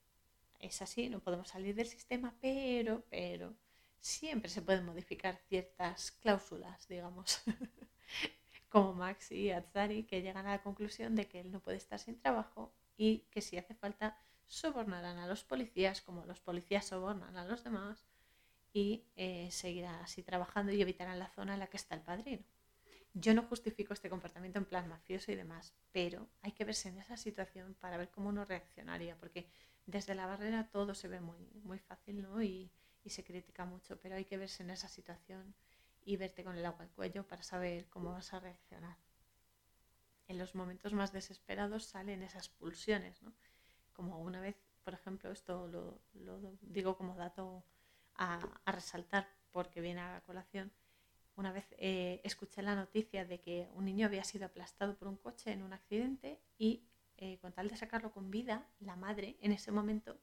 [0.61, 3.55] es así, no podemos salir del sistema, pero, pero,
[4.01, 7.43] siempre se pueden modificar ciertas cláusulas, digamos,
[8.69, 11.99] como Max y Azzari, que llegan a la conclusión de que él no puede estar
[11.99, 17.37] sin trabajo y que si hace falta sobornarán a los policías como los policías sobornan
[17.37, 18.07] a los demás
[18.73, 22.45] y eh, seguirá así trabajando y evitarán la zona en la que está el padrino.
[23.15, 26.99] Yo no justifico este comportamiento en plan mafioso y demás, pero hay que verse en
[26.99, 29.49] esa situación para ver cómo uno reaccionaría, porque
[29.87, 32.43] desde la barrera todo se ve muy, muy fácil ¿no?
[32.43, 32.71] y,
[33.07, 35.55] se critica mucho, pero hay que verse en esa situación
[36.05, 38.97] y verte con el agua al cuello para saber cómo vas a reaccionar.
[40.27, 43.33] En los momentos más desesperados salen esas pulsiones, ¿no?
[43.97, 46.01] Como una vez, por ejemplo, esto lo,
[46.61, 47.65] digo como dato
[48.15, 50.71] a, resaltar porque viene a colación,
[51.35, 55.17] una vez eh, escuché la noticia de que un niño había sido aplastado por un
[55.17, 56.85] coche en un accidente y
[57.17, 60.19] eh, con tal de sacarlo con vida, la madre en ese momento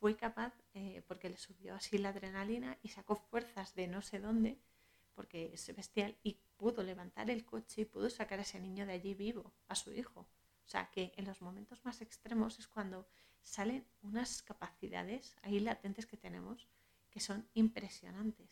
[0.00, 4.18] fue capaz, eh, porque le subió así la adrenalina y sacó fuerzas de no sé
[4.18, 4.58] dónde,
[5.14, 8.92] porque es bestial, y pudo levantar el coche y pudo sacar a ese niño de
[8.92, 10.26] allí vivo, a su hijo.
[10.66, 13.06] O sea que en los momentos más extremos es cuando
[13.42, 16.66] salen unas capacidades ahí latentes que tenemos
[17.10, 18.50] que son impresionantes.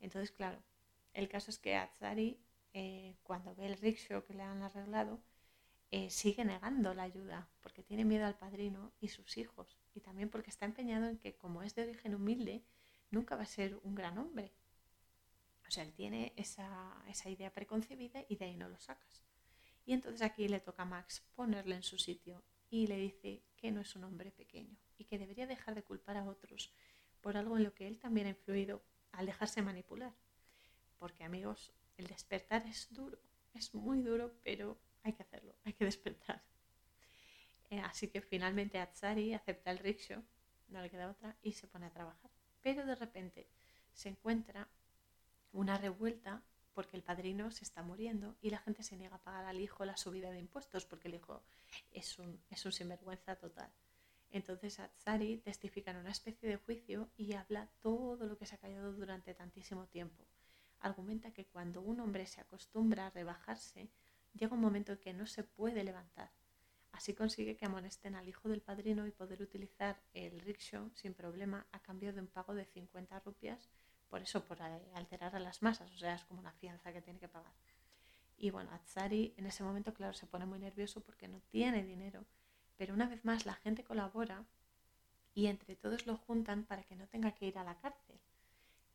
[0.00, 0.58] Entonces, claro,
[1.12, 2.40] el caso es que Atzari,
[2.72, 5.20] eh, cuando ve el rickshaw que le han arreglado,
[5.92, 10.28] eh, sigue negando la ayuda porque tiene miedo al padrino y sus hijos y también
[10.28, 12.64] porque está empeñado en que como es de origen humilde,
[13.10, 14.52] nunca va a ser un gran hombre.
[15.68, 19.23] O sea, él tiene esa, esa idea preconcebida y de ahí no lo sacas.
[19.86, 23.70] Y entonces aquí le toca a Max ponerle en su sitio y le dice que
[23.70, 26.72] no es un hombre pequeño y que debería dejar de culpar a otros
[27.20, 28.82] por algo en lo que él también ha influido
[29.12, 30.12] al dejarse manipular.
[30.98, 33.18] Porque amigos, el despertar es duro,
[33.52, 36.42] es muy duro, pero hay que hacerlo, hay que despertar.
[37.70, 40.22] Eh, así que finalmente Atsari acepta el rickshaw,
[40.68, 42.30] no le queda otra, y se pone a trabajar.
[42.62, 43.48] Pero de repente
[43.92, 44.68] se encuentra
[45.52, 46.42] una revuelta
[46.74, 49.84] porque el padrino se está muriendo y la gente se niega a pagar al hijo
[49.84, 51.42] la subida de impuestos porque el hijo
[51.90, 53.70] es un, es un sinvergüenza total.
[54.30, 58.58] Entonces Atsari testifica en una especie de juicio y habla todo lo que se ha
[58.58, 60.26] callado durante tantísimo tiempo.
[60.80, 63.88] Argumenta que cuando un hombre se acostumbra a rebajarse,
[64.32, 66.32] llega un momento en que no se puede levantar.
[66.90, 71.66] Así consigue que amonesten al hijo del padrino y poder utilizar el rickshaw sin problema
[71.72, 73.68] a cambio de un pago de 50 rupias,
[74.08, 77.18] por eso, por alterar a las masas, o sea, es como una fianza que tiene
[77.18, 77.52] que pagar.
[78.36, 82.24] Y bueno, Atsari en ese momento, claro, se pone muy nervioso porque no tiene dinero,
[82.76, 84.44] pero una vez más la gente colabora
[85.34, 88.20] y entre todos lo juntan para que no tenga que ir a la cárcel.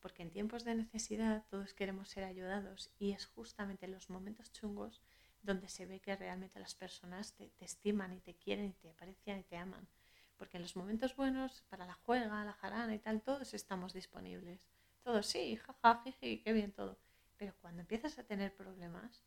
[0.01, 4.49] porque en tiempos de necesidad todos queremos ser ayudados y es justamente en los momentos
[4.53, 5.01] chungos
[5.41, 9.39] donde se ve que realmente las personas te, estiman y te quieren y te aprecian
[9.39, 9.87] y te aman.
[10.37, 14.69] Porque en los momentos buenos, para la juega, la jarana y tal, todos estamos disponibles.
[15.09, 16.95] Todos, sí, jaja, jiji, qué bien todo.
[17.37, 19.23] Pero cuando empiezas a tener problemas,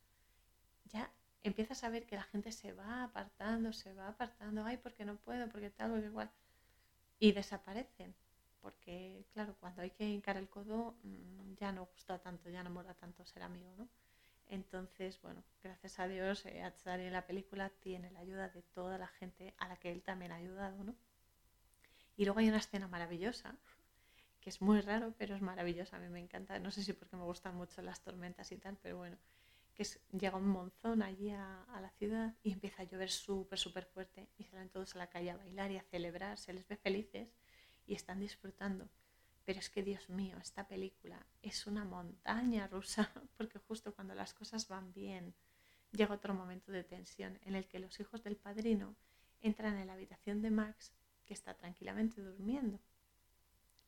[0.84, 1.10] ya
[1.42, 5.16] empiezas a ver que la gente se va apartando, se va apartando, ay, porque no
[5.16, 6.30] puedo, porque tal, porque igual.
[7.18, 8.14] Y desaparecen.
[8.60, 12.70] Porque, claro, cuando hay que hincar el codo, mm, ya no gusta tanto, ya no
[12.70, 13.88] mola tanto ser amigo, ¿no?
[14.50, 19.08] Entonces, bueno, gracias a Dios, eh, en la película tiene la ayuda de toda la
[19.08, 20.94] gente a la que él también ha ayudado, ¿no?
[22.16, 23.56] Y luego hay una escena maravillosa,
[24.42, 27.16] que es muy raro, pero es maravillosa, a mí me encanta, no sé si porque
[27.16, 29.16] me gustan mucho las tormentas y tal, pero bueno,
[29.72, 29.86] que
[30.18, 34.44] llega un monzón allí a, la ciudad y empieza a llover súper, súper fuerte y
[34.44, 37.28] salen todos a la calle a bailar y a celebrar, se les ve felices
[37.86, 38.88] y están disfrutando.
[39.44, 44.34] Pero es que, Dios mío, esta película es una montaña rusa porque justo cuando las
[44.34, 45.34] cosas van bien
[45.92, 48.96] llega otro momento de tensión en el que los hijos del padrino
[49.40, 50.92] entran en la habitación de Max
[51.26, 52.80] que está tranquilamente durmiendo.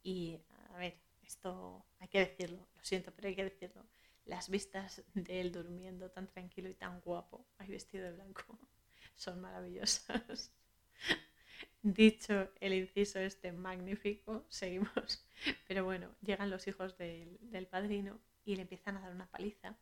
[0.05, 0.39] Y,
[0.75, 0.95] a ver,
[1.25, 3.85] esto hay que decirlo, lo siento, pero hay que decirlo
[4.27, 8.59] las vistas de él durmiendo tan tranquilo y tan guapo, ahí vestido de blanco,
[9.17, 10.53] son maravillosas.
[11.83, 15.27] Dicho el inciso este magnífico, seguimos.
[15.69, 19.77] Pero bueno, llegan los hijos del, padrino y le empiezan a dar una paliza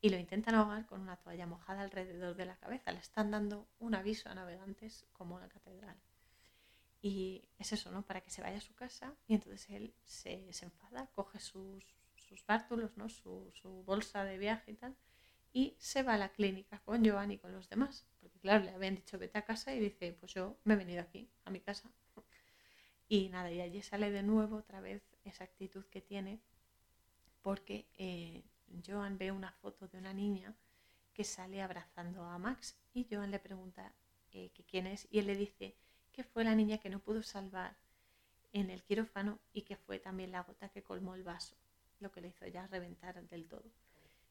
[0.00, 2.92] y lo intentan ahogar con una toalla mojada alrededor de la cabeza.
[2.92, 5.96] Le están dando un aviso a navegantes como una catedral.
[7.00, 8.04] Y es eso, ¿no?
[8.04, 11.84] Para que se vaya a su casa y entonces él se, se enfada, coge sus,
[12.28, 13.08] sus bártulos, ¿no?
[13.08, 13.52] Su,
[13.86, 14.96] bolsa de viaje y tal,
[15.52, 18.06] y se va a la clínica con Joan y con los demás.
[18.20, 21.00] Porque claro, le habían dicho vete a casa y dice, pues yo me he venido
[21.00, 21.90] aquí, a mi casa.
[23.08, 26.42] Y nada, y allí sale de nuevo otra vez esa actitud que tiene,
[27.40, 28.44] porque eh,
[28.86, 30.54] Joan ve una foto de una niña
[31.14, 33.94] que sale abrazando a Max y Joan le pregunta
[34.30, 35.74] eh, que quién es y él le dice
[36.18, 37.76] que fue la niña que no pudo salvar
[38.52, 41.54] en el quirófano y que fue también la gota que colmó el vaso
[42.00, 43.70] lo que le hizo ya reventar del todo.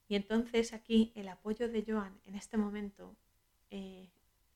[0.06, 3.16] Y entonces aquí el apoyo de Joan en este momento
[3.70, 4.10] eh,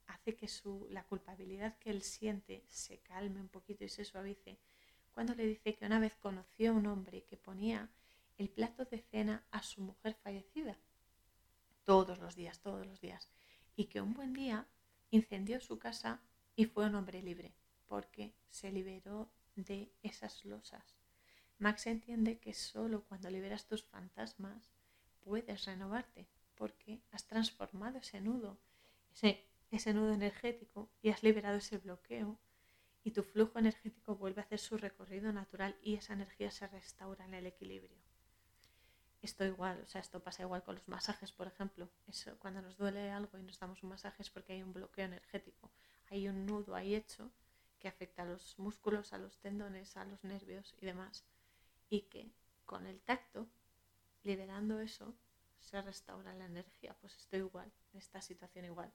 [0.09, 0.47] hace que
[0.91, 4.59] la culpabilidad que él siente se calme un poquito y se suavice
[5.15, 7.89] cuando le dice que una vez conoció a un hombre que ponía
[8.37, 10.77] el plato de cena a su mujer fallecida
[11.85, 13.31] todos los días, todos los días,
[13.75, 14.67] y que un buen día
[15.11, 16.21] incendió su casa
[16.57, 17.55] y fue un hombre libre
[17.87, 20.97] porque se liberó de esas losas
[21.63, 24.73] Max entiende que solo cuando liberas tus fantasmas
[25.21, 26.27] puedes renovarte,
[26.57, 28.59] porque has transformado ese nudo,
[29.15, 32.37] ese, ese nudo energético y has liberado ese bloqueo
[33.05, 37.25] y tu flujo energético vuelve a hacer su recorrido natural y esa energía se restaura
[37.27, 37.97] en el equilibrio.
[39.21, 41.89] Esto igual, o sea, esto pasa igual con los masajes, por ejemplo.
[42.09, 45.05] Eso, cuando nos duele algo y nos damos un masaje es porque hay un bloqueo
[45.05, 45.71] energético,
[46.13, 47.31] hay un nudo ahí hecho
[47.79, 51.25] que afecta a los músculos, a los tendones, a los nervios y demás
[51.89, 52.31] y que
[52.65, 53.47] con el tacto,
[54.23, 55.15] liberando eso,
[55.59, 56.95] se restaura la energía.
[57.01, 58.91] Pues estoy igual, en esta situación igual.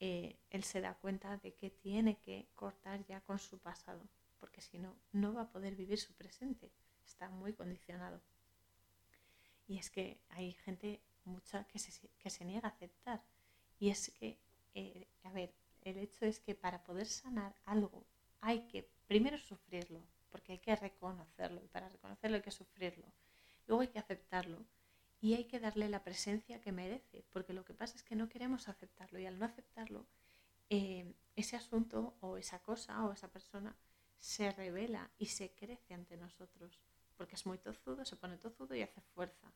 [0.00, 4.02] Eh, él se da cuenta de que tiene que cortar ya con su pasado,
[4.40, 6.72] porque si no, no va a poder vivir su presente.
[7.04, 8.20] Está muy condicionado.
[9.68, 13.22] Y es que hay gente mucha que se, que se niega a aceptar.
[13.78, 14.40] Y es que,
[14.74, 18.04] eh, a ver, el hecho es que para poder sanar algo
[18.40, 23.06] hay que primero sufrirlo, porque hay que reconocerlo y para reconocerlo hay que sufrirlo.
[23.66, 24.64] Luego hay que aceptarlo
[25.20, 28.28] y hay que darle la presencia que merece, porque lo que pasa es que no
[28.28, 30.06] queremos aceptarlo y al no aceptarlo,
[30.68, 33.76] eh, ese asunto o esa cosa o esa persona
[34.18, 36.80] se revela y se crece ante nosotros,
[37.16, 39.52] porque es muy tozudo, se pone tozudo y hace fuerza.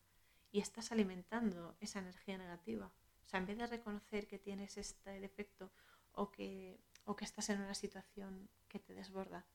[0.51, 2.91] Y estás alimentando esa energía negativa.
[3.25, 5.71] O sea, en vez de reconocer que tienes este defecto
[6.17, 9.45] o que, o que estás en una situación que te desborda,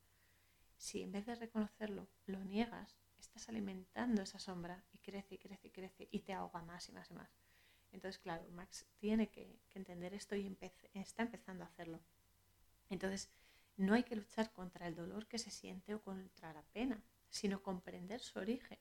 [0.76, 5.66] si en vez de reconocerlo lo niegas, estás alimentando esa sombra y crece y crece
[5.68, 7.30] y crece y te ahoga más y más y más.
[7.90, 10.56] Entonces, claro, Max tiene que, entender esto y
[10.94, 12.00] está empezando a hacerlo.
[12.90, 13.30] Entonces,
[13.76, 17.62] no hay que luchar contra el dolor que se siente o contra la pena, sino
[17.62, 18.78] comprender su origen.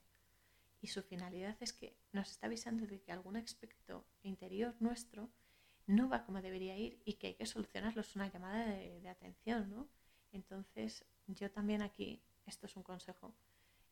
[0.81, 5.31] Y su finalidad es que nos está avisando de que algún aspecto interior nuestro
[5.87, 8.01] no va como debería ir y que hay que solucionarlo.
[8.01, 9.87] Es una llamada de, atención, ¿no?
[10.31, 13.33] Entonces, yo también aquí, esto es un consejo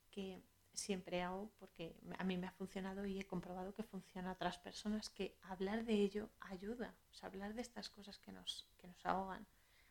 [0.10, 0.42] que
[0.74, 4.58] siempre hago porque a mí me ha funcionado y he comprobado que funciona a otras
[4.58, 8.88] personas, que hablar de ello ayuda, o sea, hablar de estas cosas que nos, que
[8.88, 9.46] nos ahogan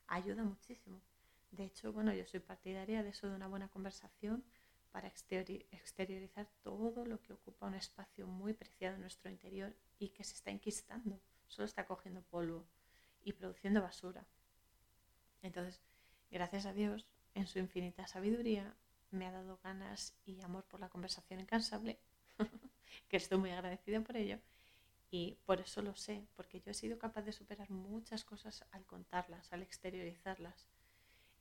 [0.09, 1.01] ayuda muchísimo.
[1.51, 4.45] De hecho, bueno, yo soy partidaria de eso, de una buena conversación,
[4.91, 10.25] para exteriorizar todo lo que ocupa un espacio muy preciado en nuestro interior y que
[10.25, 12.65] se está enquistando, solo está cogiendo polvo
[13.25, 14.25] y produciendo basura.
[15.43, 15.81] Entonces,
[16.31, 18.75] gracias a Dios, en su infinita sabiduría,
[19.11, 21.99] me ha dado ganas y amor por la conversación incansable,
[23.09, 24.39] que estoy muy agradecida por ello.
[25.11, 28.85] Y por eso lo sé, porque yo he sido capaz de superar muchas cosas al
[28.85, 30.67] contarlas, al exteriorizarlas.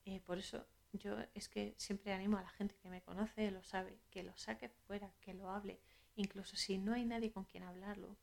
[0.05, 3.61] Eh, por eso yo es que siempre animo a la gente que me conoce, lo
[3.63, 5.81] sabe, que lo saque fuera, que lo hable.
[6.15, 8.15] Incluso si no hay nadie con quien hablarlo,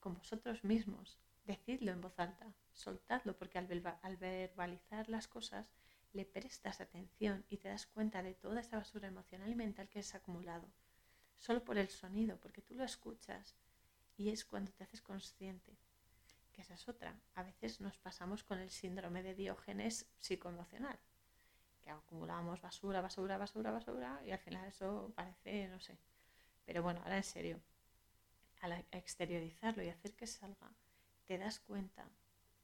[0.00, 3.66] con vosotros mismos, decidlo en voz alta, soltadlo, porque al,
[4.16, 5.66] verbalizar las cosas
[6.12, 10.00] le prestas atención y te das cuenta de toda esa basura emocional y mental que
[10.00, 10.68] has acumulado,
[11.38, 13.56] solo por el sonido, porque tú lo escuchas
[14.16, 15.76] y es cuando te haces consciente.
[16.52, 17.16] Que esa es otra.
[17.34, 20.98] A veces nos pasamos con el síndrome de Diógenes psicoemocional,
[21.80, 25.96] que acumulamos basura, basura, basura, basura y al final eso parece, no sé.
[26.64, 27.60] Pero bueno, ahora en serio,
[28.60, 30.72] al exteriorizarlo y hacer que salga,
[31.26, 32.08] te das cuenta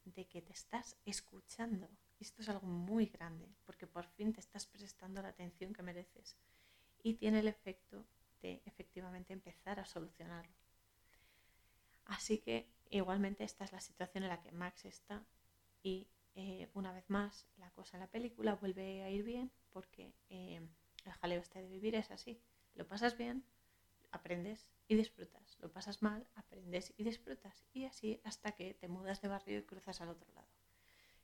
[0.04, 1.88] de que te estás escuchando.
[2.20, 6.36] Esto es algo muy grande, porque por fin te estás prestando la atención que mereces.
[7.02, 8.06] Y tiene el efecto
[8.42, 10.54] de efectivamente empezar a solucionarlo.
[12.06, 15.24] Así que igualmente esta es la situación en la que Max está
[15.82, 20.12] y eh, una vez más la cosa en la película vuelve a ir bien porque
[20.28, 20.60] eh,
[21.04, 22.40] el jaleo este de vivir es así.
[22.74, 23.44] Lo pasas bien,
[24.16, 25.56] aprendes y disfrutas.
[25.60, 27.64] Lo pasas mal, aprendes y disfrutas.
[27.72, 30.48] Y así hasta que te mudas de barrio y cruzas al otro lado.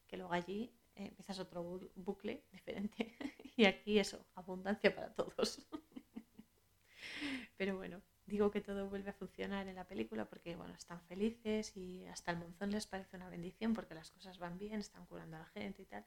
[0.06, 1.62] Que luego allí eh, empiezas otro
[1.94, 3.16] bucle diferente.
[3.56, 5.66] y aquí eso, abundancia para todos.
[7.56, 11.76] Pero bueno, digo que todo vuelve a funcionar en la película porque bueno, están felices
[11.76, 15.36] y hasta el monzón les parece una bendición porque las cosas van bien, están curando
[15.36, 16.04] a la gente y tal.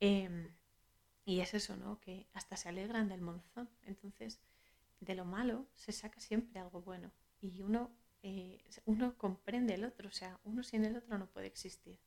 [0.00, 0.50] Em,
[1.24, 2.00] y es eso, ¿no?
[2.00, 3.68] Que hasta se alegran del monzón.
[3.82, 4.40] Entonces,
[5.00, 7.10] de lo malo se saca siempre algo bueno
[7.40, 7.90] y uno,
[8.22, 11.98] eh, uno comprende el otro, o sea, uno sin el otro no puede existir.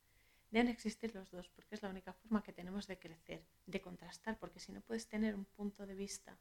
[0.52, 4.38] Deben existir los dos porque es la única forma que tenemos de crecer, de contrastar,
[4.38, 6.38] porque si no puedes tener un punto de vista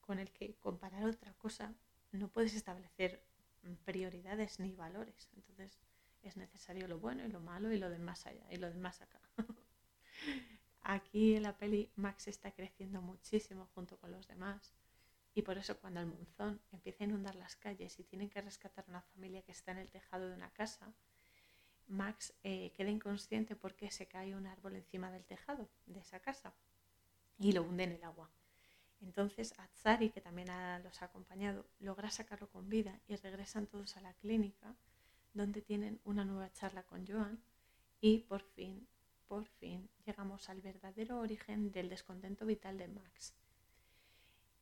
[0.00, 1.74] con el que comparar otra cosa,
[2.12, 3.22] no puedes establecer
[3.84, 5.28] prioridades ni valores.
[5.36, 5.78] Entonces
[6.22, 8.78] es necesario lo bueno y lo malo y lo del más allá y lo del
[8.78, 9.20] más acá.
[10.80, 14.72] Aquí en la peli Max está creciendo muchísimo junto con los demás
[15.34, 18.84] y por eso cuando el monzón empieza a inundar las calles y tienen que rescatar
[18.86, 20.92] a una familia que está en el tejado de una casa,
[21.88, 26.54] Max eh, queda inconsciente porque se cae un árbol encima del tejado de esa casa
[27.38, 28.30] y lo hunde en el agua.
[29.00, 30.48] Entonces Atzari, que también
[30.84, 34.76] los ha acompañado, logra sacarlo con vida y regresan todos a la clínica
[35.34, 37.42] donde tienen una nueva charla con Joan
[38.00, 38.86] y por fin,
[39.26, 43.34] por fin llegamos al verdadero origen del descontento vital de Max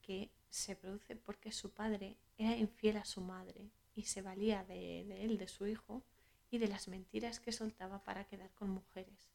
[0.01, 5.01] que se produce porque su padre era infiel a su madre y se valía de,
[5.25, 6.03] él, de su hijo,
[6.51, 9.31] y de las mentiras que soltaba para quedar con mujeres.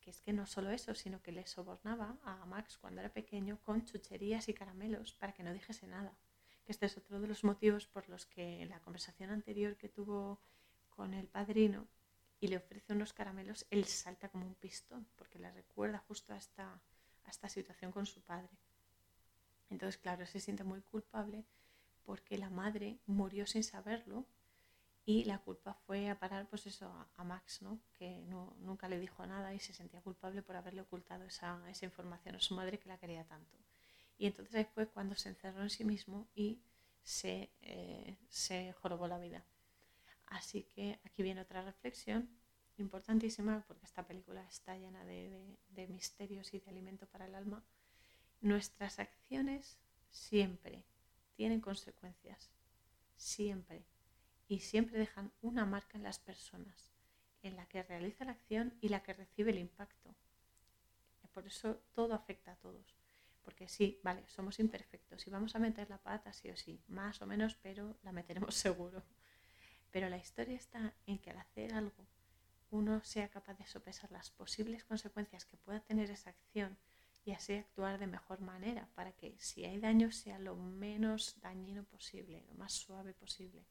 [0.00, 3.60] Que es que no solo eso, sino que le sobornaba a Max cuando era pequeño
[3.62, 6.16] con chucherías y caramelos para que no dijese nada.
[6.64, 9.90] Que este es otro de los motivos por los que en la conversación anterior que
[9.90, 10.40] tuvo
[10.88, 11.86] con el padrino
[12.40, 16.36] y le ofrece unos caramelos, él salta como un pistón, porque le recuerda justo a
[16.36, 16.80] esta,
[17.24, 18.56] a esta situación con su padre.
[19.70, 21.44] Entonces, claro, se siente muy culpable
[22.04, 24.24] porque la madre murió sin saberlo
[25.04, 26.86] y la culpa fue a parar, pues eso,
[27.16, 27.80] a, Max, ¿no?
[27.94, 28.22] Que
[28.60, 32.40] nunca le dijo nada y se sentía culpable por haberle ocultado esa, esa información a
[32.40, 33.56] su madre que la quería tanto.
[34.18, 36.60] Y entonces ahí fue cuando se encerró en sí mismo y
[37.02, 39.44] se, eh, se jorobó la vida.
[40.26, 42.28] Así que aquí viene otra reflexión
[42.76, 47.64] importantísima, porque esta película está llena de, de misterios y de alimento para el alma
[48.40, 49.78] Nuestras acciones
[50.10, 50.84] siempre
[51.34, 52.50] tienen consecuencias,
[53.16, 53.84] siempre,
[54.48, 56.92] y siempre dejan una marca en las personas,
[57.42, 60.14] en la que realiza la acción y la que recibe el impacto.
[61.32, 62.96] Por eso todo afecta a todos,
[63.44, 67.22] porque sí, vale, somos imperfectos y vamos a meter la pata sí o sí, más
[67.22, 69.04] o menos, pero la meteremos seguro.
[69.90, 72.06] Pero la historia está en que al hacer algo
[72.70, 76.76] uno sea capaz de sopesar las posibles consecuencias que pueda tener esa acción
[77.28, 81.84] y así actuar de mejor manera para que si hay daño sea lo menos dañino
[81.84, 83.66] posible, lo más suave posible.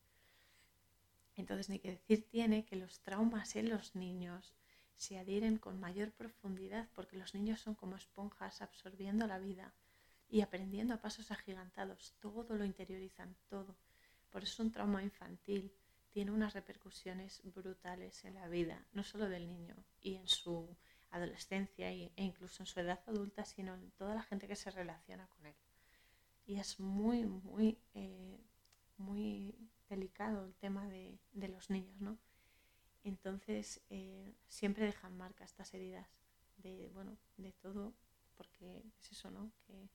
[1.36, 4.54] Entonces, ni que decir tiene que los traumas en los niños
[4.96, 9.74] se adhieren con mayor profundidad porque los niños son como esponjas absorbiendo la vida
[10.30, 12.14] y aprendiendo a pasos agigantados.
[12.20, 13.76] Todo lo interiorizan, todo.
[14.30, 15.74] Por eso un trauma infantil
[16.12, 20.78] tiene unas repercusiones brutales en la vida, no solo del niño y en su
[21.12, 25.28] adolescencia e incluso en su edad adulta, sino en toda la gente que se relaciona
[25.28, 25.56] con él.
[26.46, 28.40] y es muy, muy, eh,
[28.98, 29.54] muy
[29.90, 32.18] delicado el tema de, los niños, ¿no?
[33.04, 36.08] Entonces eh, siempre dejan marca estas heridas
[36.58, 37.94] de, bueno, de todo,
[38.38, 39.52] porque es eso, ¿no?
[39.66, 39.90] Que,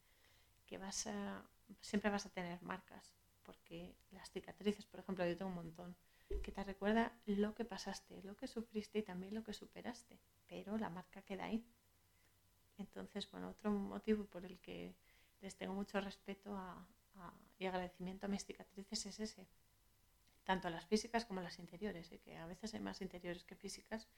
[0.66, 1.42] que vas a,
[1.80, 3.14] siempre vas a tener marcas,
[3.44, 5.96] porque las cicatrices, por ejemplo, yo tengo un montón,
[6.40, 10.78] que te recuerda lo que pasaste, lo que sufriste y también lo que superaste, pero
[10.78, 11.64] la marca queda ahí.
[12.78, 14.94] Entonces, bueno, otro motivo por el que
[15.40, 16.58] les tengo mucho respeto
[17.58, 19.46] y agradecimiento a mis cicatrices es ese,
[20.44, 22.18] tanto las físicas como las interiores, ¿eh?
[22.18, 24.08] que a veces hay más interiores que físicas,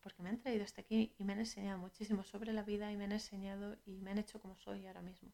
[0.00, 2.96] porque me han traído hasta aquí y me han enseñado muchísimo sobre la vida y
[2.96, 5.32] me han enseñado y me han hecho como soy ahora mismo.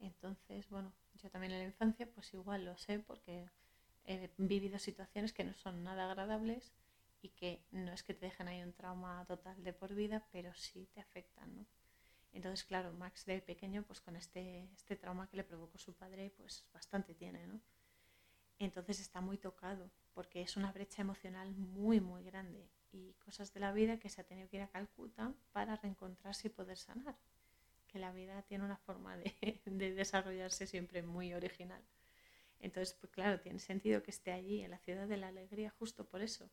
[0.00, 3.48] Entonces, bueno, yo también en la infancia pues igual lo sé porque
[4.06, 6.72] he vivido situaciones que no son nada agradables
[7.22, 10.54] y que no es que te dejen ahí un trauma total de por vida, pero
[10.54, 11.66] sí te afectan, ¿no?
[12.32, 16.32] Entonces, claro, Max de pequeño, pues con este, este trauma que le provocó su padre,
[16.36, 17.60] pues bastante tiene, ¿no?
[18.58, 23.60] Entonces está muy tocado, porque es una brecha emocional muy, muy grande y cosas de
[23.60, 27.16] la vida que se ha tenido que ir a Calcuta para reencontrarse y poder sanar.
[27.86, 29.32] Que la vida tiene una forma de,
[29.64, 31.82] de desarrollarse siempre muy original.
[32.60, 36.06] Entonces, pues claro, tiene sentido que esté allí, en la ciudad de la alegría, justo
[36.06, 36.50] por eso,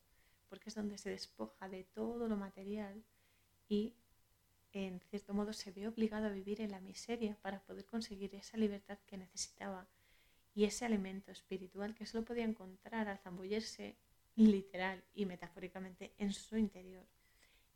[0.48, 3.02] porque es donde se despoja de todo lo material
[3.68, 3.94] y
[4.72, 8.56] en cierto modo se ve obligado a vivir en la miseria para poder conseguir esa
[8.56, 9.86] libertad que necesitaba
[10.54, 13.96] y ese alimento espiritual que solo podía encontrar al zambullirse
[14.36, 17.06] literal y metafóricamente en su interior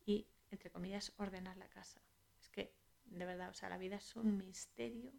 [0.05, 2.01] y, entre comillas, ordenar la casa.
[2.39, 2.73] Es que,
[3.05, 5.11] de verdad, o sea, la vida es un misterio,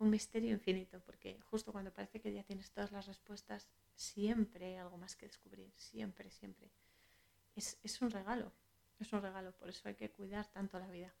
[0.00, 4.76] un misterio infinito, porque justo cuando parece que ya tienes todas las respuestas, siempre hay
[4.76, 6.72] algo más que descubrir, siempre, siempre.
[7.54, 8.50] Es, es un regalo,
[8.98, 11.14] es un regalo, por eso hay que cuidar tanto la vida.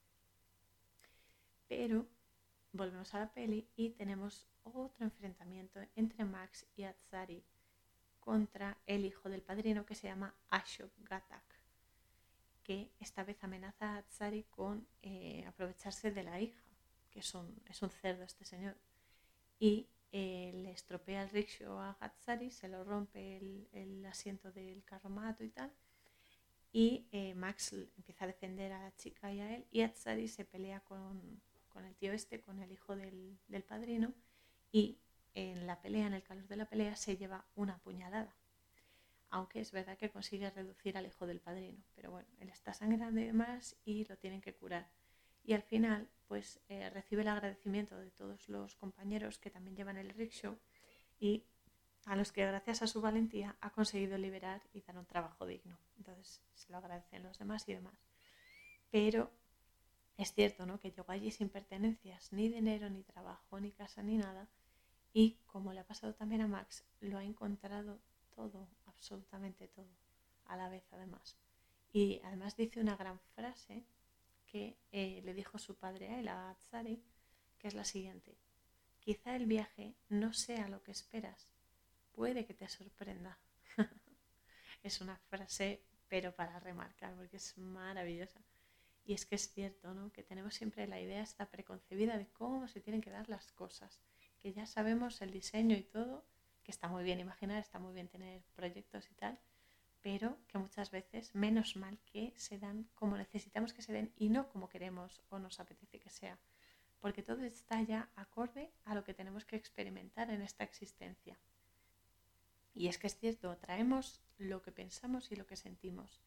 [1.68, 2.08] Pero
[2.72, 7.44] volvemos a la peli y tenemos otro enfrentamiento entre Max y Atsari
[8.18, 11.60] contra el hijo del padrino que se llama Ashok Gatak,
[12.62, 16.69] que esta vez amenaza a Atsari con eh, aprovecharse de la hija,
[17.10, 18.76] que es un, es un cerdo este señor,
[19.58, 24.84] y eh, le estropea el rickshaw a Atsari, se lo rompe el, el asiento del
[24.84, 25.72] carromato y tal,
[26.72, 30.44] y eh, Max empieza a defender a la chica y a él y Atsari se
[30.44, 31.40] pelea con,
[31.84, 34.14] el tío este, con el hijo del, padrino
[34.70, 34.98] y
[35.34, 38.34] en la pelea, en el calor de la pelea, se lleva una puñalada.
[39.30, 43.20] Aunque es verdad que consigue reducir al hijo del padrino, pero bueno, él está sangrando
[43.20, 44.88] y demás y lo tienen que curar.
[45.42, 49.96] Y al final, pues eh, recibe el agradecimiento de todos los compañeros que también llevan
[49.96, 50.56] el rickshaw
[51.18, 51.44] y
[52.06, 55.78] a los que gracias a su valentía ha conseguido liberar y dar un trabajo digno.
[55.98, 57.94] Entonces se lo agradecen los demás y demás.
[58.90, 59.30] Pero
[60.16, 60.78] es cierto ¿no?
[60.80, 64.48] que llegó allí sin pertenencias, ni dinero, ni trabajo, ni casa, ni nada.
[65.12, 68.00] Y como le ha pasado también a Max, lo ha encontrado
[68.34, 69.90] todo, absolutamente todo,
[70.46, 71.36] a la vez además.
[71.92, 73.84] Y además dice una gran frase
[74.50, 77.00] que eh, le dijo su padre a él, a Atsari,
[77.58, 78.36] que es la siguiente.
[78.98, 81.52] Quizá el viaje no sea lo que esperas,
[82.12, 83.38] puede que te sorprenda.
[84.82, 88.40] es una frase, pero para remarcar, porque es maravillosa.
[89.04, 90.12] Y es que es cierto, ¿no?
[90.12, 94.00] Que tenemos siempre la idea esta preconcebida de cómo se tienen que dar las cosas,
[94.40, 96.24] que ya sabemos el diseño y todo,
[96.62, 99.38] que está muy bien imaginar, está muy bien tener proyectos y tal,
[100.02, 104.28] pero que muchas veces, menos mal que se dan como necesitamos que se den y
[104.28, 106.38] no como queremos o nos apetece que sea,
[107.00, 111.38] porque todo está ya acorde a lo que tenemos que experimentar en esta existencia.
[112.74, 116.22] Y es que es cierto, traemos lo que pensamos y lo que sentimos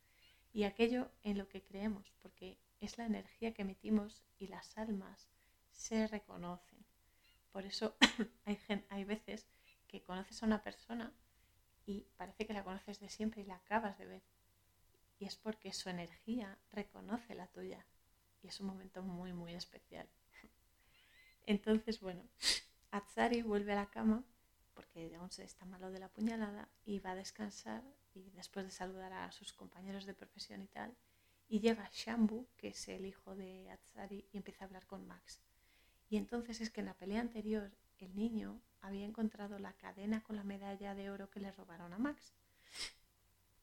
[0.51, 5.27] y aquello en lo que creemos, porque es la energía que emitimos y las almas
[5.71, 6.85] se reconocen.
[7.51, 7.97] Por eso
[8.45, 8.59] hay,
[8.89, 9.47] hay veces
[9.87, 11.11] que conoces a una persona
[11.85, 14.23] y parece que la conoces de siempre y la acabas de ver.
[15.19, 17.85] Y es porque su energía reconoce la tuya.
[18.41, 20.07] Y es un momento muy, muy especial.
[21.45, 22.23] Entonces, bueno,
[22.91, 24.23] Atsari vuelve a la cama
[24.73, 27.84] porque aún se está malo de la puñalada y va a descansar
[28.14, 30.95] y después de saludar a sus compañeros de profesión y tal,
[31.47, 35.41] y llega Shambu, que es el hijo de Atsari, y empieza a hablar con Max.
[36.10, 37.72] Y entonces es que en la pelea anterior
[38.03, 41.97] el niño había encontrado la cadena con la medalla de oro que le robaron a
[41.97, 42.34] Max.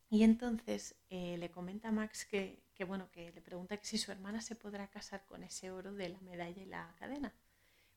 [0.09, 3.99] Y entonces eh, le comenta a Max que, que, bueno, que le pregunta que si
[3.99, 7.33] su hermana se podrá casar con ese oro de la medalla y la cadena,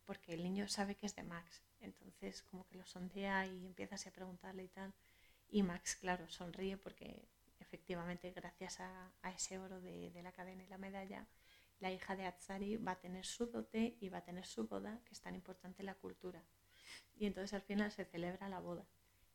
[0.06, 1.64] porque el niño sabe que es de Max.
[1.80, 4.94] Entonces como que lo sondea y empieza a preguntarle y tal.
[5.50, 7.28] Y Max, claro, sonríe porque
[7.60, 11.26] efectivamente gracias a, ese oro de, la cadena y la medalla
[11.80, 15.02] la hija de Atsari va a tener su dote y va a tener su boda,
[15.06, 16.44] que es tan importante en la cultura.
[17.16, 18.86] Y entonces al final se celebra la boda.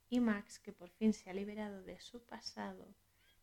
[0.09, 2.95] Y Max, que por fin se ha liberado de su pasado,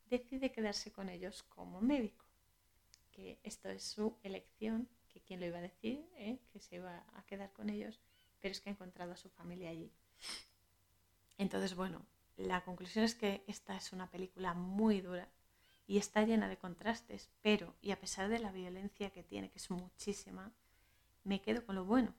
[0.10, 2.26] decide quedarse con ellos como médico.
[3.12, 6.40] Que esto es su elección, que quién lo iba a decir, ¿eh?
[6.52, 8.02] que se iba a quedar con ellos,
[8.42, 9.92] pero es que ha encontrado a su familia allí.
[11.38, 12.06] Entonces, bueno,
[12.38, 15.30] la conclusión es que esta es una película muy dura
[15.88, 19.60] y está llena de contrastes, pero, y a pesar de la violencia que tiene, que
[19.60, 20.52] es muchísima,
[21.24, 22.14] me quedo con lo bueno.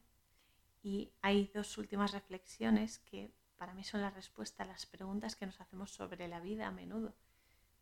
[0.83, 5.47] Y hay dos últimas reflexiones que para mí son la respuesta a las preguntas que
[5.47, 7.15] nos hacemos sobre la vida a menudo,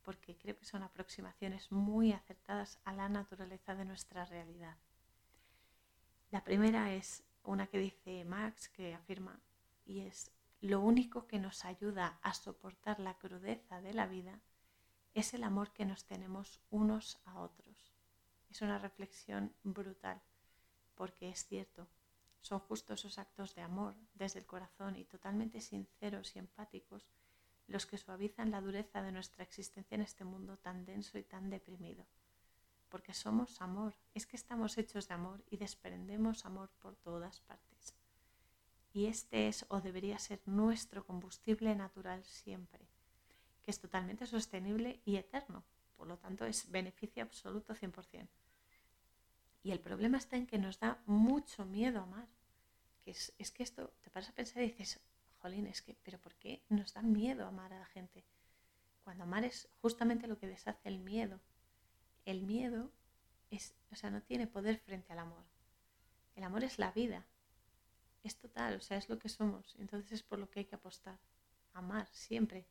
[0.02, 4.76] porque creo que son aproximaciones muy acertadas a la naturaleza de nuestra realidad.
[6.30, 9.38] La primera es una que dice Max, que afirma,
[9.84, 10.30] y es,
[10.60, 14.40] lo único que nos ayuda a soportar la crudeza de la vida
[15.14, 17.94] es el amor que nos tenemos unos a otros.
[18.50, 20.20] Es una reflexión brutal,
[20.94, 21.88] porque es cierto,
[22.40, 27.08] son justo esos actos de amor desde el corazón y totalmente sinceros y empáticos
[27.66, 31.48] los que suavizan la dureza de nuestra existencia en este mundo tan denso y tan
[31.48, 32.04] deprimido.
[32.90, 37.94] Porque somos amor, es que estamos hechos de amor y desprendemos amor por todas partes
[38.94, 42.88] y este es o debería ser nuestro combustible natural siempre,
[43.64, 45.64] que es totalmente sostenible y eterno,
[45.96, 48.28] por lo tanto es beneficio absoluto 100%.
[49.62, 52.28] Y el problema está en que nos da mucho miedo amar,
[53.00, 55.00] que es, es que esto te paras a pensar y dices,
[55.38, 58.24] jolín, es que, pero ¿por qué nos da miedo amar a la gente?
[59.02, 61.40] Cuando amar es justamente lo que deshace el miedo.
[62.26, 62.90] El miedo
[63.50, 65.44] es, o sea, no tiene poder frente al amor.
[66.34, 67.24] El amor es la vida,
[68.22, 69.76] es total, o sea, es lo que somos.
[69.78, 71.18] Entonces es por lo que hay que apostar.
[71.74, 72.66] Amar siempre,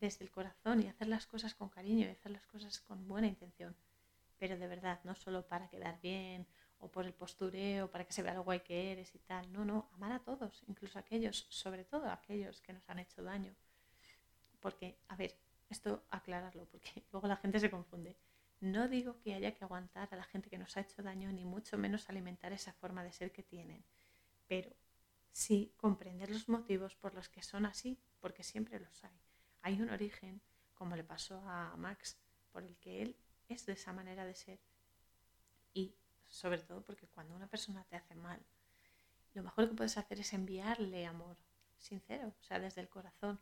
[0.00, 3.26] desde el corazón y hacer las cosas con cariño y hacer las cosas con buena
[3.26, 3.76] intención.
[4.38, 6.46] Pero de verdad, no solo para quedar bien
[6.78, 9.52] o por el postureo, para que se vea lo guay que eres y tal.
[9.52, 12.98] No, no, amar a todos, incluso a aquellos, sobre todo a aquellos que nos han
[12.98, 13.54] hecho daño.
[14.60, 15.36] Porque, a ver,
[15.68, 18.16] esto aclararlo, porque luego la gente se confunde.
[18.60, 21.44] No digo que haya que aguantar a la gente que nos ha hecho daño, ni
[21.44, 23.84] mucho menos alimentar esa forma de ser que tienen.
[24.48, 24.74] Pero
[25.32, 29.29] sí comprender los motivos por los que son así, porque siempre los hay.
[29.62, 30.40] Hay un origen,
[30.74, 32.18] como le pasó a Max,
[32.52, 33.16] por el que él
[33.48, 34.60] es de esa manera de ser.
[35.74, 35.94] Y
[36.28, 38.40] sobre todo porque cuando una persona te hace mal,
[39.34, 41.36] lo mejor que puedes hacer es enviarle amor,
[41.78, 43.40] sincero, o sea, desde el corazón,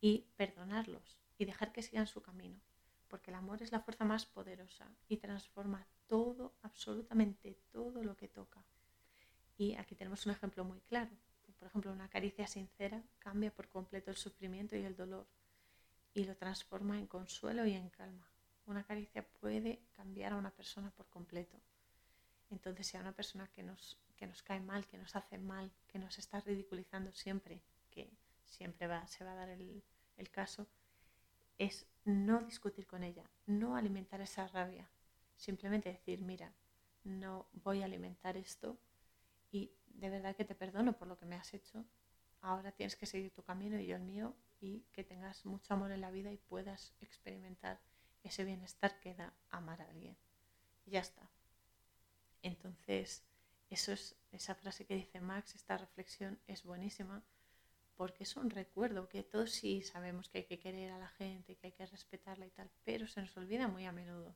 [0.00, 2.60] y perdonarlos y dejar que sigan su camino,
[3.08, 8.28] porque el amor es la fuerza más poderosa y transforma todo, absolutamente todo lo que
[8.28, 8.64] toca.
[9.56, 11.10] Y aquí tenemos un ejemplo muy claro.
[11.62, 15.28] Por ejemplo, una caricia sincera cambia por completo el sufrimiento y el dolor
[16.12, 18.26] y lo transforma en consuelo y en calma.
[18.66, 21.56] Una caricia puede cambiar a una persona por completo.
[22.50, 25.70] Entonces, si a una persona que nos, que nos cae mal, que nos hace mal,
[25.86, 27.62] que nos está ridiculizando siempre,
[27.92, 28.10] que
[28.44, 29.84] siempre va, se va a dar el,
[30.16, 30.66] el caso,
[31.58, 34.90] es no discutir con ella, no alimentar esa rabia.
[35.36, 36.52] Simplemente decir, mira,
[37.04, 38.76] no voy a alimentar esto
[39.52, 41.84] y de verdad que te perdono por lo que me has hecho.
[42.40, 45.92] Ahora tienes que seguir tu camino y yo el mío y que tengas mucho amor
[45.92, 47.80] en la vida y puedas experimentar
[48.22, 50.16] ese bienestar que da amar a alguien.
[50.86, 51.28] Y ya está.
[52.42, 53.22] Entonces,
[53.70, 57.22] eso es esa frase que dice Max, esta reflexión es buenísima
[57.96, 61.56] porque es un recuerdo que todos sí sabemos que hay que querer a la gente,
[61.56, 64.34] que hay que respetarla y tal, pero se nos olvida muy a menudo.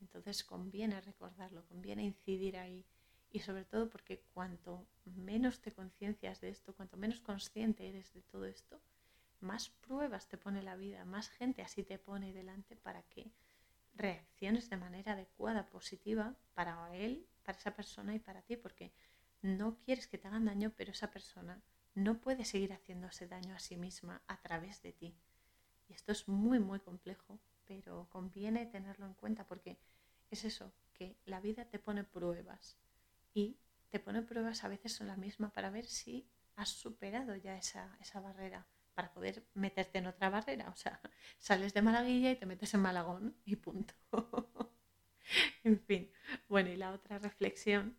[0.00, 2.84] Entonces conviene recordarlo, conviene incidir ahí
[3.32, 8.20] y sobre todo porque cuanto menos te conciencias de esto, cuanto menos consciente eres de
[8.22, 8.80] todo esto,
[9.40, 13.32] más pruebas te pone la vida, más gente así te pone delante para que
[13.94, 18.92] reacciones de manera adecuada, positiva para él, para esa persona y para ti, porque
[19.40, 21.62] no quieres que te hagan daño, pero esa persona
[21.94, 25.14] no puede seguir haciéndose daño a sí misma a través de ti.
[25.88, 29.78] Y esto es muy, muy complejo, pero conviene tenerlo en cuenta porque
[30.30, 32.78] es eso, que la vida te pone pruebas
[33.34, 37.56] y te pone pruebas a veces son la misma para ver si has superado ya
[37.56, 40.68] esa, esa barrera para poder meterte en otra barrera.
[40.70, 41.00] O sea,
[41.38, 43.94] sales de Malaguilla y te metes en Malagón y punto.
[45.64, 46.10] en fin,
[46.48, 47.96] bueno, y la otra reflexión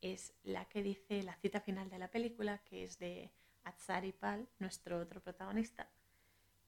[0.00, 3.32] es la que dice la cita final de la película, que es de
[3.64, 5.90] Atsari Pal, nuestro otro protagonista,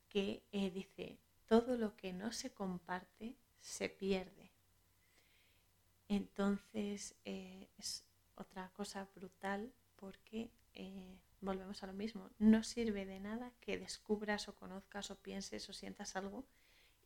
[0.09, 4.42] que eh, dice, todo lo que no se comparte se pierde.
[6.13, 12.29] Entonces eh, es otra cosa brutal porque eh, volvemos a lo mismo.
[12.39, 16.45] No sirve de nada que descubras o conozcas o pienses o sientas algo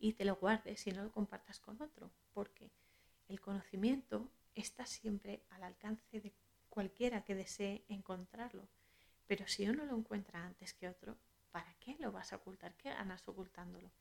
[0.01, 2.73] y te lo guardes y no lo compartas con otro, porque
[3.28, 6.35] el conocimiento está siempre al alcance de
[6.69, 8.66] cualquiera que desee encontrarlo.
[9.28, 11.16] Pero si uno lo encuentra antes que otro,
[11.53, 12.74] ¿para qué lo vas a ocultar?
[12.74, 13.93] ¿Qué ganas ocultándolo?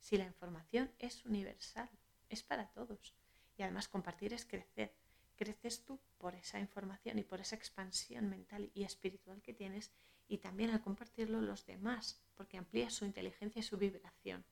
[0.00, 1.90] Si la información es universal,
[2.30, 3.14] es para todos.
[3.56, 4.94] Y además compartir es crecer.
[5.36, 9.92] Creces tú por esa información y por esa expansión mental y espiritual que tienes
[10.28, 14.44] y también al compartirlo los demás, porque amplía su inteligencia y su vibración.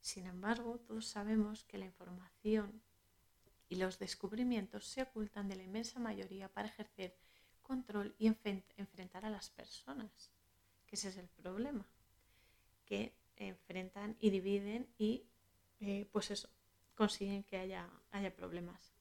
[0.00, 2.82] Sin embargo, todos sabemos que la información
[3.68, 7.16] y los descubrimientos se ocultan de la inmensa mayoría para ejercer
[7.62, 10.32] control y enfrentar a las personas,
[10.86, 11.86] que ese es el problema,
[12.84, 15.24] que enfrentan y dividen y
[15.80, 16.50] eh, pues eso,
[16.94, 18.92] consiguen que haya, haya problemas.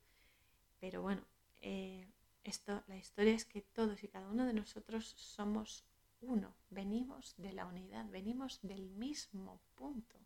[0.80, 1.24] Pero bueno,
[1.62, 2.08] eh,
[2.44, 5.86] esto, la historia es que todos y cada uno de nosotros somos
[6.22, 10.18] uno, venimos de la unidad, venimos del mismo punto,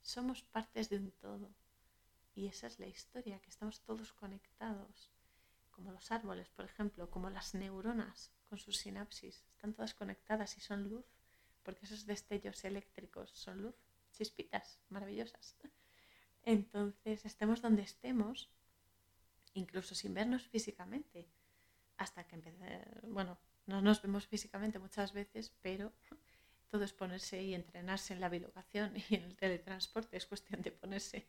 [0.00, 1.50] somos partes de un todo.
[2.34, 5.10] Y esa es la historia, que estamos todos conectados,
[5.70, 10.60] como los árboles, por ejemplo, como las neuronas con sus sinapsis, están todas conectadas y
[10.60, 11.04] son luz,
[11.62, 13.74] porque esos destellos eléctricos son luz,
[14.12, 15.56] chispitas maravillosas.
[16.44, 18.48] Entonces, estemos donde estemos,
[19.54, 21.28] incluso sin vernos físicamente,
[21.96, 25.92] hasta que empecé, bueno, no nos vemos físicamente muchas veces, pero
[26.70, 30.70] todo es ponerse y entrenarse en la bilocación y en el teletransporte, es cuestión de
[30.70, 31.26] ponerse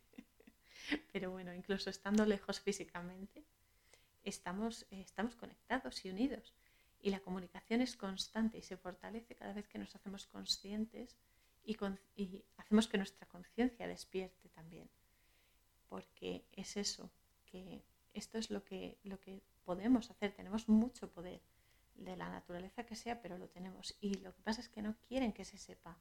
[1.11, 3.43] Pero bueno, incluso estando lejos físicamente,
[4.23, 6.53] estamos, eh, estamos conectados y unidos.
[7.01, 11.15] Y la comunicación es constante y se fortalece cada vez que nos hacemos conscientes
[11.63, 11.77] y,
[12.15, 14.89] y hacemos que nuestra conciencia despierte también.
[15.89, 17.11] Porque es eso,
[17.45, 17.83] que
[18.13, 20.31] esto es lo que, lo que podemos hacer.
[20.31, 21.41] Tenemos mucho poder
[21.95, 23.95] de la naturaleza que sea, pero lo tenemos.
[23.99, 25.97] Y lo que pasa es que no quieren que se sepa.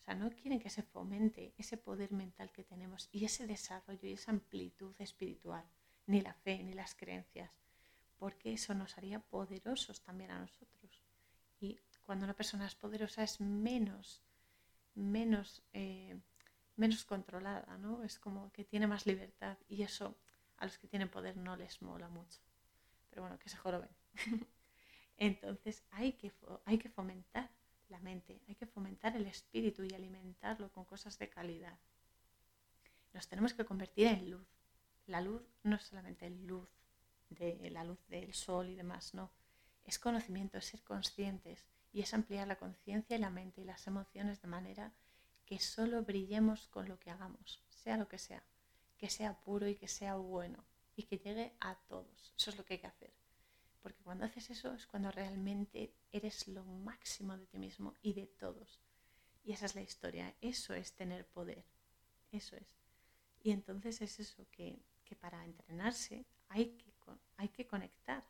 [0.00, 4.06] O sea, no quieren que se fomente ese poder mental que tenemos y ese desarrollo
[4.06, 5.64] y esa amplitud espiritual,
[6.06, 7.50] ni la fe, ni las creencias,
[8.18, 11.02] porque eso nos haría poderosos también a nosotros.
[11.58, 14.22] Y cuando una persona es poderosa es menos,
[14.94, 16.20] menos, eh,
[16.76, 18.02] menos controlada, ¿no?
[18.02, 20.16] Es como que tiene más libertad y eso
[20.56, 22.40] a los que tienen poder no les mola mucho.
[23.10, 23.90] Pero bueno, que se joroben.
[25.16, 26.32] Entonces hay que,
[26.64, 27.50] hay que fomentar
[27.88, 31.78] la mente, hay que fomentar el espíritu y alimentarlo con cosas de calidad.
[33.12, 34.48] Nos tenemos que convertir en luz.
[35.06, 36.68] La luz no es solamente luz
[37.28, 39.30] de la luz del sol y demás, no.
[39.84, 43.86] Es conocimiento, es ser conscientes y es ampliar la conciencia y la mente y las
[43.86, 44.92] emociones de manera
[45.44, 48.42] que solo brillemos con lo que hagamos, sea lo que sea,
[48.96, 50.64] que sea puro y que sea bueno
[50.96, 52.32] y que llegue a todos.
[52.36, 53.12] Eso es lo que hay que hacer.
[53.82, 58.26] Porque cuando haces eso es cuando realmente eres lo máximo de ti mismo y de
[58.26, 58.80] todos.
[59.44, 60.34] Y esa es la historia.
[60.40, 61.66] Eso es tener poder.
[62.32, 62.66] Eso es.
[63.42, 64.82] Y entonces es eso, que,
[65.20, 66.92] para entrenarse hay que,
[67.36, 68.24] hay que conectar.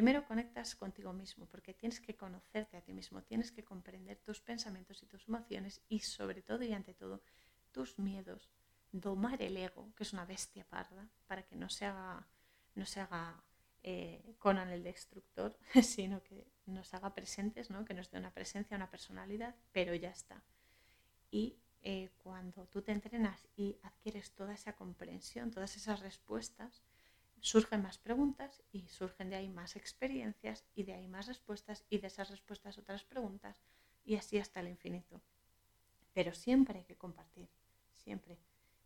[0.00, 4.40] Primero conectas contigo mismo, porque tienes que conocerte a ti mismo, tienes que comprender tus
[4.40, 7.20] pensamientos y tus emociones y sobre todo y ante todo
[7.70, 8.50] tus miedos.
[8.92, 12.26] Domar el ego, que es una bestia parda, para que no se haga,
[12.76, 13.44] no se haga
[13.82, 17.84] eh, Conan el destructor, sino que nos haga presentes, ¿no?
[17.84, 20.42] que nos dé una presencia, una personalidad, pero ya está.
[21.30, 26.82] Y eh, cuando tú te entrenas y adquieres toda esa comprensión, todas esas respuestas,
[27.40, 31.98] surgen más preguntas y surgen de ahí más experiencias y de ahí más respuestas y
[31.98, 33.62] de esas respuestas otras preguntas
[34.04, 35.20] y así hasta el infinito.
[36.12, 37.48] Pero siempre hay que compartir,
[37.96, 38.38] siempre,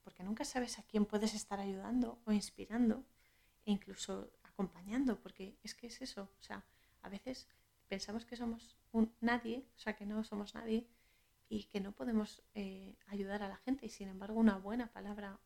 [0.03, 3.05] porque nunca sabes a quién puedes estar ayudando o inspirando
[3.65, 6.65] e incluso acompañando, porque es que es eso, o sea,
[7.03, 7.49] a veces
[7.89, 10.87] pensamos que somos un nadie, o sea, que no somos nadie
[11.49, 15.39] y que no podemos eh, ayudar a la gente y sin embargo una buena palabra,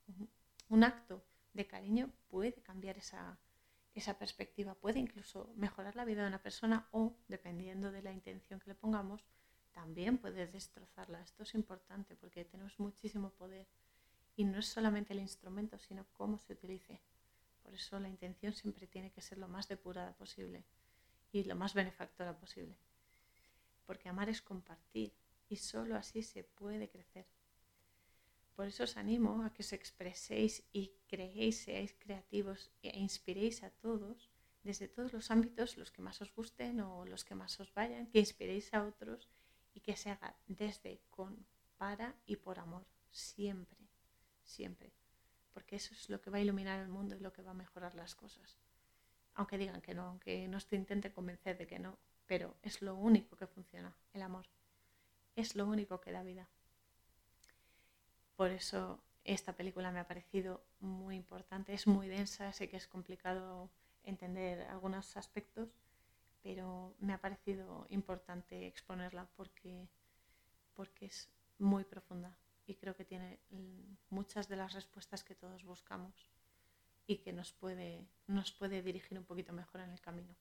[0.68, 1.24] un, acto
[1.58, 3.36] de cariño puede cambiar esa,
[3.92, 8.60] esa perspectiva, puede incluso mejorar la vida de una persona o, dependiendo de la intención
[8.60, 9.24] que le pongamos,
[9.72, 11.20] también puede destrozarla.
[11.20, 13.66] Esto es importante porque tenemos muchísimo poder
[14.36, 17.00] y no es solamente el instrumento, sino cómo se utilice.
[17.64, 20.62] Por eso la intención siempre tiene que ser lo más depurada posible
[21.32, 22.76] y lo más benefactora posible.
[23.84, 25.12] Porque amar es compartir
[25.48, 27.26] y solo así se puede crecer.
[28.58, 33.70] Por eso os animo a que os expreséis y creéis, seáis creativos e inspiréis a
[33.84, 34.16] todos,
[34.66, 38.10] desde todos los ámbitos, los que más os gusten o los que más os vayan,
[38.10, 39.20] que inspiréis a otros
[39.76, 40.30] y que se haga
[40.60, 41.46] desde, con,
[41.80, 43.82] para y por amor, siempre,
[44.42, 44.90] siempre
[45.58, 47.62] porque eso es lo que va a iluminar el mundo y lo que va a
[47.64, 48.60] mejorar las cosas.
[49.34, 52.94] Aunque digan que no, aunque no te intenten convencer de que no, pero es lo
[52.94, 54.46] único que funciona, el amor.
[55.34, 56.48] Es lo único que da vida.
[58.38, 62.86] Por eso esta película me ha parecido muy importante, es muy densa, sé que es
[62.86, 63.68] complicado
[64.04, 65.68] entender algunos aspectos,
[66.44, 69.88] pero me ha parecido importante exponerla porque,
[70.76, 71.28] porque es
[71.58, 73.40] muy profunda y creo que tiene
[74.08, 76.14] muchas de las respuestas que todos buscamos
[77.08, 80.36] y que nos puede, nos puede dirigir un poquito mejor en el camino.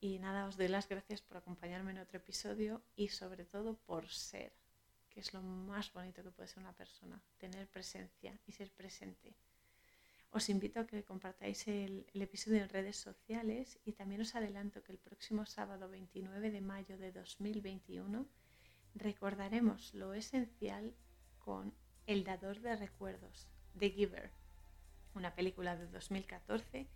[0.00, 4.08] Y nada, os doy las gracias por acompañarme en otro episodio y sobre todo por
[4.08, 4.52] ser,
[5.14, 9.36] que es lo más bonito que puede ser una persona, tener presencia y ser presente.
[10.32, 14.90] Os invito a que compartáis el, episodio en redes sociales y también os adelanto que
[14.90, 18.26] el próximo sábado 29 de mayo de 2021
[18.96, 20.92] recordaremos lo esencial
[21.38, 21.72] con
[22.06, 23.46] El dador de recuerdos,
[23.78, 24.32] The Giver,
[25.14, 26.88] una película de 2014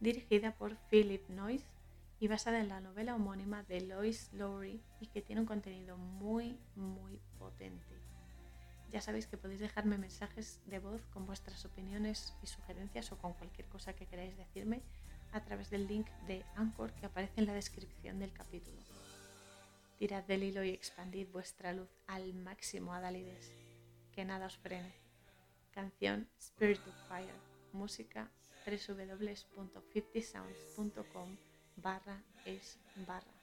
[0.00, 1.75] dirigida por Philip Noyce
[2.18, 6.58] y basada en la novela homónima de Lois Lowry y que tiene un contenido muy,
[6.74, 7.94] muy potente.
[8.90, 13.34] Ya sabéis que podéis dejarme mensajes de voz con vuestras opiniones y sugerencias o con
[13.34, 14.82] cualquier cosa que queráis decirme
[15.32, 18.78] a través del link de Anchor que aparece en la descripción del capítulo.
[19.98, 23.52] Tirad del hilo y expandid vuestra luz al máximo, Adalides.
[24.12, 24.94] Que nada os frene.
[25.72, 27.34] Canción Spirit of Fire.
[27.72, 28.30] Música
[28.66, 31.36] www.50sounds.com
[31.76, 33.35] barra es barra.